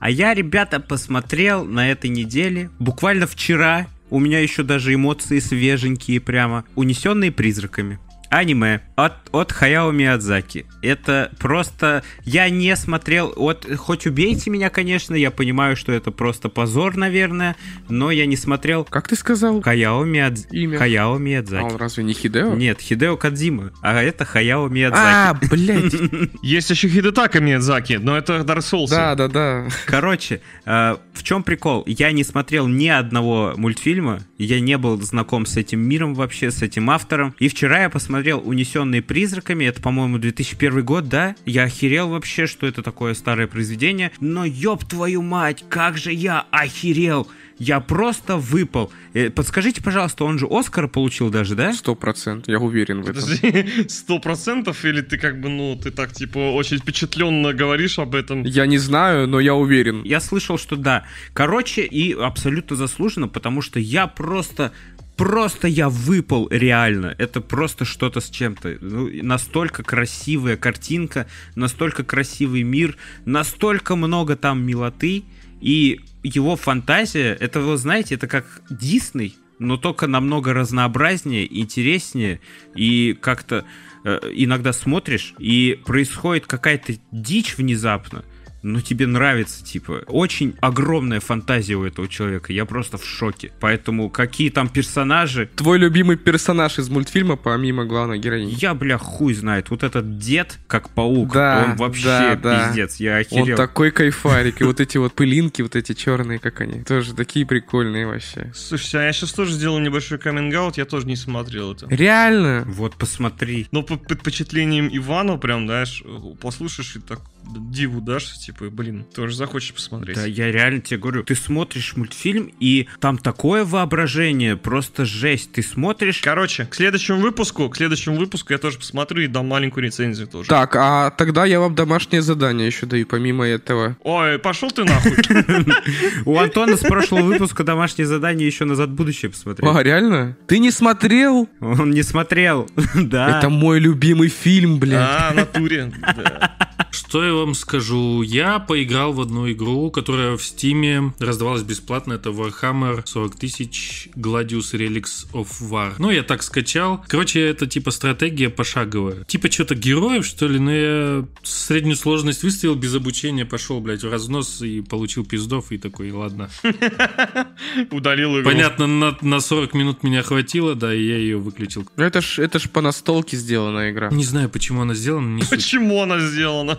А 0.00 0.10
я, 0.10 0.32
ребята, 0.32 0.80
посмотрел 0.80 1.64
на 1.64 1.90
этой 1.90 2.08
неделе, 2.08 2.70
буквально 2.78 3.26
вчера, 3.26 3.88
у 4.08 4.20
меня 4.20 4.40
еще 4.40 4.62
даже 4.62 4.94
эмоции 4.94 5.38
свеженькие 5.38 6.20
прямо, 6.20 6.64
унесенные 6.76 7.30
призраками. 7.30 7.98
Аниме 8.30 8.82
от, 8.94 9.14
от 9.32 9.52
Хаяо 9.52 9.90
Миядзаки. 9.90 10.66
Это 10.82 11.30
просто... 11.38 12.02
Я 12.24 12.50
не 12.50 12.76
смотрел... 12.76 13.32
Вот, 13.36 13.66
хоть 13.76 14.06
убейте 14.06 14.50
меня, 14.50 14.68
конечно, 14.70 15.14
я 15.14 15.30
понимаю, 15.30 15.76
что 15.76 15.92
это 15.92 16.10
просто 16.10 16.48
позор, 16.48 16.96
наверное, 16.96 17.56
но 17.88 18.10
я 18.10 18.26
не 18.26 18.36
смотрел 18.36 18.84
Как 18.84 19.08
ты 19.08 19.16
сказал? 19.16 19.62
Хаяо, 19.62 20.04
Миядз... 20.04 20.46
Имя. 20.50 20.78
Хаяо 20.78 21.08
А 21.08 21.14
он 21.14 21.22
Миядзаки. 21.22 21.76
разве 21.76 22.04
не 22.04 22.12
Хидео? 22.12 22.54
Нет, 22.54 22.80
Хидео 22.80 23.16
Кадзима, 23.16 23.72
а 23.82 24.02
это 24.02 24.24
Хаяо 24.24 24.68
Миядзаки. 24.68 25.00
А, 25.00 25.34
блядь. 25.34 25.94
Есть 26.42 26.70
еще 26.70 26.88
Хидетака 26.88 27.40
Миядзаки, 27.40 27.94
но 27.94 28.16
это 28.16 28.38
Dark 28.40 28.58
Souls. 28.58 28.90
Да, 28.90 29.14
да, 29.14 29.28
да. 29.28 29.68
Короче, 29.86 30.40
э, 30.66 30.96
в 31.14 31.22
чем 31.22 31.42
прикол? 31.42 31.84
Я 31.86 32.12
не 32.12 32.24
смотрел 32.24 32.66
ни 32.68 32.88
одного 32.88 33.54
мультфильма, 33.56 34.20
я 34.36 34.60
не 34.60 34.76
был 34.76 35.00
знаком 35.00 35.46
с 35.46 35.56
этим 35.56 35.80
миром 35.80 36.14
вообще, 36.14 36.50
с 36.50 36.62
этим 36.62 36.90
автором. 36.90 37.34
И 37.38 37.48
вчера 37.48 37.82
я 37.82 37.90
посмотрел 37.90 38.17
«Унесенные 38.18 39.02
призраками», 39.02 39.64
это, 39.64 39.80
по-моему, 39.80 40.18
2001 40.18 40.84
год, 40.84 41.08
да? 41.08 41.34
Я 41.46 41.64
охерел 41.64 42.08
вообще, 42.08 42.46
что 42.46 42.66
это 42.66 42.82
такое 42.82 43.14
старое 43.14 43.46
произведение. 43.46 44.12
Но 44.20 44.44
ёб 44.44 44.84
твою 44.84 45.22
мать, 45.22 45.64
как 45.68 45.98
же 45.98 46.12
я 46.12 46.46
охерел! 46.50 47.28
Я 47.58 47.80
просто 47.80 48.36
выпал. 48.36 48.92
Э, 49.14 49.30
Подскажите, 49.30 49.82
пожалуйста, 49.82 50.24
он 50.24 50.38
же 50.38 50.46
Оскар 50.48 50.88
получил 50.88 51.28
даже, 51.28 51.56
да? 51.56 51.72
Сто 51.72 51.94
процентов, 51.96 52.48
я 52.48 52.60
уверен 52.60 53.02
в 53.02 53.10
этом. 53.10 53.22
Подожди, 53.22 53.84
сто 53.88 54.20
процентов 54.20 54.84
или 54.84 55.00
ты 55.00 55.18
как 55.18 55.40
бы, 55.40 55.48
ну, 55.48 55.76
ты 55.76 55.90
так, 55.90 56.12
типа, 56.12 56.38
очень 56.52 56.78
впечатленно 56.78 57.52
говоришь 57.52 57.98
об 57.98 58.14
этом? 58.14 58.44
Я 58.44 58.66
не 58.66 58.78
знаю, 58.78 59.26
но 59.26 59.40
я 59.40 59.54
уверен. 59.54 60.02
Я 60.04 60.20
слышал, 60.20 60.56
что 60.56 60.76
да. 60.76 61.04
Короче, 61.32 61.82
и 61.82 62.12
абсолютно 62.12 62.76
заслуженно, 62.76 63.26
потому 63.26 63.60
что 63.60 63.80
я 63.80 64.06
просто 64.06 64.72
Просто 65.18 65.66
я 65.66 65.88
выпал 65.88 66.48
реально. 66.48 67.12
Это 67.18 67.40
просто 67.40 67.84
что-то 67.84 68.20
с 68.20 68.30
чем-то. 68.30 68.78
Ну, 68.80 69.10
настолько 69.24 69.82
красивая 69.82 70.56
картинка, 70.56 71.26
настолько 71.56 72.04
красивый 72.04 72.62
мир, 72.62 72.96
настолько 73.24 73.96
много 73.96 74.36
там 74.36 74.64
милоты. 74.64 75.24
И 75.60 76.00
его 76.22 76.54
фантазия, 76.54 77.34
это, 77.34 77.58
вы 77.58 77.76
знаете, 77.78 78.14
это 78.14 78.28
как 78.28 78.62
Дисней, 78.70 79.36
но 79.58 79.76
только 79.76 80.06
намного 80.06 80.52
разнообразнее, 80.54 81.52
интереснее. 81.60 82.40
И 82.76 83.18
как-то 83.20 83.64
э, 84.04 84.20
иногда 84.34 84.72
смотришь, 84.72 85.34
и 85.40 85.80
происходит 85.84 86.46
какая-то 86.46 86.94
дичь 87.10 87.58
внезапно, 87.58 88.24
но 88.62 88.80
тебе 88.80 89.06
нравится, 89.06 89.64
типа. 89.64 90.02
Очень 90.06 90.54
огромная 90.60 91.20
фантазия 91.20 91.74
у 91.76 91.84
этого 91.84 92.08
человека. 92.08 92.52
Я 92.52 92.64
просто 92.64 92.98
в 92.98 93.04
шоке. 93.04 93.52
Поэтому 93.60 94.10
какие 94.10 94.50
там 94.50 94.68
персонажи, 94.68 95.48
Твой 95.56 95.78
любимый 95.78 96.16
персонаж 96.16 96.78
из 96.78 96.88
мультфильма, 96.88 97.36
помимо 97.36 97.84
главной 97.84 98.18
героини. 98.18 98.54
я, 98.58 98.74
бля, 98.74 98.98
хуй 98.98 99.34
знает. 99.34 99.70
Вот 99.70 99.82
этот 99.82 100.18
дед, 100.18 100.58
как 100.66 100.90
паук, 100.90 101.32
Да, 101.32 101.64
он 101.70 101.76
вообще 101.76 102.02
да, 102.04 102.36
да. 102.36 102.66
пиздец. 102.68 102.96
Я 102.96 103.14
Он 103.14 103.20
охерел. 103.20 103.56
такой 103.56 103.90
кайфарик. 103.90 104.60
И 104.60 104.64
вот 104.64 104.80
эти 104.80 104.98
вот 104.98 105.14
пылинки, 105.14 105.62
вот 105.62 105.76
эти 105.76 105.92
черные, 105.92 106.38
как 106.38 106.60
они, 106.60 106.82
тоже 106.82 107.14
такие 107.14 107.46
прикольные 107.46 108.06
вообще. 108.06 108.52
Слушайте, 108.54 108.98
а 108.98 109.02
я 109.02 109.12
сейчас 109.12 109.32
тоже 109.32 109.52
сделаю 109.52 109.82
небольшой 109.82 110.18
каминг 110.18 110.48
я 110.76 110.84
тоже 110.84 111.06
не 111.06 111.16
смотрел 111.16 111.72
это. 111.72 111.86
Реально? 111.88 112.64
Вот 112.66 112.94
посмотри. 112.96 113.68
Но 113.70 113.82
по 113.82 113.96
предпочтениям 113.96 114.88
Ивана 114.90 115.36
прям, 115.36 115.66
знаешь, 115.66 116.02
послушаешь 116.40 116.96
и 116.96 117.00
так 117.00 117.20
диву 117.44 118.00
дашь, 118.00 118.34
типа, 118.38 118.70
блин, 118.70 119.04
тоже 119.14 119.34
захочешь 119.34 119.72
посмотреть. 119.72 120.16
Да, 120.16 120.26
я 120.26 120.50
реально 120.50 120.80
тебе 120.80 120.98
говорю, 120.98 121.24
ты 121.24 121.34
смотришь 121.34 121.96
мультфильм, 121.96 122.52
и 122.60 122.88
там 123.00 123.18
такое 123.18 123.64
воображение, 123.64 124.56
просто 124.56 125.04
жесть. 125.04 125.52
Ты 125.52 125.62
смотришь, 125.62 126.20
Короче, 126.22 126.66
к 126.66 126.74
следующему 126.74 127.20
выпуску, 127.20 127.68
к 127.68 127.76
следующему 127.76 128.16
выпуску 128.16 128.52
я 128.52 128.58
тоже 128.58 128.78
посмотрю 128.78 129.22
и 129.22 129.26
дам 129.26 129.46
маленькую 129.46 129.84
рецензию 129.84 130.28
тоже. 130.28 130.48
Так, 130.48 130.76
а 130.76 131.10
тогда 131.10 131.44
я 131.44 131.60
вам 131.60 131.74
домашнее 131.74 132.22
задание 132.22 132.66
еще 132.66 132.86
даю, 132.86 133.06
помимо 133.06 133.46
этого. 133.46 133.96
Ой, 134.02 134.38
пошел 134.38 134.70
ты 134.70 134.84
нахуй. 134.84 135.16
у 136.24 136.38
Антона 136.38 136.76
с 136.76 136.80
прошлого 136.80 137.22
выпуска 137.22 137.64
домашнее 137.64 138.06
задание 138.06 138.46
еще 138.46 138.64
назад 138.64 138.90
в 138.90 138.94
будущее 138.94 139.30
посмотреть. 139.30 139.68
А, 139.68 139.82
реально? 139.82 140.36
Ты 140.46 140.58
не 140.58 140.70
смотрел? 140.70 141.48
Он 141.60 141.90
не 141.90 142.02
смотрел, 142.02 142.68
да. 142.94 143.38
Это 143.38 143.48
мой 143.48 143.78
любимый 143.78 144.28
фильм, 144.28 144.78
блядь. 144.78 145.00
А, 145.00 145.32
натуре. 145.34 145.92
да. 146.16 146.67
Что 147.08 147.24
я 147.24 147.32
вам 147.32 147.54
скажу? 147.54 148.20
Я 148.20 148.58
поиграл 148.58 149.14
в 149.14 149.20
одну 149.22 149.50
игру, 149.50 149.90
которая 149.90 150.36
в 150.36 150.44
Стиме 150.44 151.14
раздавалась 151.18 151.62
бесплатно. 151.62 152.12
Это 152.12 152.28
Warhammer 152.28 153.00
40 153.06 153.34
тысяч 153.34 154.10
Gladius 154.14 154.74
Relics 154.74 155.26
of 155.32 155.46
War. 155.62 155.94
Ну, 155.96 156.10
я 156.10 156.22
так 156.22 156.42
скачал. 156.42 157.02
Короче, 157.08 157.40
это 157.40 157.66
типа 157.66 157.92
стратегия 157.92 158.50
пошаговая. 158.50 159.24
Типа 159.24 159.50
что-то 159.50 159.74
героев, 159.74 160.26
что 160.26 160.48
ли, 160.48 160.58
но 160.58 160.70
я 160.70 161.24
среднюю 161.42 161.96
сложность 161.96 162.42
выставил 162.42 162.74
без 162.74 162.94
обучения, 162.94 163.46
пошел, 163.46 163.80
блядь, 163.80 164.02
в 164.02 164.12
разнос 164.12 164.60
и 164.60 164.82
получил 164.82 165.24
пиздов, 165.24 165.72
и 165.72 165.78
такой, 165.78 166.10
ладно. 166.10 166.50
Удалил 167.90 168.34
игру. 168.34 168.44
Понятно, 168.44 168.86
на, 168.86 169.16
на 169.22 169.40
40 169.40 169.72
минут 169.72 170.02
меня 170.02 170.22
хватило, 170.22 170.74
да, 170.74 170.94
и 170.94 171.02
я 171.02 171.16
ее 171.16 171.38
выключил. 171.38 171.86
Ну, 171.96 172.04
Это 172.04 172.20
ж, 172.20 172.38
это 172.40 172.58
ж 172.58 172.68
по 172.68 172.82
настолке 172.82 173.38
сделана 173.38 173.90
игра. 173.90 174.10
Не 174.10 174.24
знаю, 174.24 174.50
почему 174.50 174.82
она 174.82 174.92
сделана, 174.92 175.36
не 175.36 175.40
суть. 175.40 175.50
Почему 175.50 176.02
она 176.02 176.20
сделана? 176.20 176.78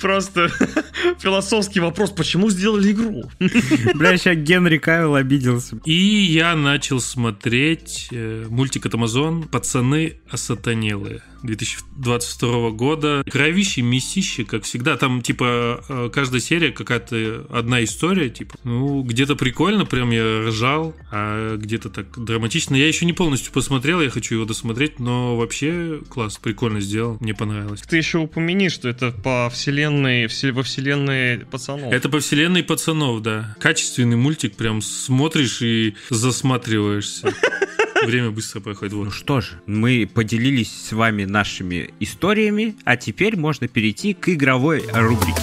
Просто 0.00 0.48
философский 1.18 1.80
вопрос, 1.80 2.10
почему 2.10 2.50
сделали 2.50 2.92
игру? 2.92 3.30
Бля, 3.94 4.16
сейчас 4.16 4.36
Генри 4.36 4.78
Кавилл 4.78 5.14
обиделся. 5.14 5.78
И 5.84 5.92
я 5.92 6.56
начал 6.56 7.00
смотреть 7.00 8.08
э, 8.10 8.46
мультик 8.48 8.86
от 8.86 8.94
Amazon 8.94 9.48
«Пацаны 9.48 10.16
осатанелые» 10.30 11.22
2022 11.42 12.70
года. 12.70 13.24
Кровище, 13.30 13.82
месище, 13.82 14.44
как 14.44 14.64
всегда. 14.64 14.96
Там, 14.96 15.22
типа, 15.22 15.84
э, 15.88 16.10
каждая 16.12 16.40
серия 16.40 16.70
какая-то 16.70 17.46
одна 17.50 17.82
история, 17.84 18.30
типа. 18.30 18.54
Ну, 18.64 19.02
где-то 19.02 19.36
прикольно, 19.36 19.84
прям 19.84 20.10
я 20.10 20.48
ржал, 20.48 20.94
а 21.10 21.56
где-то 21.56 21.90
так 21.90 22.24
драматично. 22.24 22.74
Я 22.76 22.86
еще 22.86 23.06
не 23.06 23.12
полностью 23.12 23.52
посмотрел, 23.52 24.00
я 24.00 24.10
хочу 24.10 24.36
его 24.36 24.44
досмотреть, 24.44 24.98
но 24.98 25.36
вообще 25.36 26.00
класс, 26.08 26.38
прикольно 26.38 26.80
сделал, 26.80 27.16
мне 27.20 27.34
понравилось. 27.34 27.82
Ты 27.82 27.96
еще 27.96 28.18
упомяни, 28.18 28.68
что 28.68 28.88
это 28.88 29.10
по 29.10 29.50
вселенной, 29.62 30.26
все- 30.26 30.50
во 30.52 30.62
вселенной 30.64 31.38
пацанов. 31.46 31.92
Это 31.92 32.08
по 32.08 32.18
вселенной 32.18 32.64
пацанов, 32.64 33.22
да. 33.22 33.54
Качественный 33.60 34.16
мультик, 34.16 34.56
прям 34.56 34.82
смотришь 34.82 35.62
и 35.62 35.94
засматриваешься. 36.10 37.32
Время 38.04 38.32
быстро 38.32 38.58
проходит. 38.60 38.92
Ну 38.94 39.04
Вот. 39.04 39.14
что 39.14 39.40
же, 39.40 39.60
мы 39.66 40.10
поделились 40.12 40.72
с 40.72 40.90
вами 40.90 41.24
нашими 41.24 41.90
историями, 42.00 42.74
а 42.84 42.96
теперь 42.96 43.36
можно 43.36 43.68
перейти 43.68 44.14
к 44.14 44.28
игровой 44.30 44.82
рубрике. 44.92 45.40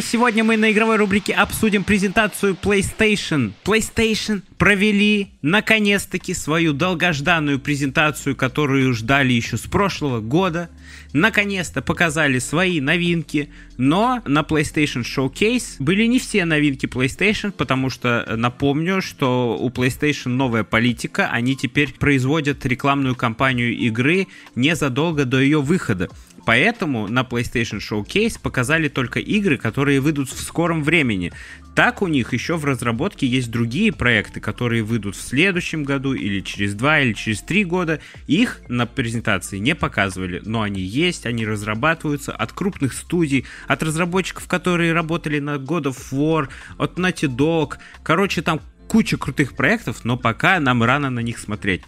Сегодня 0.00 0.42
мы 0.42 0.56
на 0.56 0.72
игровой 0.72 0.96
рубрике 0.96 1.32
обсудим 1.34 1.84
презентацию 1.84 2.56
PlayStation. 2.60 3.52
PlayStation 3.64 4.42
провели 4.58 5.28
наконец-таки 5.42 6.34
свою 6.34 6.72
долгожданную 6.72 7.60
презентацию, 7.60 8.34
которую 8.34 8.92
ждали 8.94 9.32
еще 9.32 9.56
с 9.56 9.62
прошлого 9.62 10.20
года. 10.20 10.70
наконец-то 11.12 11.80
показали 11.80 12.38
свои 12.40 12.80
новинки, 12.80 13.48
но 13.78 14.20
на 14.26 14.40
PlayStation 14.40 15.02
Showcase 15.02 15.76
были 15.78 16.04
не 16.06 16.18
все 16.18 16.44
новинки 16.44 16.86
PlayStation, 16.86 17.52
потому 17.52 17.88
что 17.88 18.24
э, 18.26 18.36
напомню, 18.36 19.00
что 19.00 19.56
у 19.56 19.70
PlayStation 19.70 20.30
новая 20.30 20.64
политика, 20.64 21.28
они 21.30 21.56
теперь 21.56 21.94
производят 21.94 22.66
рекламную 22.66 23.14
кампанию 23.14 23.76
игры 23.76 24.26
незадолго 24.56 25.24
до 25.24 25.40
ее 25.40 25.62
выхода. 25.62 26.10
Поэтому 26.46 27.08
на 27.08 27.22
PlayStation 27.22 27.78
Showcase 27.78 28.38
показали 28.40 28.88
только 28.88 29.18
игры, 29.18 29.56
которые 29.56 30.00
выйдут 30.00 30.28
в 30.28 30.40
скором 30.40 30.82
времени. 30.82 31.32
Так 31.74 32.02
у 32.02 32.06
них 32.06 32.32
еще 32.32 32.56
в 32.56 32.64
разработке 32.64 33.26
есть 33.26 33.50
другие 33.50 33.92
проекты, 33.92 34.40
которые 34.40 34.84
выйдут 34.84 35.16
в 35.16 35.20
следующем 35.20 35.82
году 35.82 36.12
или 36.12 36.40
через 36.40 36.74
два 36.74 37.00
или 37.00 37.14
через 37.14 37.40
три 37.40 37.64
года. 37.64 38.00
Их 38.26 38.60
на 38.68 38.86
презентации 38.86 39.58
не 39.58 39.74
показывали, 39.74 40.40
но 40.44 40.62
они 40.62 40.82
есть, 40.82 41.26
они 41.26 41.44
разрабатываются 41.46 42.32
от 42.32 42.52
крупных 42.52 42.92
студий, 42.92 43.44
от 43.66 43.82
разработчиков, 43.82 44.46
которые 44.46 44.92
работали 44.92 45.40
на 45.40 45.56
God 45.56 45.84
of 45.84 45.96
War, 46.12 46.48
от 46.78 46.98
Naughty 46.98 47.28
Dog. 47.28 47.78
Короче, 48.04 48.42
там 48.42 48.60
куча 48.86 49.16
крутых 49.16 49.56
проектов, 49.56 50.04
но 50.04 50.16
пока 50.16 50.60
нам 50.60 50.82
рано 50.84 51.10
на 51.10 51.20
них 51.20 51.38
смотреть. 51.38 51.82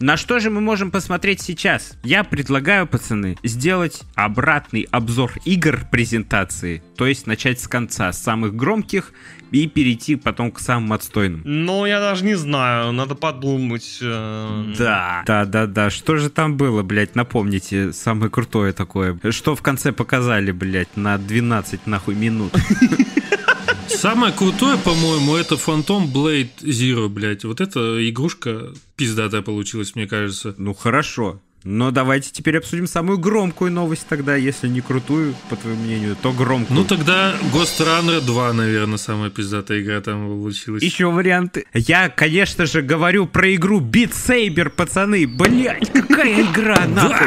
На 0.00 0.16
что 0.16 0.40
же 0.40 0.50
мы 0.50 0.60
можем 0.60 0.90
посмотреть 0.90 1.40
сейчас? 1.40 1.96
Я 2.02 2.24
предлагаю, 2.24 2.86
пацаны, 2.86 3.36
сделать 3.44 4.02
обратный 4.16 4.88
обзор 4.90 5.32
игр 5.44 5.82
презентации, 5.90 6.82
то 6.96 7.06
есть 7.06 7.28
начать 7.28 7.60
с 7.60 7.68
конца, 7.68 8.12
с 8.12 8.20
самых 8.20 8.56
громких 8.56 9.12
и 9.52 9.68
перейти 9.68 10.16
потом 10.16 10.50
к 10.50 10.58
самым 10.58 10.92
отстойным. 10.94 11.42
Ну, 11.44 11.86
я 11.86 12.00
даже 12.00 12.24
не 12.24 12.34
знаю, 12.34 12.90
надо 12.90 13.14
подумать. 13.14 13.98
э, 14.02 14.74
Да, 14.76 15.22
да, 15.26 15.44
да, 15.44 15.66
да. 15.66 15.90
Что 15.90 16.16
же 16.16 16.28
там 16.28 16.56
было, 16.56 16.82
блядь, 16.82 17.14
напомните, 17.14 17.92
самое 17.92 18.30
крутое 18.32 18.72
такое. 18.72 19.16
Что 19.30 19.54
в 19.54 19.62
конце 19.62 19.92
показали, 19.92 20.50
блядь, 20.50 20.96
на 20.96 21.18
12 21.18 21.86
нахуй 21.86 22.16
минут. 22.16 22.52
Самое 23.96 24.32
крутое, 24.32 24.76
по-моему, 24.78 25.36
это 25.36 25.54
Phantom 25.54 26.10
Blade 26.12 26.50
Zero, 26.62 27.08
блядь. 27.08 27.44
Вот 27.44 27.60
эта 27.60 28.08
игрушка 28.08 28.72
пиздатая 28.96 29.42
получилась, 29.42 29.94
мне 29.94 30.06
кажется. 30.06 30.54
Ну 30.58 30.74
хорошо. 30.74 31.40
Но 31.64 31.90
давайте 31.90 32.30
теперь 32.30 32.58
обсудим 32.58 32.86
самую 32.86 33.16
громкую 33.18 33.72
новость 33.72 34.06
тогда, 34.06 34.36
если 34.36 34.68
не 34.68 34.82
крутую, 34.82 35.34
по 35.48 35.56
твоему 35.56 35.82
мнению, 35.82 36.14
то 36.20 36.30
громкую. 36.30 36.78
Ну 36.78 36.84
тогда 36.84 37.34
Ghost 37.54 37.80
Runner 37.80 38.20
2, 38.20 38.52
наверное, 38.52 38.98
самая 38.98 39.30
пиздатая 39.30 39.80
игра 39.80 40.02
там 40.02 40.28
получилась. 40.28 40.82
Еще 40.82 41.10
варианты. 41.10 41.64
Я, 41.72 42.10
конечно 42.10 42.66
же, 42.66 42.82
говорю 42.82 43.26
про 43.26 43.54
игру 43.54 43.80
Beat 43.80 44.10
Saber, 44.10 44.68
пацаны. 44.68 45.26
Блять, 45.26 45.90
какая 45.90 46.42
игра, 46.42 46.86
нахуй. 46.86 47.26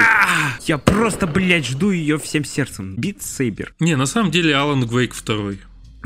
Я 0.67 0.77
просто, 0.77 1.25
блядь, 1.25 1.65
жду 1.65 1.89
ее 1.89 2.19
всем 2.19 2.45
сердцем. 2.45 2.93
Beat 2.95 3.21
Saber. 3.21 3.69
Не, 3.79 3.95
на 3.95 4.05
самом 4.05 4.29
деле 4.29 4.53
Alan 4.53 4.87
Wake 4.87 5.15
2. 5.25 5.53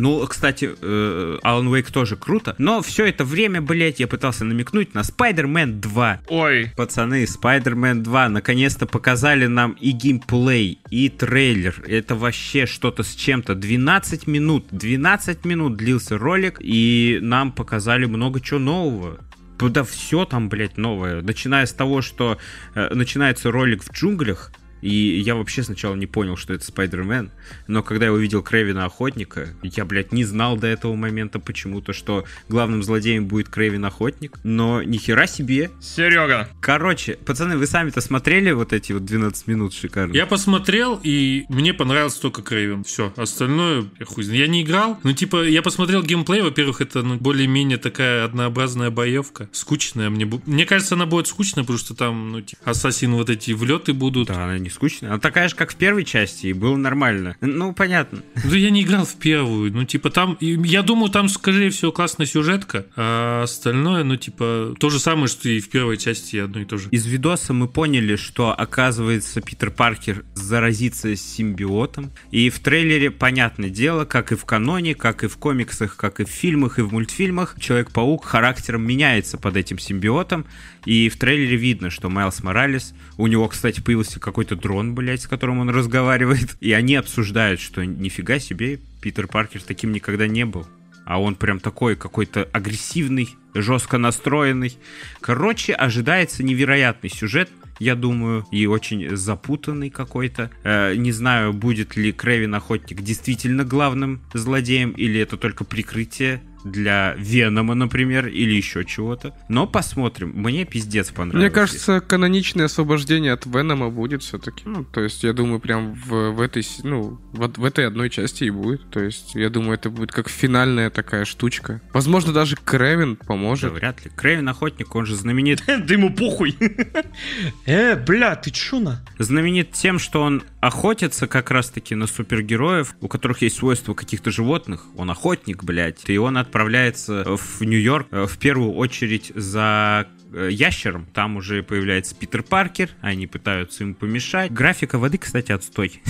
Ну, 0.01 0.25
кстати, 0.25 0.67
э, 0.81 1.37
Alan 1.43 1.69
Wake 1.69 1.91
тоже 1.91 2.15
круто. 2.15 2.55
Но 2.57 2.81
все 2.81 3.05
это 3.05 3.23
время, 3.23 3.61
блядь, 3.61 3.99
я 3.99 4.07
пытался 4.07 4.43
намекнуть 4.45 4.95
на 4.95 5.01
Spider-Man 5.01 5.79
2. 5.79 6.21
Ой, 6.27 6.71
Пацаны, 6.75 7.25
Spider-Man 7.25 8.01
2 8.01 8.29
наконец-то 8.29 8.87
показали 8.87 9.45
нам 9.45 9.73
и 9.73 9.91
геймплей, 9.91 10.79
и 10.89 11.09
трейлер. 11.09 11.83
Это 11.87 12.15
вообще 12.15 12.65
что-то 12.65 13.03
с 13.03 13.13
чем-то. 13.13 13.53
12 13.53 14.25
минут. 14.25 14.65
12 14.71 15.45
минут 15.45 15.77
длился 15.77 16.17
ролик, 16.17 16.57
и 16.59 17.19
нам 17.21 17.51
показали 17.51 18.05
много 18.05 18.41
чего 18.41 18.59
нового. 18.59 19.19
Да 19.59 19.83
все 19.83 20.25
там, 20.25 20.49
блядь, 20.49 20.77
новое. 20.77 21.21
Начиная 21.21 21.67
с 21.67 21.73
того, 21.73 22.01
что 22.01 22.39
э, 22.73 22.91
начинается 22.95 23.51
ролик 23.51 23.83
в 23.83 23.91
джунглях, 23.91 24.51
и 24.81 25.19
я 25.19 25.35
вообще 25.35 25.63
сначала 25.63 25.95
не 25.95 26.07
понял, 26.07 26.35
что 26.37 26.53
это 26.53 26.65
Спайдермен. 26.65 27.31
Но 27.67 27.83
когда 27.83 28.07
я 28.07 28.13
увидел 28.13 28.41
Крэвина 28.41 28.85
Охотника, 28.85 29.49
я, 29.63 29.85
блядь, 29.85 30.11
не 30.11 30.23
знал 30.23 30.57
до 30.57 30.67
этого 30.67 30.95
момента 30.95 31.39
почему-то, 31.39 31.93
что 31.93 32.25
главным 32.49 32.83
злодеем 32.83 33.27
будет 33.27 33.49
Крэвин 33.49 33.85
Охотник. 33.85 34.39
Но 34.43 34.83
нихера 34.83 35.27
себе. 35.27 35.71
Серега. 35.79 36.49
Короче, 36.59 37.13
пацаны, 37.25 37.57
вы 37.57 37.67
сами-то 37.67 38.01
смотрели 38.01 38.51
вот 38.51 38.73
эти 38.73 38.93
вот 38.93 39.05
12 39.05 39.47
минут 39.47 39.73
шикарно? 39.73 40.13
Я 40.13 40.25
посмотрел, 40.25 40.99
и 41.03 41.45
мне 41.49 41.73
понравился 41.73 42.21
только 42.21 42.41
Крейвен. 42.41 42.83
Все, 42.83 43.13
остальное, 43.15 43.85
я 43.99 44.05
хуй 44.05 44.23
знает. 44.23 44.41
Я 44.41 44.47
не 44.47 44.63
играл. 44.63 44.99
Ну, 45.03 45.13
типа, 45.13 45.43
я 45.43 45.61
посмотрел 45.61 46.01
геймплей. 46.03 46.41
Во-первых, 46.41 46.81
это 46.81 47.03
ну, 47.03 47.17
более-менее 47.17 47.77
такая 47.77 48.25
однообразная 48.25 48.89
боевка. 48.89 49.49
Скучная. 49.51 50.09
Мне, 50.09 50.29
мне 50.45 50.65
кажется, 50.65 50.95
она 50.95 51.05
будет 51.05 51.27
скучная, 51.27 51.63
потому 51.63 51.77
что 51.77 51.93
там, 51.93 52.31
ну, 52.31 52.41
типа, 52.41 52.61
ассасин 52.65 53.13
вот 53.13 53.29
эти 53.29 53.51
влеты 53.51 53.93
будут. 53.93 54.27
Да, 54.27 54.45
она 54.45 54.57
не 54.57 54.69
скучная. 54.71 55.11
Она 55.11 55.19
такая 55.19 55.47
же, 55.47 55.55
как 55.55 55.71
в 55.71 55.75
первой 55.75 56.05
части, 56.05 56.47
и 56.47 56.53
было 56.53 56.75
нормально. 56.75 57.35
Ну, 57.41 57.73
понятно. 57.73 58.23
Ну, 58.43 58.53
я 58.53 58.69
не 58.69 58.83
играл 58.83 59.05
в 59.05 59.15
первую. 59.15 59.71
Ну, 59.71 59.83
типа, 59.85 60.09
там... 60.09 60.37
Я 60.39 60.81
думаю, 60.81 61.11
там, 61.11 61.29
скорее 61.29 61.69
всего, 61.69 61.91
классная 61.91 62.25
сюжетка. 62.25 62.85
А 62.95 63.43
остальное, 63.43 64.03
ну, 64.03 64.15
типа, 64.15 64.75
то 64.79 64.89
же 64.89 64.99
самое, 64.99 65.27
что 65.27 65.49
и 65.49 65.59
в 65.59 65.69
первой 65.69 65.97
части 65.97 66.37
одно 66.37 66.61
и 66.61 66.65
то 66.65 66.77
же. 66.77 66.89
Из 66.91 67.05
видоса 67.05 67.53
мы 67.53 67.67
поняли, 67.67 68.15
что, 68.15 68.51
оказывается, 68.51 69.41
Питер 69.41 69.71
Паркер 69.71 70.25
заразится 70.33 71.15
симбиотом. 71.15 72.11
И 72.31 72.49
в 72.49 72.59
трейлере, 72.59 73.11
понятное 73.11 73.69
дело, 73.69 74.05
как 74.05 74.31
и 74.31 74.35
в 74.35 74.45
каноне, 74.45 74.95
как 74.95 75.23
и 75.23 75.27
в 75.27 75.37
комиксах, 75.37 75.95
как 75.95 76.19
и 76.19 76.25
в 76.25 76.29
фильмах, 76.29 76.79
и 76.79 76.81
в 76.81 76.91
мультфильмах, 76.91 77.55
Человек-паук 77.59 78.25
характером 78.25 78.85
меняется 78.85 79.37
под 79.37 79.55
этим 79.57 79.79
симбиотом. 79.79 80.45
И 80.85 81.09
в 81.09 81.17
трейлере 81.17 81.57
видно, 81.57 81.89
что 81.89 82.09
Майлз 82.09 82.43
Моралес, 82.43 82.93
у 83.17 83.27
него, 83.27 83.47
кстати, 83.47 83.81
появился 83.81 84.19
какой-то 84.19 84.55
дрон, 84.61 84.95
блядь, 84.95 85.21
с 85.21 85.27
которым 85.27 85.59
он 85.59 85.69
разговаривает. 85.69 86.55
И 86.59 86.71
они 86.71 86.95
обсуждают, 86.95 87.59
что 87.59 87.85
нифига 87.85 88.39
себе, 88.39 88.79
Питер 89.01 89.27
Паркер 89.27 89.61
таким 89.61 89.91
никогда 89.91 90.27
не 90.27 90.45
был. 90.45 90.67
А 91.05 91.19
он 91.21 91.35
прям 91.35 91.59
такой 91.59 91.95
какой-то 91.95 92.47
агрессивный, 92.53 93.35
жестко 93.53 93.97
настроенный. 93.97 94.77
Короче, 95.19 95.73
ожидается 95.73 96.43
невероятный 96.43 97.09
сюжет, 97.09 97.49
я 97.79 97.95
думаю, 97.95 98.45
и 98.51 98.67
очень 98.67 99.15
запутанный 99.15 99.89
какой-то. 99.89 100.51
Э, 100.63 100.93
не 100.95 101.11
знаю, 101.11 101.51
будет 101.51 101.95
ли 101.95 102.11
Крэвин 102.11 102.53
Охотник 102.53 103.01
действительно 103.01 103.63
главным 103.63 104.21
злодеем, 104.33 104.91
или 104.91 105.19
это 105.19 105.35
только 105.35 105.63
прикрытие 105.63 106.41
для 106.63 107.15
Венома, 107.17 107.75
например, 107.75 108.27
или 108.27 108.53
еще 108.53 108.85
чего-то. 108.85 109.35
Но 109.49 109.67
посмотрим. 109.67 110.31
Мне 110.35 110.65
пиздец 110.65 111.09
понравилось. 111.09 111.41
Мне 111.41 111.49
кажется, 111.49 111.99
каноничное 112.01 112.65
освобождение 112.65 113.33
от 113.33 113.45
Венома 113.45 113.89
будет 113.89 114.23
все-таки. 114.23 114.63
Ну, 114.65 114.83
то 114.83 115.01
есть, 115.01 115.23
я 115.23 115.33
думаю, 115.33 115.59
прям 115.59 115.93
в, 115.93 116.31
в 116.31 116.41
этой, 116.41 116.65
ну, 116.83 117.19
вот 117.33 117.57
в 117.57 117.63
этой 117.65 117.87
одной 117.87 118.09
части 118.09 118.45
и 118.45 118.49
будет. 118.49 118.89
То 118.89 118.99
есть, 119.01 119.35
я 119.35 119.49
думаю, 119.49 119.73
это 119.75 119.89
будет 119.89 120.11
как 120.11 120.29
финальная 120.29 120.89
такая 120.89 121.25
штучка. 121.25 121.81
Возможно, 121.93 122.33
даже 122.33 122.55
Крэвин 122.55 123.15
Да, 123.19 123.25
поможет. 123.25 123.73
вряд 123.73 124.03
ли. 124.05 124.11
Крэвин 124.15 124.47
Охотник, 124.49 124.93
он 124.95 125.05
же 125.05 125.15
знаменит 125.15 125.63
Да 125.67 125.93
ему 125.93 126.13
похуй. 126.13 126.55
Э, 127.65 127.95
бля, 127.95 128.35
ты 128.35 128.51
чё 128.51 128.79
на? 128.79 129.01
знаменит 129.19 129.71
тем, 129.71 129.99
что 129.99 130.21
он 130.21 130.43
охотится 130.61 131.27
как 131.27 131.51
раз-таки 131.51 131.95
на 131.95 132.07
супергероев, 132.07 132.95
у 133.01 133.07
которых 133.07 133.41
есть 133.41 133.57
свойства 133.57 133.93
каких-то 133.93 134.31
животных. 134.31 134.85
Он 134.95 135.09
охотник, 135.09 135.63
блядь. 135.63 136.07
И 136.07 136.17
он 136.17 136.37
отправляется 136.37 137.25
в 137.25 137.61
Нью-Йорк 137.61 138.07
э, 138.11 138.25
в 138.27 138.37
первую 138.37 138.73
очередь 138.73 139.31
за 139.35 140.07
э, 140.31 140.49
ящером. 140.51 141.07
Там 141.13 141.37
уже 141.37 141.63
появляется 141.63 142.15
Питер 142.15 142.43
Паркер, 142.43 142.91
они 143.01 143.25
пытаются 143.25 143.83
ему 143.83 143.95
помешать. 143.95 144.51
Графика 144.51 144.99
воды, 144.99 145.17
кстати, 145.17 145.51
отстой. 145.51 146.01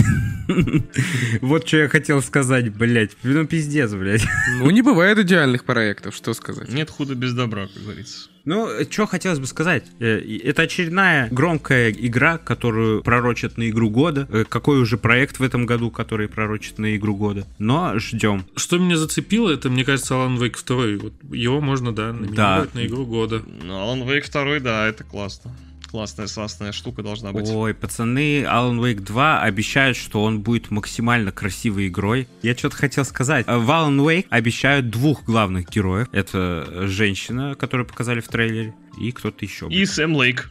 Вот 1.42 1.66
что 1.66 1.78
я 1.78 1.88
хотел 1.88 2.22
сказать, 2.22 2.76
блядь. 2.76 3.12
Ну, 3.24 3.46
пиздец, 3.46 3.94
блядь. 3.94 4.26
Ну, 4.58 4.70
не 4.70 4.82
бывает 4.82 5.18
идеальных 5.18 5.64
проектов, 5.64 6.14
что 6.14 6.34
сказать. 6.34 6.68
Нет 6.70 6.90
худа 6.90 7.16
без 7.16 7.34
добра, 7.34 7.68
как 7.68 7.82
говорится. 7.82 8.30
Ну, 8.46 8.70
что 8.90 9.06
хотелось 9.06 9.40
бы 9.40 9.48
сказать. 9.48 9.86
Э, 10.00 10.20
Это 10.44 10.64
очередная 10.64 11.28
громкая 11.30 11.92
игра, 11.92 12.38
которую 12.38 13.04
пророчат 13.04 13.58
на 13.58 13.70
игру 13.70 13.90
года. 13.90 14.28
Э, 14.32 14.44
Какой 14.48 14.80
уже 14.80 14.98
проект 14.98 15.40
в 15.40 15.44
этом 15.44 15.66
году, 15.66 15.92
который 15.92 16.28
пророчит 16.28 16.78
на 16.80 16.96
игру 16.96 17.16
года. 17.16 17.46
Но 17.60 17.98
ждем. 18.00 18.46
Что 18.56 18.78
меня 18.78 18.98
зацепило, 18.98 19.50
это, 19.52 19.70
мне 19.70 19.84
кажется, 19.86 20.16
Alan 20.16 20.38
Wake 20.38 20.58
2. 20.66 21.04
Вот 21.04 21.14
его 21.34 21.62
можно, 21.62 21.92
да, 21.94 22.14
номинировать 22.14 22.74
на 22.74 22.86
игру 22.86 23.06
года. 23.06 23.42
Ну, 23.64 23.74
Alan 23.74 24.06
Wake 24.08 24.32
2, 24.32 24.60
да, 24.60 24.88
это 24.88 25.04
классно. 25.04 25.52
Классная, 25.92 26.28
классная 26.28 26.72
штука 26.72 27.04
должна 27.04 27.34
быть. 27.34 27.50
Ой, 27.50 27.74
пацаны, 27.74 28.44
Alan 28.44 28.80
Wake 28.80 29.02
2 29.02 29.42
обещают, 29.42 29.98
что 29.98 30.24
он 30.24 30.40
будет 30.40 30.72
максимально 30.72 31.32
красивой 31.34 31.88
игрой. 31.90 32.28
Я 32.42 32.56
что-то 32.56 32.78
хотел 32.78 33.04
сказать. 33.04 33.46
Э, 33.48 33.58
В 33.58 33.70
Alan 33.70 33.98
Wake 34.00 34.26
обещают 34.30 34.90
двух 34.90 35.24
главных 35.26 35.70
героев. 35.70 36.08
Это 36.14 36.88
женщина, 36.88 37.56
которую 37.56 37.86
показали 37.88 38.22
в 38.22 38.28
трейлере, 38.30 38.74
и 38.98 39.12
кто-то 39.12 39.46
еще. 39.46 39.68
И 39.68 39.86
Сэм 39.86 40.16
Лейк, 40.16 40.50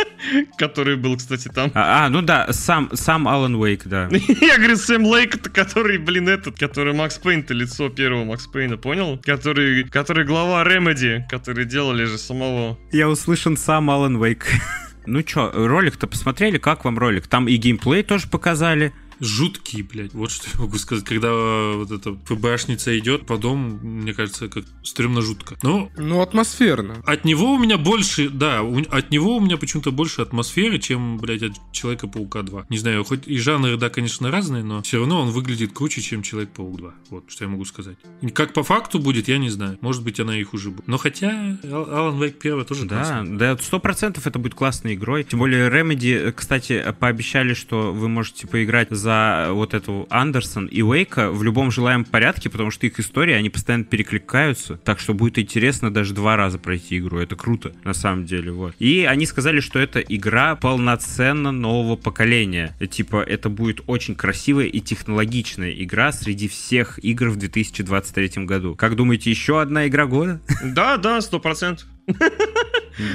который 0.58 0.96
был, 0.96 1.16
кстати, 1.16 1.48
там. 1.48 1.70
А, 1.74 2.06
а, 2.06 2.08
ну 2.08 2.22
да, 2.22 2.52
сам, 2.52 2.90
сам 2.94 3.28
Alan 3.28 3.56
Wake, 3.56 3.82
да. 3.86 4.08
Я 4.40 4.58
говорю, 4.58 4.76
Сэм 4.76 5.04
Лейк, 5.04 5.36
это 5.36 5.50
который, 5.50 5.98
блин, 5.98 6.28
этот, 6.28 6.58
который 6.58 6.94
Max 6.94 7.18
Payne 7.18 7.38
-то, 7.38 7.54
лицо 7.54 7.88
первого 7.88 8.24
Max 8.24 8.46
Payne 8.46 8.67
а, 8.67 8.76
понял? 8.76 9.18
Который, 9.24 9.84
который 9.84 10.24
глава 10.24 10.64
Remedy, 10.64 11.26
который 11.28 11.64
делали 11.64 12.04
же 12.04 12.18
самого. 12.18 12.78
Я 12.92 13.08
услышан 13.08 13.56
сам 13.56 13.90
Alan 13.90 14.18
Wake. 14.18 14.44
Ну 15.06 15.22
чё, 15.22 15.50
ролик-то 15.52 16.06
посмотрели? 16.06 16.58
Как 16.58 16.84
вам 16.84 16.98
ролик? 16.98 17.26
Там 17.26 17.48
и 17.48 17.56
геймплей 17.56 18.02
тоже 18.02 18.28
показали. 18.28 18.92
Жуткий, 19.20 19.82
блядь. 19.82 20.14
Вот 20.14 20.30
что 20.30 20.48
я 20.54 20.60
могу 20.60 20.76
сказать. 20.78 21.04
Когда 21.04 21.28
э, 21.28 21.74
вот 21.76 21.90
эта 21.90 22.14
ФБшница 22.24 22.98
идет 22.98 23.26
по 23.26 23.36
дому, 23.38 23.78
мне 23.82 24.12
кажется, 24.14 24.48
как 24.48 24.64
стрёмно 24.82 25.20
жутко. 25.22 25.56
Но 25.62 25.90
Ну, 25.96 26.20
атмосферно. 26.22 27.02
от 27.06 27.24
него 27.24 27.52
у 27.54 27.58
меня 27.58 27.78
больше, 27.78 28.28
да, 28.30 28.62
у- 28.62 28.80
от 28.90 29.10
него 29.10 29.36
у 29.36 29.40
меня 29.40 29.56
почему-то 29.56 29.92
больше 29.92 30.22
атмосферы, 30.22 30.78
чем, 30.78 31.18
блядь, 31.18 31.42
от 31.42 31.52
Человека-паука 31.72 32.42
2. 32.42 32.66
Не 32.68 32.78
знаю, 32.78 33.04
хоть 33.04 33.26
и 33.28 33.36
жанры, 33.38 33.76
да, 33.76 33.90
конечно, 33.90 34.30
разные, 34.30 34.64
но 34.64 34.82
все 34.82 34.98
равно 34.98 35.20
он 35.22 35.30
выглядит 35.30 35.72
круче, 35.72 36.00
чем 36.00 36.22
Человек-паук 36.22 36.76
2. 36.78 36.94
Вот, 37.10 37.24
что 37.30 37.44
я 37.44 37.50
могу 37.50 37.64
сказать. 37.64 37.96
И 38.22 38.28
как 38.28 38.52
по 38.52 38.62
факту 38.62 38.98
будет, 38.98 39.28
я 39.28 39.38
не 39.38 39.50
знаю. 39.50 39.78
Может 39.80 40.02
быть, 40.02 40.18
она 40.20 40.36
и 40.38 40.42
хуже 40.44 40.70
будет. 40.70 40.88
Но 40.88 40.96
хотя 40.98 41.58
Ал- 41.64 41.90
Алан 41.90 42.20
Вейк 42.22 42.38
1 42.44 42.64
тоже 42.64 42.86
Да, 42.86 42.96
классный. 43.04 43.36
да, 43.36 43.58
сто 43.58 43.78
процентов 43.80 44.26
это 44.26 44.38
будет 44.38 44.54
классной 44.54 44.94
игрой. 44.94 45.24
Тем 45.24 45.38
более 45.38 45.68
Remedy, 45.68 46.28
э, 46.28 46.32
кстати, 46.32 46.84
пообещали, 46.98 47.54
что 47.54 47.92
вы 47.92 48.08
можете 48.08 48.46
поиграть 48.46 48.90
за 48.90 49.09
вот 49.50 49.74
эту 49.74 50.06
Андерсон 50.10 50.66
и 50.66 50.82
Уэйка 50.82 51.30
в 51.30 51.42
любом 51.42 51.70
желаемом 51.70 52.04
порядке, 52.04 52.50
потому 52.50 52.70
что 52.70 52.86
их 52.86 52.98
истории, 52.98 53.34
они 53.34 53.50
постоянно 53.50 53.84
перекликаются. 53.84 54.76
Так 54.76 54.98
что 55.00 55.14
будет 55.14 55.38
интересно 55.38 55.92
даже 55.92 56.14
два 56.14 56.36
раза 56.36 56.58
пройти 56.58 56.98
игру. 56.98 57.18
Это 57.18 57.36
круто, 57.36 57.72
на 57.84 57.94
самом 57.94 58.26
деле. 58.26 58.52
Вот. 58.52 58.74
И 58.78 59.04
они 59.08 59.26
сказали, 59.26 59.60
что 59.60 59.78
это 59.78 60.00
игра 60.00 60.56
полноценно 60.56 61.52
нового 61.52 61.96
поколения. 61.96 62.74
Типа, 62.90 63.22
это 63.22 63.48
будет 63.48 63.80
очень 63.86 64.14
красивая 64.14 64.66
и 64.66 64.80
технологичная 64.80 65.72
игра 65.72 66.12
среди 66.12 66.48
всех 66.48 66.98
игр 67.02 67.28
в 67.28 67.36
2023 67.36 68.44
году. 68.44 68.74
Как 68.74 68.96
думаете, 68.96 69.30
еще 69.30 69.60
одна 69.60 69.86
игра 69.86 70.06
года? 70.06 70.40
Да, 70.64 70.96
да, 70.96 71.20
сто 71.20 71.38
процентов. 71.38 71.86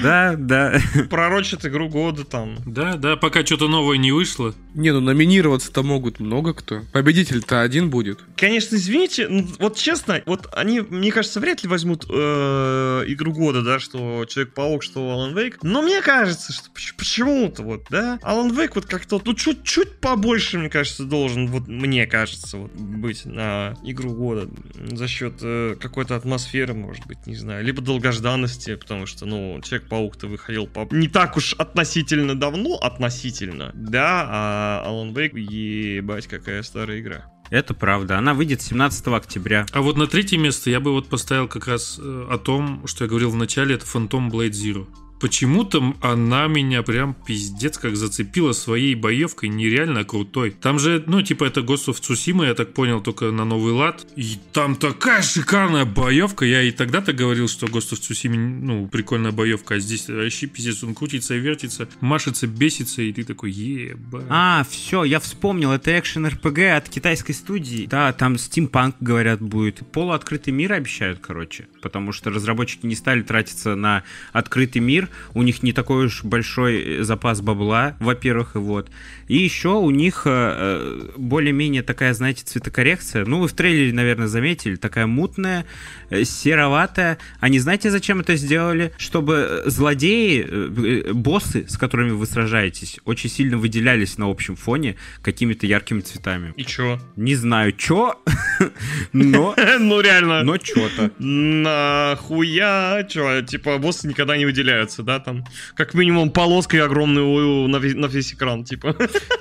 Да, 0.02 0.36
да. 0.38 0.80
Пророчат 1.10 1.66
игру 1.66 1.89
года 1.89 2.24
там. 2.24 2.58
Да, 2.66 2.96
да, 2.96 3.16
пока 3.16 3.46
что-то 3.46 3.68
новое 3.68 3.98
не 3.98 4.12
вышло. 4.12 4.56
Не, 4.74 4.91
ну 4.91 5.00
номинироваться-то 5.00 5.84
могут 5.84 6.20
много 6.20 6.54
кто. 6.54 6.82
Победитель-то 6.91 7.62
один 7.62 7.89
будет. 7.89 8.20
Конечно, 8.36 8.76
извините, 8.76 9.28
ну, 9.30 9.48
вот 9.60 9.78
честно, 9.78 10.22
вот 10.26 10.48
они, 10.54 10.82
мне 10.82 11.12
кажется, 11.12 11.39
вряд 11.39 11.64
ли 11.64 11.70
возьмут 11.70 12.06
э, 12.10 13.04
игру 13.08 13.32
года, 13.32 13.62
да, 13.62 13.80
что 13.80 14.26
Человек-паук, 14.26 14.84
что 14.84 15.00
Alan 15.02 15.34
Wake. 15.34 15.58
Но 15.62 15.82
мне 15.82 16.02
кажется, 16.02 16.52
что 16.52 16.70
поч- 16.72 16.96
почему-то 16.98 17.64
вот, 17.64 17.86
да, 17.89 18.20
Alan 18.24 18.52
Wake 18.52 18.72
вот 18.76 18.86
как-то, 18.86 19.22
ну, 19.24 19.34
чуть-чуть 19.34 20.00
побольше, 20.00 20.58
мне 20.58 20.70
кажется, 20.70 21.04
должен, 21.04 21.48
вот 21.48 21.68
мне 21.68 22.06
кажется, 22.06 22.58
вот 22.58 22.72
быть 22.72 23.26
на 23.26 23.76
игру 23.84 24.12
года 24.12 24.50
за 24.91 25.08
счет 25.08 25.36
э, 25.41 25.76
какой-то 25.80 26.16
атмосферы, 26.16 26.74
может 26.74 27.06
быть, 27.06 27.26
не 27.28 27.36
знаю, 27.36 27.64
либо 27.64 27.82
долгожданности, 27.82 28.76
потому 28.86 29.06
что, 29.06 29.26
ну, 29.26 29.60
Человек-паук-то 29.62 30.28
выходил 30.28 30.68
по... 30.68 30.88
не 30.92 31.08
так 31.08 31.36
уж 31.38 31.54
относительно 31.54 32.36
давно, 32.36 32.76
относительно, 32.76 33.72
да, 33.74 34.28
а 34.30 34.86
Alan 34.88 35.14
Wake, 35.14 35.40
ебать, 35.40 36.28
какая 36.28 36.64
старая 36.64 37.00
игра. 37.00 37.26
Это 37.50 37.74
правда. 37.74 38.18
Она 38.18 38.34
выйдет 38.34 38.62
17 38.62 39.08
октября. 39.08 39.66
А 39.72 39.82
вот 39.82 39.98
на 39.98 40.08
третье 40.08 40.38
место 40.38 40.70
я 40.70 40.80
бы 40.80 40.92
вот 40.92 41.08
поставил 41.08 41.48
как 41.48 41.68
раз 41.68 42.00
э, 42.02 42.28
о 42.30 42.38
том, 42.38 42.88
что 42.88 43.04
я 43.04 43.10
говорил 43.10 43.30
в 43.30 43.36
начале, 43.36 43.76
это 43.76 43.86
Phantom 43.86 44.32
Blade 44.32 44.52
Zero. 44.52 44.88
Почему-то 45.20 45.95
она 46.01 46.47
меня 46.47 46.84
прям 46.84 47.13
пиздец 47.13 47.78
как 47.78 47.95
зацепила 47.95 48.51
своей 48.53 48.95
боевкой 48.95 49.49
нереально 49.49 50.03
крутой. 50.03 50.51
Там 50.51 50.78
же, 50.78 51.03
ну, 51.07 51.22
типа, 51.22 51.45
это 51.45 51.61
Ghost 51.61 51.88
of 51.88 52.01
Tsushima, 52.01 52.45
я 52.45 52.53
так 52.53 52.74
понял, 52.74 53.01
только 53.01 53.32
на 53.32 53.45
новый 53.45 53.74
лад. 53.74 54.05
И 54.16 54.38
там 54.51 54.76
такая 54.76 55.22
шикарная 55.22 55.86
боевка. 55.86 56.45
Я 56.45 56.61
и 56.63 56.72
тогда-то 56.72 57.13
говорил, 57.13 57.47
что 57.47 57.68
Ghost 57.68 57.93
of 57.93 58.01
Tsushima, 58.01 58.36
ну, 58.36 58.88
прикольная 58.88 59.32
боевка. 59.32 59.76
А 59.76 59.80
здесь 59.80 60.09
вообще 60.09 60.47
пиздец, 60.47 60.84
он 60.84 60.93
крутится 60.93 61.36
и 61.36 61.39
вертится, 61.39 61.88
машется, 62.01 62.47
бесится, 62.47 63.01
и 63.01 63.11
ты 63.13 63.24
такой, 63.24 63.51
ебать. 63.51 64.26
А, 64.30 64.66
все, 64.70 65.03
я 65.03 65.20
вспомнил, 65.20 65.72
это 65.72 65.97
экшен 65.97 66.28
РПГ 66.28 66.59
от 66.76 66.89
китайской 66.89 67.34
студии. 67.34 67.86
Да, 67.88 68.11
там 68.13 68.38
стимпанк, 68.38 68.95
говорят, 68.99 69.41
будет. 69.41 69.80
Полуоткрытый 69.91 70.53
мир 70.53 70.74
обещают, 70.74 71.20
короче. 71.20 71.68
Потому 71.82 72.11
что 72.11 72.30
разработчики 72.30 72.86
не 72.86 72.95
стали 72.95 73.22
тратиться 73.22 73.76
на 73.76 74.03
открытый 74.34 74.82
мир. 74.82 75.05
У 75.34 75.43
них 75.43 75.64
не 75.64 75.74
такой 75.74 76.06
уж 76.06 76.24
большой 76.24 76.99
э, 76.99 77.03
запас 77.03 77.41
бабла, 77.41 77.95
во-первых, 77.99 78.56
и 78.56 78.60
вот. 78.60 78.89
И 79.28 79.38
еще 79.38 79.70
у 79.70 79.89
них 79.91 80.24
э, 80.26 80.30
э, 80.32 81.10
более-менее 81.18 81.82
такая, 81.84 82.14
знаете, 82.14 82.43
цветокоррекция. 82.45 83.26
Ну, 83.26 83.39
вы 83.39 83.47
в 83.47 83.53
трейлере, 83.53 83.93
наверное, 83.93 84.28
заметили. 84.28 84.76
Такая 84.76 85.08
мутная, 85.08 85.66
э, 86.10 86.24
сероватая. 86.24 87.18
Они 87.39 87.60
знаете, 87.60 87.89
зачем 87.91 88.20
это 88.20 88.36
сделали? 88.36 88.91
Чтобы 88.97 89.64
злодеи, 89.66 90.45
э, 90.47 91.03
э, 91.10 91.14
боссы, 91.14 91.66
с 91.68 91.78
которыми 91.78 92.12
вы 92.12 92.26
сражаетесь, 92.26 92.99
очень 93.06 93.30
сильно 93.30 93.58
выделялись 93.58 94.18
на 94.18 94.30
общем 94.30 94.56
фоне 94.56 94.95
какими-то 95.22 95.66
яркими 95.66 96.01
цветами. 96.01 96.53
И 96.56 96.64
чё? 96.64 96.99
Не 97.16 97.36
знаю, 97.36 97.72
чё, 97.74 98.16
но, 99.14 99.56
Ну 99.80 100.01
реально. 100.01 100.43
но 100.43 100.58
чё-то. 100.58 101.12
Нахуя? 101.20 103.03
Чё, 103.10 103.41
типа 103.41 103.78
боссы 103.78 104.08
никогда 104.08 104.38
не 104.38 104.45
выделяются, 104.45 104.95
да, 105.04 105.20
там? 105.20 105.46
Как 105.76 105.93
минимум 105.93 106.32
полоской 106.32 106.82
огромную 106.82 107.68
на 107.68 107.78
весь, 107.78 107.96
на 107.96 108.06
весь 108.06 108.34
экран, 108.34 108.64
типа. 108.64 108.96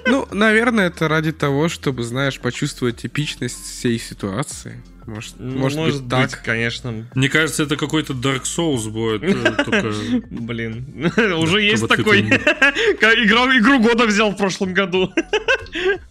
Ну, 0.07 0.29
наверное, 0.33 0.89
это 0.89 1.09
ради 1.09 1.33
того, 1.33 1.69
чтобы, 1.69 2.03
знаешь, 2.05 2.39
почувствовать 2.39 3.05
эпичность 3.07 3.65
всей 3.65 3.99
ситуации. 3.99 4.83
Может, 5.07 5.35
Ну, 5.39 5.59
может, 5.59 6.03
быть, 6.03 6.09
так. 6.09 6.43
конечно. 6.43 7.07
Мне 7.15 7.29
кажется, 7.29 7.63
это 7.65 7.77
какой-то 7.77 8.13
Dark 8.15 8.43
Souls 8.45 8.89
будет, 8.91 9.23
э, 9.23 10.21
Блин. 10.31 10.85
Уже 11.39 11.63
есть 11.63 11.87
такой. 11.89 12.21
Игру 13.59 13.81
года 13.81 14.07
взял 14.07 14.31
в 14.31 14.37
прошлом 14.37 14.73
году. 14.75 15.13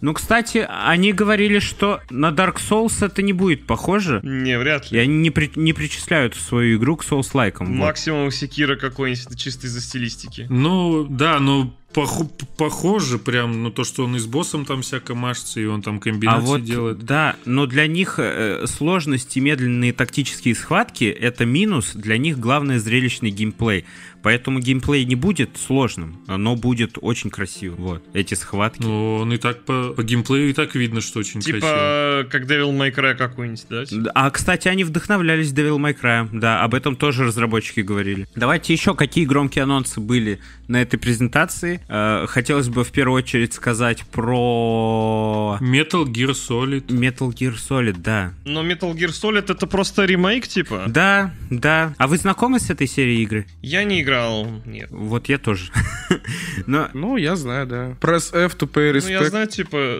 Ну, 0.02 0.14
кстати, 0.14 0.68
они 0.70 1.14
говорили, 1.14 1.60
что 1.60 2.02
на 2.10 2.32
Dark 2.32 2.58
Souls 2.58 3.06
это 3.06 3.22
не 3.22 3.32
будет 3.32 3.66
похоже. 3.66 4.20
Не, 4.22 4.60
вряд 4.60 4.92
И 4.92 4.96
ли. 4.96 5.00
они 5.02 5.16
не, 5.20 5.30
при- 5.30 5.52
не 5.56 5.72
причисляют 5.72 6.36
свою 6.36 6.78
игру 6.78 6.98
к 6.98 7.06
Souls-лайкам. 7.06 7.68
вот. 7.68 7.76
Максимум 7.78 8.30
Секира 8.30 8.76
какой-нибудь 8.76 9.40
чисто 9.40 9.68
из-за 9.68 9.80
стилистики. 9.80 10.48
Ну, 10.50 11.06
да, 11.06 11.40
но 11.40 11.74
пох- 11.94 12.30
похоже 12.58 13.20
прям, 13.20 13.64
ну, 13.64 13.72
то, 13.72 13.84
что 13.84 14.04
он 14.06 14.16
и 14.16 14.20
с 14.20 14.26
боссом 14.26 14.66
там 14.66 14.82
всяко 14.82 15.16
машется, 15.16 15.60
и 15.60 15.66
он 15.66 15.82
там 15.82 15.98
А 15.98 16.00
комбинации 16.00 16.46
вот, 16.48 16.64
делает. 16.64 17.00
да, 17.06 17.36
но 17.46 17.66
для 17.66 17.88
них 17.88 18.16
э, 18.18 18.66
сложность 18.68 19.36
и 19.38 19.40
медленные 19.40 19.94
тактические 19.94 20.56
схватки— 20.56 21.04
это 21.20 21.46
минус, 21.46 21.92
для 21.94 22.18
них 22.18 22.40
главное 22.40 22.80
зрелищный 22.80 23.30
геймплей. 23.30 23.86
Поэтому 24.24 24.60
геймплей 24.60 25.06
не 25.06 25.16
будет 25.16 25.58
сложным, 25.58 26.20
но 26.28 26.56
будет 26.56 26.98
очень 27.02 27.30
красивым. 27.30 27.78
Вот, 27.82 28.04
эти 28.14 28.34
схватки. 28.34 28.82
Ну, 28.82 29.18
он 29.18 29.34
и 29.34 29.38
так 29.38 29.64
по, 29.66 29.90
по 29.96 30.02
геймплею 30.04 30.50
и 30.50 30.54
так 30.54 30.74
видно, 30.76 31.02
что 31.02 31.20
очень 31.20 31.42
красиво. 31.42 31.60
Типа, 31.60 32.28
как 32.32 32.44
Devil 32.50 32.72
May 32.76 32.94
Cry 32.96 33.16
какой-нибудь, 33.16 33.66
да? 33.70 33.84
Да, 33.92 34.12
А, 34.16 34.30
кстати, 34.32 34.68
они 34.70 34.84
вдохновлялись 34.84 35.52
Devil 35.52 35.78
May 35.78 35.96
Cry. 36.00 36.30
Да, 36.32 36.64
об 36.64 36.74
этом 36.74 36.96
тоже 36.96 37.26
разработчики 37.26 37.82
говорили. 37.82 38.28
Давайте 38.36 38.74
еще 38.74 38.96
какие 38.96 39.26
громкие 39.26 39.64
анонсы 39.64 40.00
были 40.00 40.40
на 40.68 40.82
этой 40.82 40.98
презентации. 40.98 41.82
Э, 41.90 42.26
Хотелось 42.28 42.70
бы 42.70 42.84
в 42.86 42.92
первую 42.92 43.18
очередь 43.18 43.54
сказать 43.54 44.04
про 44.58 45.58
Metal 45.62 46.06
Gear 46.06 46.32
Solid. 46.32 46.88
Metal 46.88 47.30
Gear 47.34 47.56
Solid, 47.56 47.98
да. 47.98 48.34
Но 48.46 48.64
Metal 48.64 48.94
Gear 48.94 49.10
Solid 49.10 49.52
это 49.52 49.68
просто 49.68 50.06
ремейк, 50.06 50.48
типа? 50.48 50.86
Да, 50.88 51.34
да. 51.50 51.94
А 51.98 52.08
вы 52.08 52.18
знакомы 52.18 52.60
с 52.60 52.70
этой 52.70 52.88
серией 52.88 53.24
игры? 53.24 53.46
Я 53.62 53.84
не 53.84 54.02
играл, 54.02 54.13
нет. 54.66 54.90
Вот 54.92 55.30
я 55.30 55.38
тоже. 55.38 55.72
Но 56.68 56.90
Ну, 56.94 57.18
я 57.18 57.36
знаю, 57.36 57.68
да. 57.68 57.92
Press 58.02 58.34
F 58.36 58.56
to 58.56 58.68
pay 58.70 58.92
Ну, 59.02 59.10
я 59.10 59.20
respect. 59.20 59.30
знаю, 59.30 59.48
типа... 59.48 60.00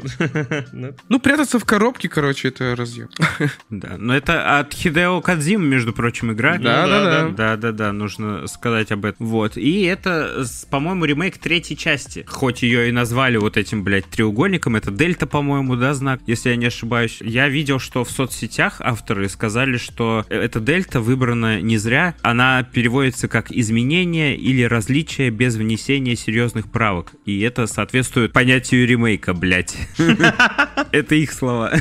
Ну, 1.10 1.20
прятаться 1.20 1.60
в 1.60 1.66
коробке, 1.66 2.10
короче, 2.10 2.50
это 2.50 2.76
разъем. 2.76 3.10
Да, 3.70 3.96
но 3.98 4.16
это 4.16 4.60
от 4.60 4.74
Хидео 4.74 5.22
Кадзимы, 5.22 5.66
между 5.66 5.94
прочим, 5.94 6.32
игра. 6.32 6.56
Ну 6.58 6.64
Да, 6.64 6.88
да, 6.88 7.04
да. 7.04 7.30
Да, 7.30 7.58
да, 7.58 7.72
да, 7.72 7.92
нужно 7.92 8.48
сказать 8.48 8.92
об 8.92 9.06
этом. 9.06 9.26
Вот. 9.28 9.58
И 9.58 9.82
это, 9.84 10.46
по-моему, 10.70 11.06
ремейк 11.06 11.38
третьей 11.38 11.78
части. 11.78 12.26
Хоть 12.28 12.64
ее 12.64 12.90
и 12.90 12.92
назвали 12.92 13.38
вот 13.38 13.58
этим, 13.58 13.84
блядь, 13.84 14.06
треугольником. 14.06 14.76
Это 14.76 14.92
Дельта, 14.92 15.26
по-моему, 15.28 15.76
да, 15.76 15.94
знак, 15.94 16.22
если 16.28 16.50
я 16.50 16.56
не 16.56 16.68
ошибаюсь. 16.68 17.20
Я 17.22 17.50
видел, 17.50 17.80
что 17.80 18.04
в 18.04 18.12
соцсетях 18.12 18.78
авторы 18.80 19.28
сказали, 19.30 19.78
что 19.78 20.26
эта 20.30 20.60
Дельта 20.60 21.02
выбрана 21.02 21.62
не 21.62 21.78
зря. 21.78 22.16
Она 22.22 22.64
переводится 22.64 23.28
как 23.28 23.52
изменение 23.52 24.03
или 24.06 24.64
различие 24.64 25.30
без 25.30 25.56
внесения 25.56 26.16
серьезных 26.16 26.72
правок. 26.72 27.14
И 27.26 27.42
это 27.42 27.68
соответствует 27.68 28.34
понятию 28.34 28.88
ремейка, 28.88 29.34
блядь. 29.34 29.76
Это 30.92 31.16
их 31.16 31.32
слова. 31.32 31.74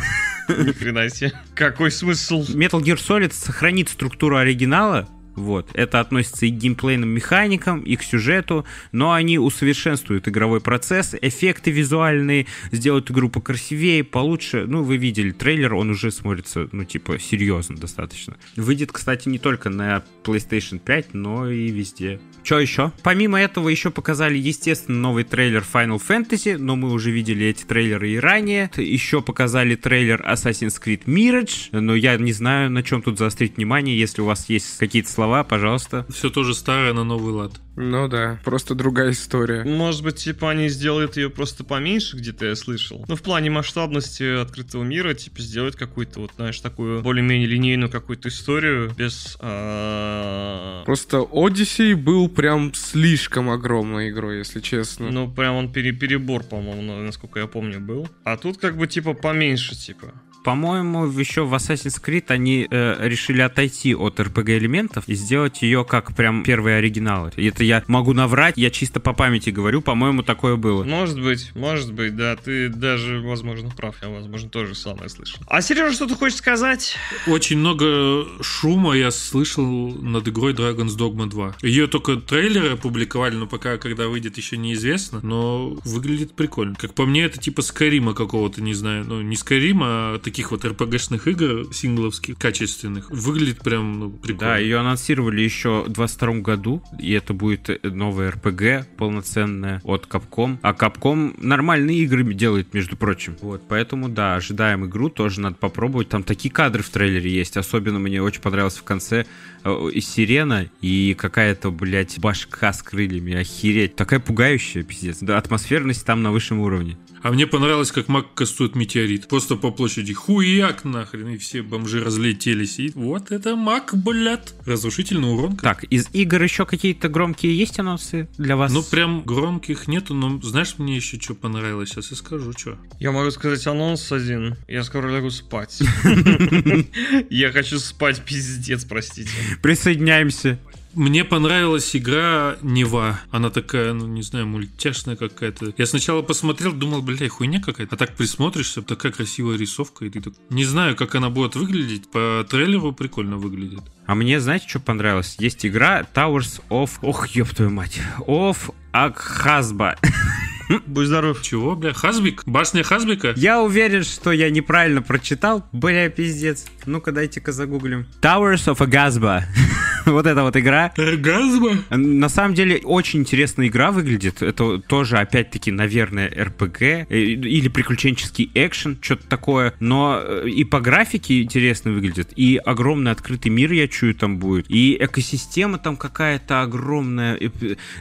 Ни 0.49 0.73
хрена 0.73 1.09
себе. 1.09 1.33
Какой 1.55 1.91
смысл? 1.91 2.43
Metal 2.43 2.81
Gear 2.81 2.97
Solid 2.97 3.33
сохранит 3.33 3.89
структуру 3.89 4.37
оригинала, 4.37 5.09
Вот. 5.35 5.69
Это 5.75 6.01
относится 6.01 6.47
и 6.47 6.51
к 6.51 6.55
геймплейным 6.55 7.09
механикам, 7.09 7.81
и 7.81 7.97
к 7.97 8.03
сюжету, 8.03 8.65
но 8.93 9.13
они 9.13 9.39
усовершенствуют 9.39 10.29
игровой 10.29 10.61
процесс, 10.61 11.15
эффекты 11.21 11.71
визуальные, 11.71 12.47
сделают 12.71 13.11
игру 13.11 13.29
покрасивее, 13.29 14.05
получше. 14.05 14.65
Ну, 14.67 14.83
вы 14.83 14.97
видели 14.97 15.31
трейлер, 15.31 15.75
он 15.75 15.91
уже 15.91 16.11
смотрится, 16.11 16.69
ну, 16.73 16.85
типа, 16.85 17.19
серьезно 17.19 17.77
достаточно. 17.77 18.37
Выйдет, 18.57 18.93
кстати, 18.93 19.29
не 19.29 19.39
только 19.39 19.71
на 19.71 20.03
PlayStation 20.25 20.79
5, 20.79 21.15
но 21.15 21.51
и 21.51 21.69
везде. 21.71 22.21
Что 22.45 22.59
еще? 22.59 22.93
Помимо 23.03 23.41
этого 23.41 23.69
еще 23.69 23.91
показали, 23.91 24.37
естественно, 24.37 24.99
новый 24.99 25.25
трейлер 25.25 25.65
Final 25.73 26.01
Fantasy, 26.07 26.59
но 26.59 26.75
мы 26.77 26.93
уже 26.93 27.11
видели 27.11 27.47
эти 27.47 27.65
трейлеры 27.65 28.11
и 28.11 28.19
ранее. 28.19 28.71
Еще 28.77 29.23
показали 29.23 29.77
трейлер 29.77 30.21
Assassin's 30.29 30.81
Creed 30.83 31.05
Mirage, 31.05 31.79
но 31.79 31.95
я 31.95 32.17
не 32.17 32.33
знаю, 32.33 32.71
на 32.71 32.83
чем 32.83 33.03
тут 33.03 33.19
заострить 33.19 33.57
внимание. 33.57 33.99
Если 33.99 34.23
у 34.23 34.25
вас 34.25 34.49
есть 34.49 34.79
какие-то 34.79 35.11
пожалуйста. 35.45 36.07
Все 36.09 36.31
тоже 36.31 36.55
старое 36.55 36.93
на 36.93 37.05
новый 37.05 37.33
лад. 37.33 37.53
Ну 37.77 38.07
да, 38.07 38.39
просто 38.45 38.75
другая 38.75 39.13
история. 39.13 39.65
Может 39.65 40.03
быть, 40.03 40.17
типа 40.17 40.51
они 40.51 40.69
сделают 40.69 41.17
ее 41.17 41.31
просто 41.31 41.65
поменьше, 41.65 42.17
где-то 42.19 42.45
я 42.47 42.55
слышал. 42.55 43.05
Ну, 43.09 43.17
в 43.17 43.23
плане 43.23 43.49
масштабности 43.51 44.41
открытого 44.43 44.83
мира, 44.85 45.15
типа 45.15 45.41
сделать 45.41 45.75
какую-то, 45.77 46.21
вот, 46.21 46.33
знаешь, 46.37 46.61
такую 46.61 47.01
более-менее 47.03 47.47
линейную 47.49 47.91
какую-то 47.91 48.29
историю 48.29 48.93
без... 48.97 49.39
а, 49.41 50.83
Просто 50.85 51.19
Odyssey 51.19 51.95
был 51.97 52.29
прям 52.29 52.75
слишком 52.75 53.49
огромной 53.51 54.11
игрой, 54.11 54.39
если 54.39 54.61
честно. 54.61 55.11
Ну, 55.11 55.31
прям 55.31 55.55
он 55.55 55.73
пере- 55.73 55.93
перебор, 55.93 56.43
по-моему, 56.45 56.83
на- 56.83 57.03
насколько 57.03 57.41
я 57.41 57.47
помню, 57.47 57.81
был. 57.81 58.09
А 58.25 58.37
тут 58.37 58.59
как 58.59 58.77
бы 58.77 58.87
типа 58.87 59.15
поменьше, 59.15 59.75
типа. 59.75 60.13
По-моему, 60.45 61.07
еще 61.07 61.45
в 61.45 61.55
Assassin's 61.55 62.03
Creed 62.03 62.25
они 62.29 62.67
э, 62.71 63.09
решили 63.09 63.41
отойти 63.41 63.95
от 63.95 64.19
RPG 64.19 64.59
элементов 64.59 65.05
и 65.07 65.15
сделать 65.15 65.63
ее 65.63 65.85
как 65.85 66.15
прям 66.15 66.43
первые 66.43 66.79
оригиналы. 66.79 67.31
Это 67.37 67.65
я 67.65 67.83
могу 67.87 68.13
наврать, 68.13 68.57
я 68.57 68.71
чисто 68.71 69.01
по 69.01 69.13
памяти 69.13 69.51
говорю, 69.51 69.83
по-моему, 69.83 70.23
такое 70.23 70.57
было. 70.57 70.85
Может 70.85 71.21
быть, 71.23 71.53
может 71.55 71.93
быть, 71.93 72.17
да, 72.17 72.37
ты 72.37 72.69
даже, 72.69 73.21
возможно, 73.21 73.71
прав, 73.71 73.97
я, 74.03 74.09
возможно, 74.09 74.49
тоже 74.49 74.75
самое 74.75 75.09
слышал. 75.09 75.41
А 75.47 75.63
Сережа, 75.63 75.95
что 75.95 76.07
ты 76.07 76.15
хочешь 76.15 76.39
сказать? 76.39 76.97
Очень 77.27 77.59
много 77.59 78.27
шума 78.43 78.95
я 78.95 79.11
слышал 79.11 79.93
над 79.95 80.27
игрой 80.29 80.55
Dragon's 80.55 80.97
Dogma 80.99 81.29
2. 81.29 81.57
Ее 81.63 81.87
только 81.87 82.17
трейлеры 82.17 82.71
опубликовали, 82.71 83.37
но 83.37 83.47
пока, 83.47 83.79
когда 83.79 84.09
выйдет, 84.09 84.37
еще 84.37 84.57
неизвестно. 84.57 85.21
Но 85.23 85.77
выглядит 85.85 86.35
прикольно. 86.35 86.75
Как 86.75 86.95
по 86.95 87.07
мне, 87.07 87.25
это 87.25 87.39
типа 87.39 87.63
Скайрима 87.63 88.15
какого-то, 88.15 88.63
не 88.63 88.75
знаю. 88.75 89.05
Ну, 89.07 89.23
не 89.23 89.37
Скайрима, 89.37 89.87
а 89.87 90.19
таких 90.33 90.51
вот 90.51 90.65
RPG-шных 90.65 91.29
игр 91.29 91.75
сингловских, 91.75 92.39
качественных. 92.39 93.11
Выглядит 93.11 93.59
прям 93.59 94.01
ну, 94.01 94.11
прикольно. 94.11 94.55
Да, 94.55 94.57
ее 94.57 94.79
анонсировали 94.79 95.43
еще 95.43 95.83
в 95.83 95.91
22 95.91 96.37
году, 96.37 96.83
и 96.99 97.13
это 97.13 97.35
будет 97.35 97.69
э, 97.69 97.79
новая 97.83 98.33
RPG 98.33 98.87
полноценная 98.97 99.83
от 99.85 100.07
Capcom. 100.07 100.57
А 100.63 100.73
Capcom 100.73 101.35
нормальные 101.37 101.99
игры 101.99 102.25
делает, 102.33 102.73
между 102.73 102.97
прочим. 102.97 103.37
Вот, 103.43 103.63
поэтому, 103.69 104.09
да, 104.09 104.37
ожидаем 104.37 104.87
игру, 104.87 105.11
тоже 105.11 105.43
надо 105.43 105.57
попробовать. 105.57 106.09
Там 106.09 106.23
такие 106.23 106.51
кадры 106.51 106.83
в 106.83 106.89
трейлере 106.89 107.31
есть, 107.31 107.59
особенно 107.59 107.99
мне 107.99 108.23
очень 108.23 108.41
понравилось 108.41 108.79
в 108.79 108.85
конце 108.85 109.27
э, 109.65 109.91
и 109.93 110.01
сирена, 110.01 110.71
и 110.81 111.13
какая-то, 111.13 111.71
блядь, 111.71 112.19
башка 112.19 112.73
с 112.73 112.83
крыльями, 112.83 113.35
охереть. 113.35 113.97
Такая 113.97 114.19
пугающая, 114.19 114.83
пиздец. 114.83 115.19
Да, 115.21 115.37
атмосферность 115.37 116.07
там 116.07 116.23
на 116.23 116.33
высшем 116.33 116.61
уровне. 116.61 116.97
А 117.23 117.31
мне 117.31 117.47
понравилось, 117.47 117.93
как 117.93 118.09
маг 118.09 118.35
кастует 118.35 118.75
метеорит. 118.75 119.29
Просто 119.29 119.55
по 119.57 119.71
площади 119.71 120.13
хуяк 120.13 120.85
нахрен, 120.85 121.29
и 121.29 121.39
все 121.39 121.63
бомжи 121.63 122.03
разлетелись. 122.03 122.81
И 122.81 122.91
вот 122.95 123.31
это 123.31 123.55
маг, 123.55 123.95
блядь. 123.95 124.55
Разрушительный 124.67 125.33
урон. 125.33 125.57
Так, 125.57 125.85
из 125.85 126.09
игр 126.13 126.43
еще 126.43 126.67
какие-то 126.67 127.09
громкие 127.09 127.57
есть 127.57 127.79
анонсы 127.79 128.29
для 128.39 128.57
вас? 128.57 128.73
Ну, 128.73 128.83
прям 128.83 129.23
громких 129.23 129.87
нету, 129.87 130.15
но 130.15 130.41
знаешь, 130.43 130.75
мне 130.79 130.97
еще 130.97 131.21
что 131.21 131.35
понравилось? 131.35 131.91
Сейчас 131.91 132.11
я 132.11 132.17
скажу, 132.17 132.53
что. 132.57 132.77
Я 132.99 133.13
могу 133.13 133.31
сказать 133.31 133.65
анонс 133.67 134.11
один. 134.11 134.57
Я 134.67 134.83
скоро 134.83 135.09
лягу 135.09 135.31
спать. 135.31 135.81
Я 137.31 137.53
хочу 137.53 137.79
спать, 137.79 138.23
пиздец, 138.25 138.85
простите. 138.85 139.31
Присоединяемся. 139.63 140.59
Мне 140.95 141.25
понравилась 141.25 141.97
игра 141.97 142.57
Нева. 142.63 143.21
Она 143.31 143.51
такая, 143.51 143.93
ну, 143.95 144.07
не 144.07 144.23
знаю, 144.23 144.47
мультяшная 144.47 145.17
какая-то. 145.17 145.73
Я 145.77 145.87
сначала 145.87 146.23
посмотрел, 146.23 146.73
думал, 146.73 147.03
бля, 147.03 147.29
хуйня 147.29 147.61
какая-то. 147.61 147.95
А 147.95 147.99
так 147.99 148.15
присмотришься, 148.15 148.83
такая 148.83 149.13
красивая 149.13 149.57
рисовка. 149.57 150.05
И 150.05 150.11
ты 150.11 150.21
так... 150.21 150.35
Не 150.51 150.65
знаю, 150.65 150.95
как 150.97 151.15
она 151.15 151.31
будет 151.31 151.57
выглядеть. 151.57 152.11
По 152.11 152.47
трейлеру 152.49 152.93
прикольно 152.93 153.39
выглядит. 153.39 153.81
А 154.07 154.15
мне, 154.15 154.41
знаете, 154.41 154.69
что 154.69 154.81
понравилось? 154.81 155.37
Есть 155.39 155.65
игра 155.65 156.07
Towers 156.15 156.61
of... 156.69 156.91
Ох, 157.01 157.29
ёб 157.29 157.49
твою 157.51 157.71
мать. 157.71 158.01
Of 158.27 158.75
Акхазба. 158.93 159.97
Будь 160.87 161.07
здоров. 161.07 161.43
Чего, 161.43 161.75
бля? 161.75 161.93
Хазбик? 161.93 162.43
Башня 162.47 162.83
Хазбика? 162.83 163.33
Я 163.37 163.63
уверен, 163.63 164.05
что 164.05 164.33
я 164.33 164.51
неправильно 164.51 165.03
прочитал. 165.03 165.67
Бля, 165.73 166.09
пиздец. 166.11 166.67
Ну-ка, 166.87 167.13
дайте-ка 167.13 167.53
загуглим. 167.53 168.07
Towers 168.21 168.67
of 168.67 168.79
Agazba. 168.79 169.45
вот 170.07 170.27
эта 170.27 170.43
вот 170.43 170.57
игра. 170.57 170.93
Оргазма? 170.97 171.85
На 171.91 172.29
самом 172.29 172.55
деле, 172.55 172.81
очень 172.85 173.21
интересная 173.21 173.69
игра 173.69 173.91
выглядит. 173.91 174.43
Это 174.43 174.79
тоже, 174.79 175.19
опять-таки, 175.19 175.71
наверное, 175.71 176.29
RPG 176.29 177.07
э, 177.09 177.19
или 177.19 177.69
приключенческий 177.69 178.51
экшен, 178.55 178.99
что-то 179.01 179.27
такое. 179.27 179.75
Но 179.81 180.21
э, 180.23 180.49
и 180.49 180.65
по 180.65 180.81
графике 180.81 181.43
интересно 181.43 181.93
выглядит, 181.93 182.33
и 182.37 182.57
огромный 182.57 183.13
открытый 183.13 183.51
мир, 183.51 183.73
я 183.73 183.89
чую, 183.89 184.15
там 184.15 184.39
будет, 184.39 184.67
и 184.69 184.97
экосистема 184.99 185.79
там 185.79 185.97
какая-то 185.97 186.63
огромная. 186.63 187.39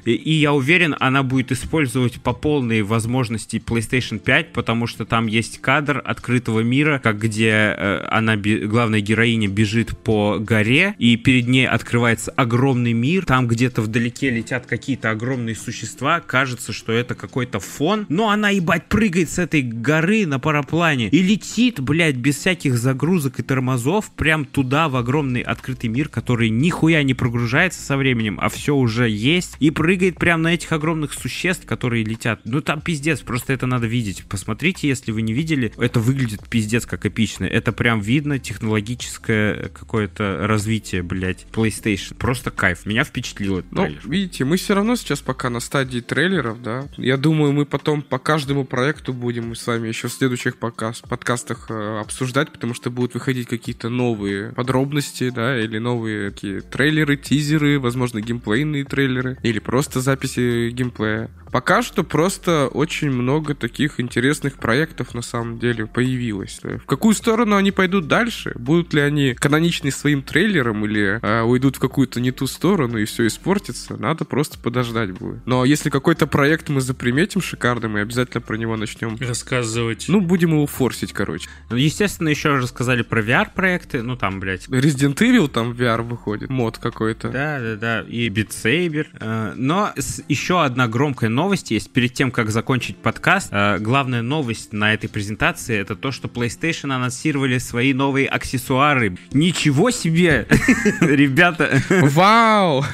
И, 0.05 0.33
я 0.33 0.53
уверен, 0.53 0.95
она 0.99 1.23
будет 1.23 1.51
использовать 1.51 2.21
по 2.21 2.33
полной 2.33 2.81
возможности 2.81 3.57
PlayStation 3.57 4.19
5, 4.19 4.53
потому 4.53 4.87
что 4.87 5.05
там 5.05 5.27
есть 5.27 5.61
кадр 5.61 6.01
открытого 6.03 6.61
мира, 6.61 6.99
как 7.03 7.19
где 7.19 7.75
э, 7.77 8.05
она, 8.09 8.35
главная 8.37 9.01
героиня, 9.01 9.47
бежит 9.47 9.97
по 9.97 10.37
горе, 10.39 10.95
и 10.97 11.17
перед 11.17 11.47
ней 11.47 11.67
открывается 11.91 12.31
огромный 12.31 12.93
мир, 12.93 13.25
там 13.25 13.49
где-то 13.49 13.81
вдалеке 13.81 14.29
летят 14.29 14.65
какие-то 14.65 15.09
огромные 15.09 15.57
существа, 15.57 16.21
кажется, 16.21 16.71
что 16.71 16.93
это 16.93 17.15
какой-то 17.15 17.59
фон, 17.59 18.05
но 18.07 18.29
она, 18.29 18.49
ебать, 18.49 18.85
прыгает 18.85 19.29
с 19.29 19.39
этой 19.39 19.61
горы 19.61 20.25
на 20.25 20.39
параплане 20.39 21.09
и 21.09 21.21
летит, 21.21 21.81
блядь, 21.81 22.15
без 22.15 22.37
всяких 22.37 22.77
загрузок 22.77 23.41
и 23.41 23.43
тормозов 23.43 24.09
прям 24.11 24.45
туда, 24.45 24.87
в 24.87 24.95
огромный 24.95 25.41
открытый 25.41 25.89
мир, 25.89 26.07
который 26.07 26.49
нихуя 26.49 27.03
не 27.03 27.13
прогружается 27.13 27.81
со 27.81 27.97
временем, 27.97 28.39
а 28.41 28.47
все 28.47 28.73
уже 28.73 29.09
есть, 29.09 29.57
и 29.59 29.69
прыгает 29.69 30.15
прям 30.15 30.43
на 30.43 30.53
этих 30.53 30.71
огромных 30.71 31.11
существ, 31.11 31.65
которые 31.65 32.05
летят. 32.05 32.39
Ну 32.45 32.61
там 32.61 32.79
пиздец, 32.79 33.19
просто 33.19 33.51
это 33.51 33.65
надо 33.67 33.87
видеть. 33.87 34.23
Посмотрите, 34.29 34.87
если 34.87 35.11
вы 35.11 35.23
не 35.23 35.33
видели, 35.33 35.73
это 35.77 35.99
выглядит 35.99 36.47
пиздец 36.47 36.85
как 36.85 37.05
эпично. 37.05 37.43
Это 37.43 37.73
прям 37.73 37.99
видно 37.99 38.39
технологическое 38.39 39.67
какое-то 39.67 40.47
развитие, 40.47 41.03
блядь, 41.03 41.45
PlayStation. 41.51 41.80
Просто 42.17 42.51
кайф. 42.51 42.85
Меня 42.85 43.03
впечатлило 43.03 43.59
этот 43.59 43.71
Ну, 43.71 43.83
трейлер. 43.83 44.01
видите, 44.05 44.45
мы 44.45 44.57
все 44.57 44.75
равно 44.75 44.95
сейчас 44.95 45.19
пока 45.21 45.49
на 45.49 45.59
стадии 45.59 45.99
трейлеров, 45.99 46.61
да. 46.61 46.87
Я 46.97 47.17
думаю, 47.17 47.51
мы 47.53 47.65
потом 47.65 48.01
по 48.01 48.19
каждому 48.19 48.65
проекту 48.65 49.13
будем 49.13 49.55
с 49.55 49.65
вами 49.67 49.87
еще 49.87 50.07
в 50.07 50.13
следующих 50.13 50.57
показ- 50.57 51.01
подкастах 51.07 51.67
э, 51.69 51.99
обсуждать, 51.99 52.51
потому 52.51 52.73
что 52.73 52.89
будут 52.89 53.13
выходить 53.13 53.47
какие-то 53.47 53.89
новые 53.89 54.51
подробности, 54.53 55.29
да, 55.29 55.59
или 55.59 55.77
новые 55.77 56.31
такие 56.31 56.61
трейлеры, 56.61 57.17
тизеры, 57.17 57.79
возможно, 57.79 58.21
геймплейные 58.21 58.85
трейлеры, 58.85 59.37
или 59.43 59.59
просто 59.59 60.01
записи 60.01 60.69
геймплея. 60.71 61.29
Пока 61.51 61.81
что 61.81 62.03
просто 62.03 62.67
очень 62.67 63.11
много 63.11 63.55
таких 63.55 63.99
интересных 63.99 64.55
проектов 64.57 65.13
на 65.13 65.21
самом 65.21 65.59
деле 65.59 65.85
появилось. 65.85 66.59
В 66.63 66.85
какую 66.85 67.13
сторону 67.13 67.55
они 67.55 67.71
пойдут 67.71 68.07
дальше? 68.07 68.53
Будут 68.55 68.93
ли 68.93 69.01
они 69.01 69.33
каноничны 69.33 69.91
своим 69.91 70.21
трейлером 70.21 70.85
или 70.85 71.19
э, 71.21 71.41
уйдут 71.41 71.75
в 71.75 71.79
какую-то 71.79 72.19
не 72.21 72.31
ту 72.31 72.47
сторону 72.47 72.97
и 72.97 73.05
все 73.05 73.27
испортится? 73.27 73.97
Надо 73.97 74.25
просто 74.25 74.57
подождать 74.59 75.11
будет. 75.11 75.45
Но 75.45 75.65
если 75.65 75.89
какой-то 75.89 76.27
проект 76.27 76.69
мы 76.69 76.81
заприметим 76.81 77.41
шикарный, 77.41 77.89
мы 77.89 77.99
обязательно 78.01 78.41
про 78.41 78.55
него 78.55 78.77
начнем. 78.77 79.17
Рассказывать. 79.19 80.05
Ну, 80.07 80.21
будем 80.21 80.51
его 80.51 80.67
форсить, 80.67 81.13
короче. 81.13 81.49
Ну, 81.69 81.75
естественно, 81.75 82.29
еще 82.29 82.55
рассказали 82.55 83.01
про 83.01 83.21
VR-проекты, 83.21 84.01
ну 84.01 84.15
там, 84.15 84.39
блядь, 84.39 84.67
Resident 84.67 85.15
Evil 85.15 85.47
там 85.47 85.73
в 85.73 85.81
VR 85.81 86.01
выходит, 86.01 86.49
мод 86.49 86.77
какой-то. 86.77 87.29
Да, 87.29 87.59
да, 87.59 87.75
да, 87.75 88.01
и 88.07 88.29
Beat 88.29 88.49
Saber. 88.49 89.07
Э, 89.19 89.53
Но 89.55 89.91
с- 89.97 90.23
еще 90.29 90.63
одна 90.63 90.87
громкая 90.87 91.29
новость, 91.29 91.40
новость 91.41 91.71
есть. 91.71 91.89
Перед 91.89 92.13
тем, 92.13 92.29
как 92.29 92.51
закончить 92.51 92.97
подкаст, 92.97 93.49
э, 93.51 93.79
главная 93.79 94.21
новость 94.21 94.73
на 94.73 94.93
этой 94.93 95.09
презентации 95.09 95.75
это 95.75 95.95
то, 95.95 96.11
что 96.11 96.27
PlayStation 96.27 96.93
анонсировали 96.93 97.57
свои 97.57 97.95
новые 97.95 98.27
аксессуары. 98.27 99.17
Ничего 99.33 99.89
себе! 99.89 100.47
Ребята, 101.01 101.81
Вау! 101.89 102.85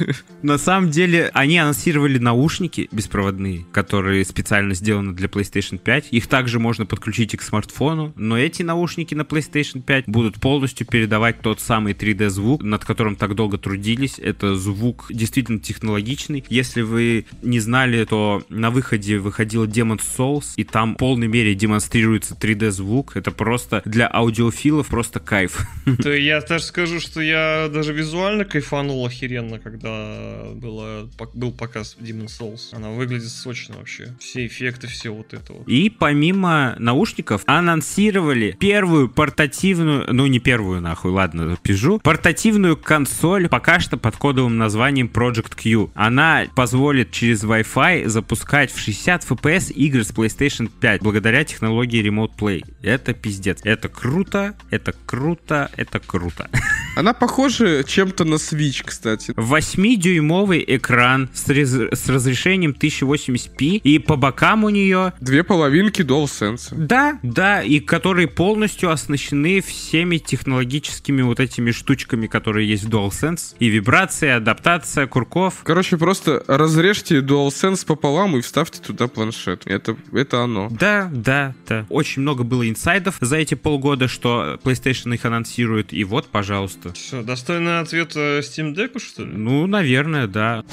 на 0.43 0.57
самом 0.57 0.91
деле 0.91 1.29
они 1.33 1.57
анонсировали 1.57 2.19
наушники 2.19 2.87
беспроводные, 2.93 3.65
которые 3.73 4.23
специально 4.23 4.73
сделаны 4.73 5.11
для 5.11 5.27
PlayStation 5.27 5.77
5. 5.77 6.07
Их 6.11 6.27
также 6.27 6.59
можно 6.59 6.85
подключить 6.85 7.33
и 7.33 7.37
к 7.37 7.41
смартфону, 7.41 8.13
но 8.15 8.39
эти 8.39 8.63
наушники 8.63 9.13
на 9.13 9.23
PlayStation 9.23 9.81
5 9.81 10.05
будут 10.07 10.35
полностью 10.39 10.87
передавать 10.87 11.41
тот 11.41 11.59
самый 11.59 11.91
3D 11.91 12.29
звук, 12.29 12.63
над 12.63 12.85
которым 12.85 13.17
так 13.17 13.35
долго 13.35 13.57
трудились. 13.57 14.19
Это 14.19 14.55
звук 14.55 15.07
действительно 15.09 15.59
технологичный. 15.59 16.45
Если 16.47 16.81
вы 16.81 17.25
не 17.41 17.59
знали, 17.59 18.05
то 18.05 18.36
на 18.49 18.71
выходе 18.71 19.17
выходил 19.17 19.65
Demon's 19.65 20.01
Souls, 20.17 20.53
и 20.55 20.63
там 20.63 20.95
в 20.95 20.97
полной 20.97 21.27
мере 21.27 21.55
демонстрируется 21.55 22.35
3D 22.35 22.71
звук. 22.71 23.15
Это 23.15 23.31
просто 23.31 23.81
для 23.85 24.09
аудиофилов 24.11 24.87
просто 24.87 25.19
кайф. 25.19 25.65
То 26.03 26.13
я 26.13 26.41
даже 26.41 26.65
скажу, 26.65 26.99
что 26.99 27.21
я 27.21 27.69
даже 27.73 27.93
визуально 27.93 28.45
кайфанул 28.45 29.05
охеренно, 29.05 29.59
когда 29.59 30.51
было, 30.53 31.09
был 31.33 31.51
показ 31.51 31.97
Demon 31.99 32.27
Souls. 32.27 32.69
Она 32.71 32.89
выглядит 32.89 33.29
сочно 33.29 33.77
вообще. 33.77 34.15
Все 34.19 34.45
эффекты, 34.47 34.87
все 34.87 35.09
вот 35.09 35.33
это 35.33 35.53
вот. 35.53 35.67
И 35.67 35.89
помимо 35.89 36.75
наушников 36.79 37.43
анонсировали 37.45 38.55
первую 38.59 39.09
портативную, 39.09 40.13
ну 40.13 40.27
не 40.27 40.39
первую 40.39 40.81
нахуй, 40.81 41.11
ладно, 41.11 41.57
пижу, 41.61 41.99
портативную 41.99 42.77
консоль 42.77 43.49
пока 43.49 43.79
что 43.79 43.97
под 43.97 44.15
кодовым 44.15 44.57
названием 44.57 45.09
Project 45.13 45.55
Q. 45.61 45.91
Она 45.93 46.45
позволит 46.55 47.11
через 47.11 47.43
Wi-Fi 47.43 48.07
запускать 48.07 48.26
в 48.71 48.79
60 48.79 49.23
FPS 49.23 49.71
игры 49.71 50.03
с 50.03 50.11
PlayStation 50.11 50.69
5 50.69 51.01
благодаря 51.01 51.43
технологии 51.43 52.03
Remote 52.03 52.35
Play. 52.37 52.63
Это 52.81 53.13
пиздец. 53.13 53.59
Это 53.63 53.89
круто, 53.89 54.55
это 54.69 54.93
круто, 55.05 55.71
это 55.75 55.99
круто. 55.99 56.49
Она 56.97 57.13
похожа 57.13 57.83
чем-то 57.83 58.25
на 58.25 58.35
Switch, 58.35 58.81
кстати. 58.83 59.31
8-дюймовый 59.31 60.63
экран 60.65 61.29
с, 61.31 61.47
рез- 61.47 61.93
с 61.93 62.09
разрешением 62.09 62.71
1080p 62.71 63.81
и 63.83 63.99
по 63.99 64.15
бокам 64.15 64.63
у 64.63 64.69
нее 64.69 65.13
Две 65.19 65.43
половинки 65.43 66.01
DualSense. 66.01 66.69
Да, 66.71 67.19
да, 67.21 67.61
и 67.61 67.79
которые 67.79 68.27
полностью 68.27 68.89
оснащены 68.89 69.61
всеми 69.61 70.17
технологическими 70.17 71.21
вот 71.21 71.39
этими 71.39 71.69
штучками, 71.69 72.25
которые 72.25 72.67
есть 72.67 72.85
в 72.85 72.89
DualSense. 72.89 73.55
И 73.59 73.67
вибрация, 73.67 74.37
адаптация, 74.37 75.05
курков. 75.05 75.61
Короче, 75.63 75.97
просто 75.97 76.43
разрежьте 76.47 77.19
DualSense 77.19 77.85
пополам 77.85 78.37
и 78.37 78.41
вставьте 78.41 78.81
туда 78.81 79.07
планшет. 79.07 79.61
Это, 79.65 79.95
это 80.13 80.43
оно. 80.43 80.69
Да, 80.71 81.11
да, 81.13 81.53
да. 81.67 81.85
Очень 81.89 82.23
много 82.23 82.43
было 82.43 82.67
инсайдов 82.67 83.17
за 83.21 83.37
эти 83.37 83.53
полгода, 83.53 84.07
что 84.07 84.59
PlayStation 84.63 85.13
их 85.13 85.25
анонсирует. 85.25 85.93
И 85.93 86.03
вот, 86.03 86.27
пожалуйста. 86.29 86.86
Что, 86.95 87.23
достойный 87.23 87.79
ответ 87.79 88.15
э, 88.15 88.39
Steam 88.39 88.73
Deck, 88.73 88.99
что 88.99 89.23
ли? 89.23 89.31
Ну, 89.31 89.67
наверное, 89.67 90.27
да. 90.27 90.63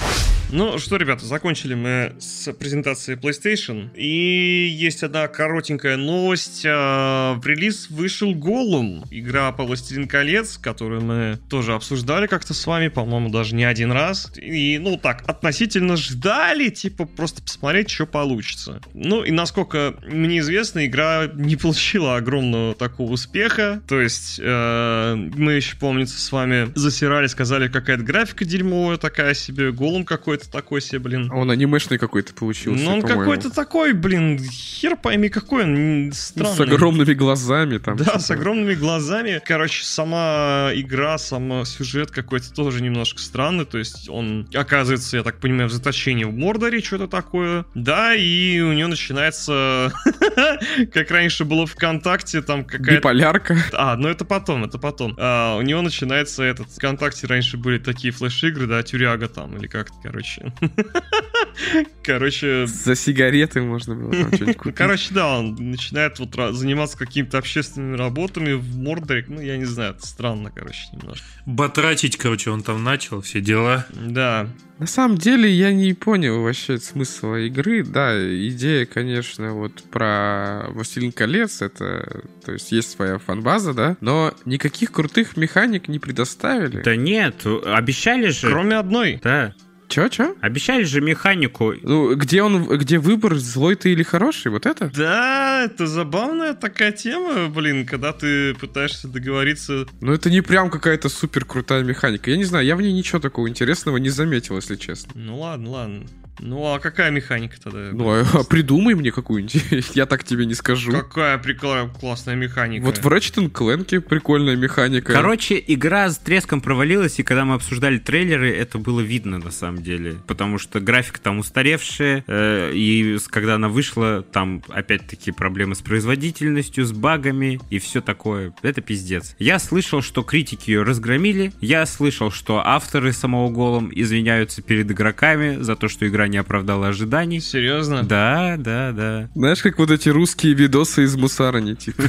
Ну 0.56 0.78
что, 0.78 0.98
ребята, 0.98 1.26
закончили 1.26 1.74
мы 1.74 2.14
с 2.20 2.52
презентацией 2.52 3.18
PlayStation. 3.18 3.92
И 3.96 4.68
есть 4.68 5.02
одна 5.02 5.26
коротенькая 5.26 5.96
новость. 5.96 6.62
А, 6.64 7.34
В 7.34 7.44
релиз 7.44 7.90
вышел 7.90 8.32
Голум. 8.36 9.04
Игра 9.10 9.50
по 9.50 9.64
«Властелин 9.64 10.06
колец», 10.06 10.56
которую 10.56 11.02
мы 11.02 11.40
тоже 11.50 11.74
обсуждали 11.74 12.28
как-то 12.28 12.54
с 12.54 12.64
вами, 12.68 12.86
по-моему, 12.86 13.30
даже 13.30 13.56
не 13.56 13.64
один 13.64 13.90
раз. 13.90 14.30
И, 14.36 14.78
ну, 14.78 14.96
так, 14.96 15.24
относительно 15.26 15.96
ждали, 15.96 16.68
типа, 16.68 17.06
просто 17.06 17.42
посмотреть, 17.42 17.90
что 17.90 18.06
получится. 18.06 18.80
Ну, 18.94 19.24
и 19.24 19.32
насколько 19.32 19.96
мне 20.06 20.38
известно, 20.38 20.86
игра 20.86 21.28
не 21.34 21.56
получила 21.56 22.14
огромного 22.14 22.76
такого 22.76 23.10
успеха. 23.10 23.82
То 23.88 24.00
есть, 24.00 24.38
э, 24.40 25.14
мы 25.16 25.54
еще, 25.54 25.74
помнится, 25.78 26.20
с 26.20 26.30
вами 26.30 26.70
засирали, 26.76 27.26
сказали, 27.26 27.66
какая-то 27.66 28.04
графика 28.04 28.44
дерьмовая 28.44 28.98
такая 28.98 29.34
себе, 29.34 29.72
голым 29.72 30.04
какой-то 30.04 30.43
такой 30.50 30.80
себе, 30.80 30.98
блин. 30.98 31.30
А 31.32 31.36
Он 31.36 31.50
анимешный 31.50 31.98
какой-то 31.98 32.34
получился, 32.34 32.84
Ну, 32.84 32.94
он 32.94 33.02
какой-то 33.02 33.50
такой, 33.50 33.92
блин, 33.92 34.38
хер 34.38 34.96
пойми 34.96 35.28
какой 35.28 35.64
он, 35.64 36.12
странный. 36.12 36.54
С 36.54 36.60
огромными 36.60 37.14
глазами 37.14 37.78
там. 37.78 37.96
Да, 37.96 38.04
типа. 38.04 38.18
с 38.18 38.30
огромными 38.30 38.74
глазами. 38.74 39.40
Короче, 39.44 39.84
сама 39.84 40.70
игра, 40.74 41.18
сам 41.18 41.64
сюжет 41.64 42.10
какой-то 42.10 42.52
тоже 42.52 42.82
немножко 42.82 43.18
странный. 43.20 43.64
То 43.64 43.78
есть 43.78 44.08
он 44.08 44.48
оказывается, 44.54 45.16
я 45.16 45.22
так 45.22 45.40
понимаю, 45.40 45.68
в 45.68 45.72
заточении 45.72 46.24
в 46.24 46.32
Мордоре, 46.32 46.80
что-то 46.80 47.08
такое. 47.08 47.64
Да, 47.74 48.14
и 48.14 48.60
у 48.60 48.72
нее 48.72 48.86
начинается, 48.86 49.92
как 50.92 51.10
раньше 51.10 51.44
было 51.44 51.66
ВКонтакте, 51.66 52.42
там 52.42 52.64
какая-то... 52.64 52.96
Биполярка. 52.96 53.56
А, 53.72 53.96
ну 53.96 54.08
это 54.08 54.24
потом, 54.24 54.64
это 54.64 54.78
потом. 54.78 55.14
А, 55.18 55.56
у 55.56 55.62
него 55.62 55.82
начинается 55.82 56.42
этот... 56.42 56.68
ВКонтакте 56.70 57.26
раньше 57.26 57.56
были 57.56 57.78
такие 57.78 58.12
флеш-игры, 58.12 58.66
да, 58.66 58.82
тюряга 58.82 59.28
там, 59.28 59.56
или 59.56 59.66
как-то, 59.66 59.94
короче. 60.02 60.33
Короче, 62.02 62.66
За 62.66 62.94
сигареты 62.94 63.60
можно 63.62 63.94
было 63.94 64.10
там 64.10 64.28
что-нибудь 64.28 64.46
ну, 64.46 64.54
купить. 64.54 64.74
короче, 64.76 65.14
да, 65.14 65.38
он 65.38 65.54
начинает 65.54 66.18
вот 66.18 66.34
заниматься 66.54 66.98
какими-то 66.98 67.38
общественными 67.38 67.96
работами 67.96 68.52
в 68.52 68.76
Мордоре. 68.76 69.24
Ну, 69.28 69.40
я 69.40 69.56
не 69.56 69.64
знаю, 69.64 69.94
это 69.94 70.06
странно, 70.06 70.50
короче, 70.54 70.80
немножко. 70.92 71.26
Батрачить, 71.46 72.16
короче, 72.16 72.50
он 72.50 72.62
там 72.62 72.82
начал, 72.82 73.20
все 73.20 73.40
дела. 73.40 73.86
Да. 73.94 74.48
На 74.78 74.86
самом 74.86 75.18
деле 75.18 75.48
я 75.48 75.72
не 75.72 75.94
понял 75.94 76.42
вообще 76.42 76.78
смысла 76.78 77.36
игры. 77.36 77.84
Да, 77.84 78.12
идея, 78.48 78.86
конечно, 78.86 79.54
вот 79.54 79.84
про 79.84 80.66
Властелин 80.70 81.12
колец, 81.12 81.62
это, 81.62 82.22
то 82.44 82.52
есть 82.52 82.72
есть 82.72 82.90
своя 82.90 83.18
фанбаза, 83.18 83.72
да, 83.72 83.96
но 84.00 84.34
никаких 84.44 84.90
крутых 84.90 85.36
механик 85.36 85.86
не 85.86 86.00
предоставили. 86.00 86.82
Да 86.82 86.96
нет, 86.96 87.46
обещали 87.64 88.28
же... 88.30 88.48
Кроме 88.48 88.76
одной. 88.76 89.20
Да, 89.22 89.54
Чё, 89.88 90.08
чё? 90.08 90.34
обещали 90.40 90.84
же 90.84 91.00
механику. 91.00 91.74
Ну, 91.82 92.14
где 92.14 92.42
он, 92.42 92.64
где 92.78 92.98
выбор, 92.98 93.36
злой 93.36 93.76
ты 93.76 93.92
или 93.92 94.02
хороший, 94.02 94.50
вот 94.50 94.66
это? 94.66 94.90
Да, 94.94 95.62
это 95.64 95.86
забавная 95.86 96.54
такая 96.54 96.92
тема, 96.92 97.48
блин, 97.48 97.86
когда 97.86 98.12
ты 98.12 98.54
пытаешься 98.54 99.08
договориться. 99.08 99.86
Ну, 100.00 100.12
это 100.12 100.30
не 100.30 100.40
прям 100.40 100.70
какая-то 100.70 101.08
супер 101.08 101.44
крутая 101.44 101.82
механика. 101.84 102.30
Я 102.30 102.36
не 102.36 102.44
знаю, 102.44 102.66
я 102.66 102.76
в 102.76 102.82
ней 102.82 102.92
ничего 102.92 103.20
такого 103.20 103.48
интересного 103.48 103.98
не 103.98 104.10
заметил, 104.10 104.56
если 104.56 104.76
честно. 104.76 105.12
Ну 105.14 105.38
ладно, 105.38 105.70
ладно. 105.70 106.06
Ну 106.40 106.74
а 106.74 106.78
какая 106.78 107.10
механика 107.10 107.60
тогда? 107.60 107.90
Ну, 107.92 108.10
а, 108.10 108.24
а 108.32 108.44
придумай 108.44 108.94
мне 108.94 109.12
какую-нибудь, 109.12 109.90
я 109.94 110.06
так 110.06 110.24
тебе 110.24 110.46
не 110.46 110.54
скажу. 110.54 110.92
Какая 110.92 111.38
прикольная, 111.38 111.88
классная 111.88 112.34
механика. 112.34 112.84
Вот 112.84 112.98
в 112.98 113.06
Ratchet 113.06 113.50
Clank 113.50 114.00
прикольная 114.00 114.56
механика. 114.56 115.12
Короче, 115.12 115.62
игра 115.66 116.10
с 116.10 116.18
треском 116.18 116.60
провалилась, 116.60 117.18
и 117.18 117.22
когда 117.22 117.44
мы 117.44 117.54
обсуждали 117.54 117.98
трейлеры, 117.98 118.50
это 118.50 118.78
было 118.78 119.00
видно 119.00 119.38
на 119.38 119.50
самом 119.50 119.82
деле. 119.82 120.16
Потому 120.26 120.58
что 120.58 120.80
графика 120.80 121.20
там 121.20 121.38
устаревшая, 121.38 122.24
э, 122.26 122.72
и 122.74 123.18
когда 123.30 123.54
она 123.54 123.68
вышла, 123.68 124.22
там 124.22 124.62
опять-таки 124.68 125.32
проблемы 125.32 125.74
с 125.74 125.82
производительностью, 125.82 126.84
с 126.84 126.92
багами 126.92 127.60
и 127.70 127.78
все 127.78 128.00
такое. 128.00 128.52
Это 128.62 128.80
пиздец. 128.80 129.34
Я 129.38 129.58
слышал, 129.58 130.02
что 130.02 130.22
критики 130.22 130.70
ее 130.70 130.82
разгромили. 130.82 131.52
Я 131.60 131.86
слышал, 131.86 132.30
что 132.30 132.62
авторы 132.64 133.12
самого 133.12 133.50
голом 133.50 133.90
извиняются 133.94 134.62
перед 134.62 134.90
игроками 134.90 135.62
за 135.62 135.76
то, 135.76 135.88
что 135.88 136.06
игра 136.06 136.23
не 136.28 136.38
оправдала 136.38 136.88
ожиданий. 136.88 137.40
Серьезно? 137.40 138.02
Да, 138.02 138.56
да, 138.58 138.92
да. 138.92 139.30
Знаешь, 139.34 139.62
как 139.62 139.78
вот 139.78 139.90
эти 139.90 140.08
русские 140.08 140.54
видосы 140.54 141.04
из 141.04 141.16
мусарани, 141.16 141.74
типа. 141.74 142.02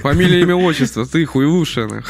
Фамилия, 0.00 0.42
имя, 0.42 0.56
отчество, 0.56 1.06
ты 1.06 1.24
хуйлушина. 1.24 2.02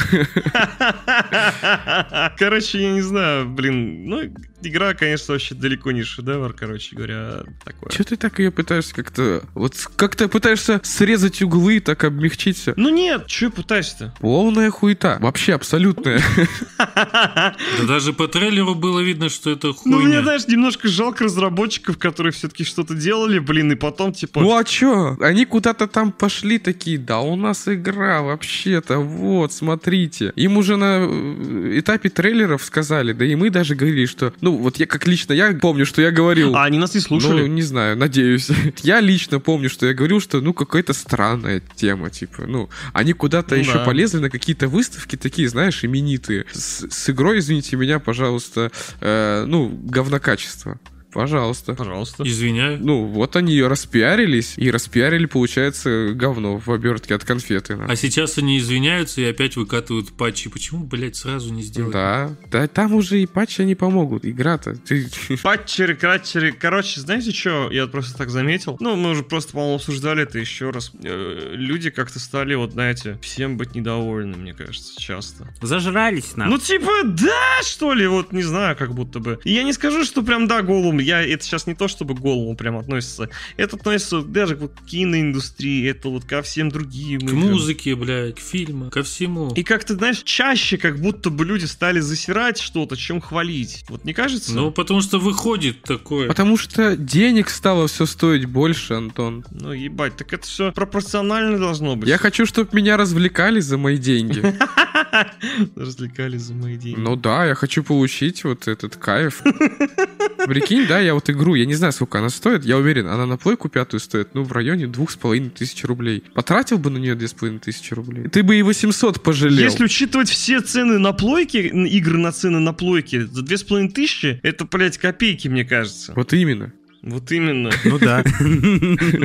Короче, 2.39 2.83
я 2.83 2.93
не 2.93 3.03
знаю, 3.03 3.49
блин, 3.49 4.07
ну, 4.09 4.23
игра, 4.63 4.95
конечно, 4.95 5.33
вообще 5.33 5.55
далеко 5.55 5.93
не 5.93 6.03
шедевр, 6.03 6.53
короче 6.53 6.97
говоря, 6.97 7.43
такое. 7.65 7.91
Че 7.91 8.05
ты 8.05 8.17
так 8.17 8.39
ее 8.39 8.51
пытаешься 8.51 8.95
как-то... 8.95 9.43
Вот 9.55 9.75
как-то 9.97 10.29
пытаешься 10.29 10.81
срезать 10.83 11.43
углы, 11.43 11.81
так 11.81 12.05
обмягчить 12.05 12.57
все. 12.57 12.75
Ну 12.77 12.89
нет, 12.91 13.25
что 13.29 13.51
пытаешься? 13.51 14.15
Полная 14.21 14.71
хуета. 14.71 15.19
Вообще 15.21 15.55
абсолютная. 15.55 16.21
Да 16.79 17.55
даже 17.87 18.13
по 18.13 18.29
трейлеру 18.29 18.75
было 18.75 19.01
видно, 19.01 19.29
что 19.29 19.51
это 19.51 19.69
Ну, 19.85 19.97
мне, 19.99 20.05
хуйня. 20.07 20.23
знаешь, 20.23 20.47
немножко 20.49 20.89
жалко 20.89 21.25
разработчиков, 21.25 21.99
которые 21.99 22.33
все-таки 22.33 22.65
что-то 22.65 22.95
делали, 22.95 23.39
блин, 23.39 23.73
и 23.73 23.75
потом, 23.75 24.13
типа... 24.13 24.41
Ну 24.41 24.57
а 24.57 24.65
чё? 24.65 25.17
Они 25.21 25.45
куда-то 25.45 25.87
там 25.87 26.13
пошли 26.13 26.59
такие, 26.59 26.99
да 26.99 27.21
у 27.21 27.37
нас 27.37 27.67
игра 27.69 28.23
вообще-то, 28.23 28.99
вот, 28.99 29.53
смотрите. 29.53 30.33
Им 30.37 30.57
уже 30.57 30.77
на 30.77 30.99
э, 31.07 31.79
этапе 31.79 32.09
трейлеров 32.09 32.65
сказали, 32.65 33.13
да 33.13 33.25
и 33.25 33.35
мы 33.35 33.51
даже 33.51 33.75
говорили, 33.75 34.07
что... 34.07 34.33
Ну, 34.41 34.52
вот 34.59 34.79
я 34.79 34.87
как 34.87 35.07
лично, 35.07 35.33
я 35.33 35.53
помню, 35.53 35.87
что 35.87 36.03
я 36.03 36.11
говорил... 36.11 36.55
А 36.57 36.65
они 36.65 36.79
нас 36.79 36.95
не 36.95 37.01
Ну, 37.01 37.07
слушали? 37.21 37.49
не 37.49 37.63
знаю, 37.63 37.97
надеюсь. 37.97 38.49
Я 38.83 39.01
лично 39.01 39.39
помню, 39.41 39.69
что 39.71 39.87
я 39.87 39.95
говорил, 39.95 40.21
что, 40.21 40.41
ну, 40.41 40.53
какая-то 40.53 40.93
странная 40.93 41.63
тема, 41.77 42.11
типа, 42.11 42.45
ну, 42.47 42.69
они 42.93 43.13
куда-то 43.13 43.55
Ну 43.55 43.61
еще 43.61 43.75
да. 43.75 43.85
полезли 43.85 44.19
на 44.19 44.31
какие-то 44.31 44.69
выставки 44.69 45.17
такие, 45.17 45.49
знаешь, 45.49 45.85
именитые. 45.85 46.47
С, 46.53 46.87
с 46.91 47.11
игрой, 47.11 47.39
извините 47.39 47.77
меня, 47.77 47.99
пожалуйста, 47.99 48.71
э, 49.01 49.45
ну, 49.47 49.69
говнокачество. 49.85 50.79
Пожалуйста. 51.13 51.75
Пожалуйста. 51.75 52.23
Извиняю. 52.27 52.79
Ну, 52.81 53.05
вот 53.05 53.37
они 53.37 53.53
ее 53.53 53.69
распиарились, 53.69 54.55
и 54.57 54.71
распиарили, 54.71 55.27
получается, 55.27 56.13
говно 56.15 56.59
в 56.59 56.71
обертке 56.71 57.15
от 57.15 57.25
конфеты. 57.25 57.79
А 57.87 57.97
сейчас 57.97 58.39
они 58.39 58.59
извиняются 58.59 59.21
и 59.21 59.25
опять 59.25 59.57
выкатывают 59.57 60.13
патчи. 60.13 60.49
Почему, 60.49 60.85
блядь, 60.85 61.17
сразу 61.17 61.53
не 61.53 61.63
сделать? 61.63 61.93
Да. 61.93 62.35
Да 62.51 62.67
там 62.67 62.95
уже 62.95 63.21
и 63.21 63.27
патчи 63.27 63.63
не 63.63 63.75
помогут. 63.75 64.25
Игра-то. 64.25 64.75
Ты... 64.77 65.09
Патчеры, 65.43 65.95
кратчеры. 65.95 66.53
Короче, 66.53 67.01
знаете 67.01 67.33
что? 67.33 67.71
Я 67.71 67.87
просто 67.87 68.17
так 68.17 68.31
заметил. 68.31 68.77
Ну, 68.81 68.97
мы 68.97 69.11
уже 69.11 69.23
просто, 69.23 69.53
по-моему, 69.53 69.77
обсуждали 69.77 70.23
это 70.23 70.39
еще 70.39 70.71
раз. 70.71 70.93
Э, 71.03 71.53
Люди 71.55 71.91
как-то 71.91 72.19
стали, 72.19 72.55
вот, 72.55 72.73
знаете, 72.73 73.19
всем 73.23 73.57
быть 73.57 73.75
недовольны, 73.75 74.37
мне 74.37 74.55
кажется, 74.55 74.99
часто. 75.01 75.49
Зажрались 75.61 76.37
нам. 76.37 76.51
Ну, 76.51 76.59
типа, 76.59 77.05
да, 77.05 77.63
что 77.63 77.93
ли, 77.93 78.07
вот, 78.07 78.33
не 78.33 78.43
знаю, 78.43 78.77
как 78.77 78.95
будто 78.95 79.21
бы. 79.21 79.39
И 79.45 79.53
я 79.53 79.63
не 79.63 79.73
скажу, 79.73 80.05
что 80.05 80.23
прям, 80.23 80.47
да, 80.47 80.63
голым, 80.63 80.99
я, 81.03 81.23
это 81.23 81.45
сейчас 81.45 81.67
не 81.67 81.75
то, 81.75 81.89
чтобы 81.89 82.15
к 82.15 82.21
голому 82.21 82.57
прям 82.57 82.77
относится. 82.77 83.29
Это 83.57 83.77
относится 83.77 84.23
даже 84.23 84.57
вот 84.57 84.73
к 84.73 84.85
киноиндустрии, 84.85 85.89
это 85.89 86.09
вот 86.09 86.25
ко 86.25 86.43
всем 86.43 86.69
другим. 86.71 87.21
К 87.21 87.25
играм. 87.25 87.39
музыке, 87.39 87.95
блядь, 87.95 88.37
к 88.37 88.39
фильму, 88.41 88.91
ко 88.91 89.03
всему. 89.03 89.53
И 89.55 89.63
как-то, 89.63 89.95
знаешь, 89.95 90.23
чаще 90.23 90.77
как 90.77 91.01
будто 91.01 91.31
бы 91.31 91.45
люди 91.45 91.65
стали 91.65 92.01
засирать 92.01 92.59
что-то, 92.59 92.97
чем 92.97 93.21
хвалить. 93.21 93.85
Вот 93.89 94.05
не 94.05 94.13
кажется? 94.13 94.55
Ну, 94.55 94.71
потому 94.71 95.01
что 95.01 95.19
выходит 95.19 95.83
такое. 95.83 96.29
Потому 96.29 96.57
что 96.57 96.97
денег 96.97 97.51
стало 97.51 97.89
все 97.89 98.07
стоить 98.07 98.47
больше, 98.47 98.95
Антон. 98.95 99.45
Ну, 99.51 99.73
ебать, 99.73 100.17
так 100.17 100.33
это 100.33 100.47
все 100.47 100.73
пропорционально 100.73 101.59
должно 101.59 101.97
быть. 101.97 102.09
Я 102.09 102.19
хочу, 102.19 102.47
чтобы 102.47 102.71
меня 102.73 102.97
развлекали 102.97 103.61
за 103.61 103.79
мои 103.79 103.99
деньги. 103.99 104.43
Развлекались 105.77 106.43
за 106.43 106.55
мои 106.55 106.77
деньги. 106.77 106.99
Ну 106.99 107.17
да, 107.17 107.47
я 107.47 107.55
хочу 107.55 107.83
получить 107.83 108.45
вот 108.45 108.69
этот 108.69 108.97
кайф. 108.97 109.43
Прикинь, 110.47 110.86
да, 110.86 111.01
я 111.01 111.14
вот 111.14 111.28
игру, 111.30 111.55
я 111.55 111.66
не 111.66 111.74
знаю, 111.74 111.93
сколько 111.93 112.18
она 112.18 112.28
стоит, 112.30 112.64
я 112.64 112.76
уверен, 112.76 113.07
она 113.07 113.26
на 113.26 113.36
плойку 113.36 113.68
пятую 113.68 114.01
стоит, 114.01 114.34
ну, 114.34 114.43
в 114.43 114.53
районе 114.53 114.86
двух 114.86 115.11
с 115.11 115.16
половиной 115.16 115.51
тысяч 115.51 115.84
рублей. 115.84 116.22
Потратил 116.34 116.78
бы 116.78 116.90
на 116.90 116.99
нее 116.99 117.14
две 117.14 117.28
с 117.28 117.32
половиной 117.32 117.61
тысячи 117.61 117.95
рублей. 117.95 118.28
Ты 118.28 118.43
бы 118.43 118.57
и 118.57 118.62
800 118.62 119.22
пожалел. 119.22 119.59
Если 119.64 119.84
учитывать 119.84 120.28
все 120.28 120.61
цены 120.61 120.99
на 120.99 121.12
плойке, 121.12 121.68
н- 121.68 121.86
игры 121.86 122.18
на 122.18 122.32
цены 122.32 122.59
на 122.59 122.72
плойке, 122.72 123.26
за 123.26 123.43
две 123.43 123.57
с 123.57 123.62
половиной 123.62 123.90
тысячи, 123.93 124.40
это, 124.43 124.64
блядь, 124.64 124.99
копейки, 124.99 125.49
мне 125.49 125.64
кажется. 125.64 126.12
Вот 126.16 126.32
именно. 126.32 126.72
Вот 127.03 127.33
именно. 127.33 127.71
Ну 127.85 127.99
да. 127.99 128.25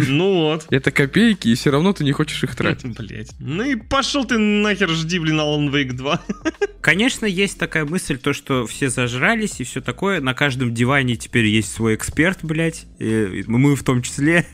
Ну 0.09 0.33
вот. 0.33 0.65
Это 0.69 0.91
копейки, 0.91 1.49
и 1.49 1.55
все 1.55 1.69
равно 1.69 1.93
ты 1.93 2.03
не 2.03 2.11
хочешь 2.11 2.43
их 2.43 2.55
тратить. 2.55 2.97
Блять. 2.97 3.31
Ну 3.39 3.63
и 3.63 3.75
пошел 3.75 4.25
ты 4.25 4.37
нахер, 4.37 4.89
жди, 4.89 5.19
блин, 5.19 5.39
Alan 5.39 5.71
Wake 5.71 5.93
2. 5.93 6.21
Конечно, 6.81 7.25
есть 7.25 7.59
такая 7.59 7.85
мысль, 7.85 8.17
то, 8.17 8.33
что 8.33 8.65
все 8.65 8.89
зажрались 8.89 9.59
и 9.59 9.63
все 9.63 9.81
такое. 9.81 10.21
На 10.21 10.33
каждом 10.33 10.73
диване 10.73 11.17
теперь 11.17 11.45
есть 11.45 11.71
свой 11.71 11.95
эксперт, 11.95 12.39
блядь. 12.43 12.85
И 12.97 13.43
мы 13.47 13.75
в 13.75 13.83
том 13.83 14.01
числе. 14.01 14.45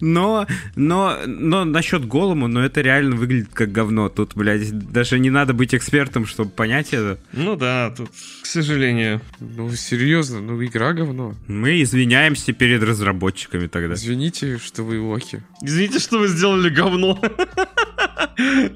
Но, 0.00 0.46
но, 0.76 1.16
но 1.26 1.64
насчет 1.64 2.04
голому, 2.04 2.46
но 2.46 2.62
это 2.62 2.82
реально 2.82 3.16
выглядит 3.16 3.48
как 3.54 3.72
говно. 3.72 4.08
Тут, 4.08 4.34
блядь, 4.34 4.70
даже 4.92 5.18
не 5.18 5.30
надо 5.30 5.54
быть 5.54 5.74
экспертом, 5.74 6.26
чтобы 6.26 6.50
понять 6.50 6.92
это. 6.92 7.18
Ну 7.32 7.56
да, 7.56 7.90
тут, 7.96 8.10
к 8.42 8.46
сожалению. 8.46 9.22
Ну, 9.40 9.70
серьезно, 9.72 10.40
ну 10.40 10.62
игра 10.62 10.92
говно. 10.92 11.34
Мы 11.48 11.82
извиняемся 11.82 12.19
перед 12.52 12.82
разработчиками 12.82 13.66
тогда. 13.66 13.94
Извините, 13.94 14.58
что 14.58 14.82
вы 14.82 15.00
лохи. 15.00 15.42
Извините, 15.62 15.98
что 15.98 16.18
вы 16.18 16.28
сделали 16.28 16.68
говно. 16.68 17.20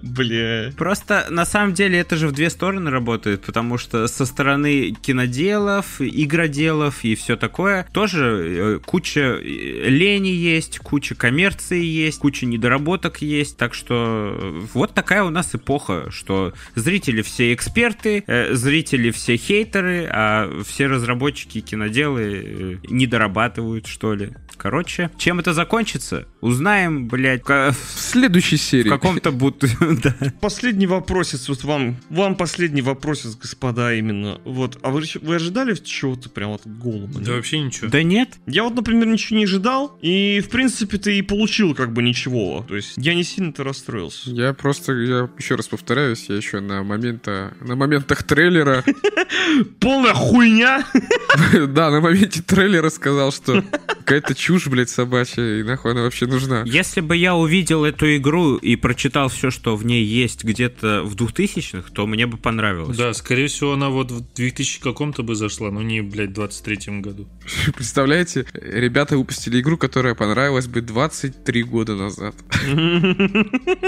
Бля. 0.03 0.73
Просто 0.77 1.27
на 1.31 1.45
самом 1.45 1.75
деле 1.75 1.99
это 1.99 2.17
же 2.17 2.29
в 2.29 2.33
две 2.33 2.51
стороны 2.51 2.91
работает, 2.91 3.43
потому 3.43 3.79
что 3.79 4.07
со 4.07 4.27
стороны 4.27 4.91
киноделов, 4.93 6.01
игроделов 6.01 7.05
и 7.05 7.15
все 7.15 7.37
такое 7.37 7.87
тоже 7.93 8.79
э, 8.79 8.81
куча 8.85 9.21
э, 9.21 9.89
лени 9.89 10.29
есть, 10.29 10.79
куча 10.79 11.15
коммерции 11.15 11.83
есть, 11.83 12.19
куча 12.19 12.47
недоработок 12.47 13.23
есть. 13.23 13.57
Так 13.57 13.75
что 13.75 14.37
э, 14.39 14.61
вот 14.75 14.95
такая 14.95 15.25
у 15.25 15.31
нас 15.31 15.55
эпоха, 15.55 16.11
что 16.11 16.53
зрители 16.75 17.23
все 17.23 17.55
эксперты, 17.55 18.25
зрители 18.53 19.11
все 19.11 19.37
хейтеры, 19.37 20.09
а 20.11 20.63
все 20.67 20.87
разработчики 20.87 21.59
и 21.59 21.63
киноделы 21.63 22.23
э, 22.23 22.77
не 22.89 23.07
дорабатывают, 23.35 23.87
что 23.87 24.15
ли. 24.15 24.31
Короче, 24.57 25.11
чем 25.19 25.41
это 25.41 25.53
закончится, 25.53 26.27
узнаем, 26.41 27.09
блядь, 27.09 27.43
В 27.47 27.75
следующей 27.97 28.57
в 28.57 28.63
серии. 28.63 28.89
каком-то 28.89 29.33
будто... 29.33 29.69
да. 30.03 30.15
Последний 30.41 30.87
вопросец 30.87 31.49
вот 31.49 31.65
вам. 31.65 31.97
Вам 32.09 32.37
последний 32.37 32.81
вопросец, 32.81 33.35
господа, 33.35 33.93
именно. 33.93 34.41
Вот, 34.45 34.79
а 34.83 34.91
вы, 34.91 35.03
вы 35.23 35.35
ожидали 35.35 35.75
чего-то 35.75 36.31
прям 36.31 36.53
вот 36.53 36.67
голого? 36.67 37.21
Да 37.21 37.33
вообще 37.33 37.59
ничего. 37.59 37.91
Да 37.91 38.03
нет, 38.03 38.39
Я 38.47 38.63
вот, 38.63 38.75
например, 38.75 39.07
ничего 39.09 39.39
не 39.39 39.45
ожидал, 39.45 39.99
и, 40.01 40.41
в 40.41 40.49
принципе-то, 40.51 41.11
и 41.11 41.21
получил 41.23 41.75
как 41.75 41.93
бы 41.93 42.03
ничего. 42.03 42.65
То 42.69 42.77
есть, 42.77 42.93
я 42.97 43.15
не 43.15 43.25
сильно-то 43.25 43.65
расстроился. 43.65 44.31
Я 44.31 44.55
просто, 44.55 44.93
я 44.93 45.29
еще 45.37 45.57
раз 45.57 45.67
повторяюсь, 45.67 46.27
я 46.29 46.37
еще 46.37 46.61
на 46.61 46.85
момента, 46.85 47.55
на 47.61 47.75
моментах 47.75 48.23
трейлера, 48.23 48.85
Полная 49.81 50.15
хуйня! 50.15 50.85
да, 51.69 51.91
на 51.91 52.01
моменте 52.01 52.43
трейлера 52.43 52.91
сказал, 52.91 53.24
что 53.33 53.63
какая-то 53.87 54.35
чушь, 54.35 54.67
блядь, 54.67 54.91
собачья, 54.91 55.43
и 55.61 55.63
нахуй 55.63 55.93
она 55.93 56.03
вообще 56.03 56.27
нужна. 56.27 56.63
если 56.67 57.01
бы 57.01 57.17
я 57.17 57.35
увидел 57.35 57.85
эту 57.85 58.17
игру 58.17 58.57
и 58.57 58.77
прочитал 58.77 59.29
все, 59.29 59.51
что 59.51 59.77
в 59.77 59.85
ней 59.87 60.05
есть 60.05 60.45
где-то 60.45 61.03
в 61.05 61.15
2000-х, 61.17 61.91
то 61.93 62.07
мне 62.07 62.27
бы 62.27 62.37
понравилось. 62.37 62.97
Да, 62.97 63.13
скорее 63.15 63.49
всего, 63.49 63.73
она 63.75 63.89
вот 63.91 64.11
в 64.11 64.35
2000 64.35 64.81
каком-то 64.81 65.23
бы 65.23 65.35
зашла, 65.35 65.71
но 65.71 65.83
не, 65.83 66.01
блядь, 66.03 66.31
в 66.31 66.35
23 66.35 67.01
году. 67.01 67.27
Представляете, 67.75 68.47
ребята 68.55 69.17
выпустили 69.17 69.61
игру, 69.61 69.77
которая 69.77 70.15
понравилась 70.15 70.67
бы 70.67 70.81
23 70.81 71.63
года 71.65 71.95
назад. 71.97 72.35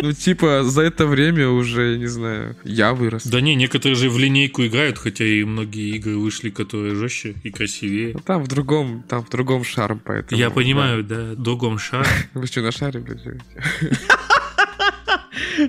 Ну, 0.03 0.13
типа, 0.13 0.63
за 0.65 0.83
это 0.83 1.07
время 1.07 1.49
уже, 1.49 1.93
я 1.93 1.99
не 1.99 2.07
знаю, 2.07 2.57
я 2.65 2.93
вырос. 2.95 3.27
Да 3.27 3.41
не, 3.41 3.55
некоторые 3.55 3.97
же 3.97 4.11
в 4.11 4.19
линейку 4.19 4.65
играют, 4.67 4.99
хотя 4.99 5.25
и 5.25 5.43
многие 5.45 5.97
игры 5.97 6.17
вышли, 6.19 6.51
которые 6.51 6.95
жестче 6.95 7.35
и 7.43 7.51
красивее. 7.51 8.13
Ну, 8.15 8.21
Там 8.21 8.45
в 8.45 8.49
другом, 8.49 9.05
там 9.09 9.25
в 9.27 9.31
другом 9.31 9.65
шарм, 9.65 10.01
поэтому... 10.05 10.41
Я 10.41 10.51
понимаю, 10.51 11.05
да, 11.05 11.35
другом 11.35 11.79
шар. 11.79 12.07
да. 12.35 12.35
Вы 12.41 12.47
что, 12.47 12.61
на 12.63 12.73
шаре, 12.73 13.01
блядь? 13.01 13.23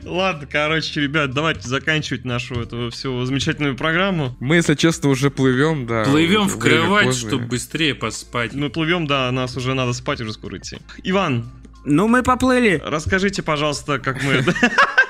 Ладно, 0.06 0.48
короче, 0.50 1.02
ребят, 1.02 1.34
давайте 1.34 1.68
заканчивать 1.68 2.26
нашу 2.26 2.62
эту 2.62 2.90
всю 2.90 3.24
замечательную 3.26 3.76
программу. 3.76 4.36
Мы, 4.40 4.56
если 4.58 4.76
честно, 4.76 5.10
уже 5.10 5.30
плывем, 5.30 5.86
да. 5.88 6.04
Плывем 6.04 6.48
в 6.48 6.58
кровать, 6.60 7.06
позднее. 7.06 7.30
чтобы 7.30 7.46
быстрее 7.48 7.96
поспать. 7.96 8.54
Мы 8.54 8.70
плывем, 8.70 9.08
да, 9.08 9.32
нас 9.32 9.56
уже 9.58 9.74
надо 9.74 9.94
спать, 9.94 10.22
уже 10.22 10.34
скоро 10.34 10.58
идти. 10.58 10.78
Иван, 11.04 11.50
Ну, 11.86 12.08
мы 12.08 12.24
поплыли. 12.24 12.82
расскажите, 12.86 13.44
пожалуйста, 13.44 14.00
как 14.00 14.22
мы... 14.24 14.44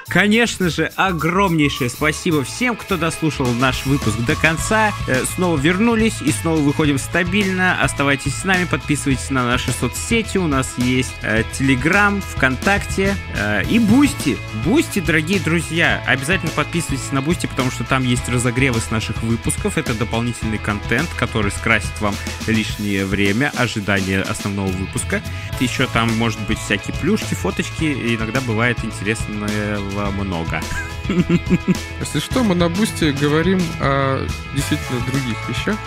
Конечно 0.08 0.70
же, 0.70 0.92
огромнейшее 0.96 1.90
спасибо 1.90 2.44
всем, 2.44 2.78
кто 2.78 2.96
дослушал 2.96 3.48
наш 3.48 3.86
выпуск 3.86 4.18
до 4.20 4.36
конца. 4.36 4.94
Э, 5.08 5.24
Снова 5.36 5.58
вернулись 5.58 6.22
и 6.22 6.32
снова 6.32 6.60
выходим 6.60 6.98
стабильно. 6.98 7.82
Оставайтесь 7.82 8.36
с 8.36 8.46
нами, 8.46 8.66
подписывайтесь 8.66 9.30
на 9.30 9.46
наши 9.46 9.72
соцсети. 9.72 10.38
У 10.38 10.48
нас 10.48 10.76
есть 10.78 11.14
э, 11.24 11.44
Телеграм, 11.58 12.22
ВКонтакте 12.22 13.16
э, 13.36 13.64
и 13.70 13.80
Бусти. 13.80 14.38
Бусти, 14.64 15.00
дорогие 15.00 15.42
друзья, 15.42 16.02
обязательно 16.08 16.52
подписывайтесь 16.52 17.12
на 17.12 17.22
Бусти, 17.22 17.48
потому 17.48 17.70
что 17.70 17.84
там 17.84 18.04
есть 18.04 18.30
разогревы 18.30 18.80
с 18.80 18.92
наших 18.92 19.22
выпусков. 19.24 19.78
Это 19.78 19.94
дополнительный 19.94 20.58
контент, 20.58 21.10
который 21.18 21.52
скрасит 21.52 22.00
вам 22.00 22.16
лишнее 22.48 23.06
время 23.06 23.52
ожидания 23.58 24.22
основного 24.22 24.68
выпуска. 24.68 25.22
Еще 25.60 25.86
там 25.88 26.16
может 26.18 26.40
быть 26.48 26.60
всякие 26.60 26.96
плюшки, 26.96 27.34
фоточки. 27.34 28.16
Иногда 28.16 28.40
бывает 28.40 28.84
интересного 29.98 30.12
много. 30.12 30.62
Если 32.02 32.20
что, 32.20 32.44
мы 32.44 32.54
на 32.56 32.68
Бусти 32.70 33.12
говорим 33.14 33.62
о 33.80 34.28
действительно 34.54 35.00
других 35.02 35.38
вещах. 35.48 35.78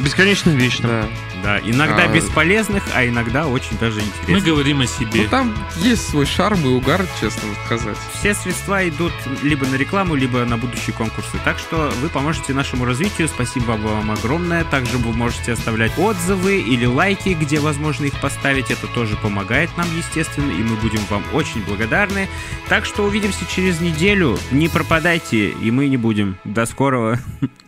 Бесконечно 0.00 0.50
вечно. 0.50 0.88
Да. 0.88 1.08
Да, 1.42 1.60
иногда 1.60 2.04
А. 2.04 2.08
бесполезных, 2.08 2.82
а 2.94 3.06
иногда 3.06 3.46
очень 3.46 3.78
даже 3.78 4.00
Мы 4.00 4.06
интересных. 4.06 4.44
говорим 4.44 4.78
о 4.80 4.84
Ну 4.84 4.86
себе. 4.88 5.28
там 5.28 5.54
есть 5.76 6.08
свой 6.08 6.26
шарм 6.26 6.60
и 6.64 6.68
угар, 6.68 7.06
честно 7.20 7.42
сказать. 7.66 7.96
Все 8.18 8.34
средства 8.34 8.88
идут 8.88 9.12
либо 9.42 9.64
на 9.66 9.76
рекламу, 9.76 10.14
либо 10.16 10.44
на 10.44 10.56
будущие 10.56 10.94
конкурсы. 10.94 11.38
Так 11.44 11.58
что 11.58 11.92
вы 12.00 12.08
поможете 12.08 12.52
нашему 12.52 12.84
развитию. 12.84 13.28
Спасибо 13.28 13.72
вам 13.72 14.10
огромное. 14.10 14.64
Также 14.64 14.96
вы 14.98 15.12
можете 15.12 15.52
оставлять 15.52 15.92
отзывы 15.98 16.58
или 16.58 16.86
лайки, 16.86 17.28
где 17.38 17.60
возможно 17.60 18.06
их 18.06 18.18
поставить. 18.20 18.70
Это 18.72 18.88
тоже 18.88 19.14
помогает 19.16 19.70
нам, 19.76 19.86
естественно, 19.96 20.50
и 20.50 20.62
мы 20.64 20.74
будем 20.76 21.04
вам 21.10 21.22
очень 21.32 21.62
благодарны. 21.62 22.28
Так 22.68 22.86
что 22.86 23.05
увидимся 23.06 23.44
через 23.46 23.80
неделю. 23.80 24.36
Не 24.50 24.68
пропадайте, 24.68 25.50
и 25.50 25.70
мы 25.70 25.88
не 25.88 25.96
будем. 25.96 26.36
До 26.44 26.66
скорого. 26.66 27.18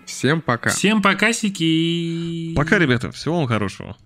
Всем 0.05 0.41
пока. 0.41 0.71
Всем 0.71 1.03
покасики. 1.03 2.55
Пока, 2.55 2.79
ребята, 2.79 3.13
всего 3.13 3.39
вам 3.39 3.47
хорошего. 3.47 3.97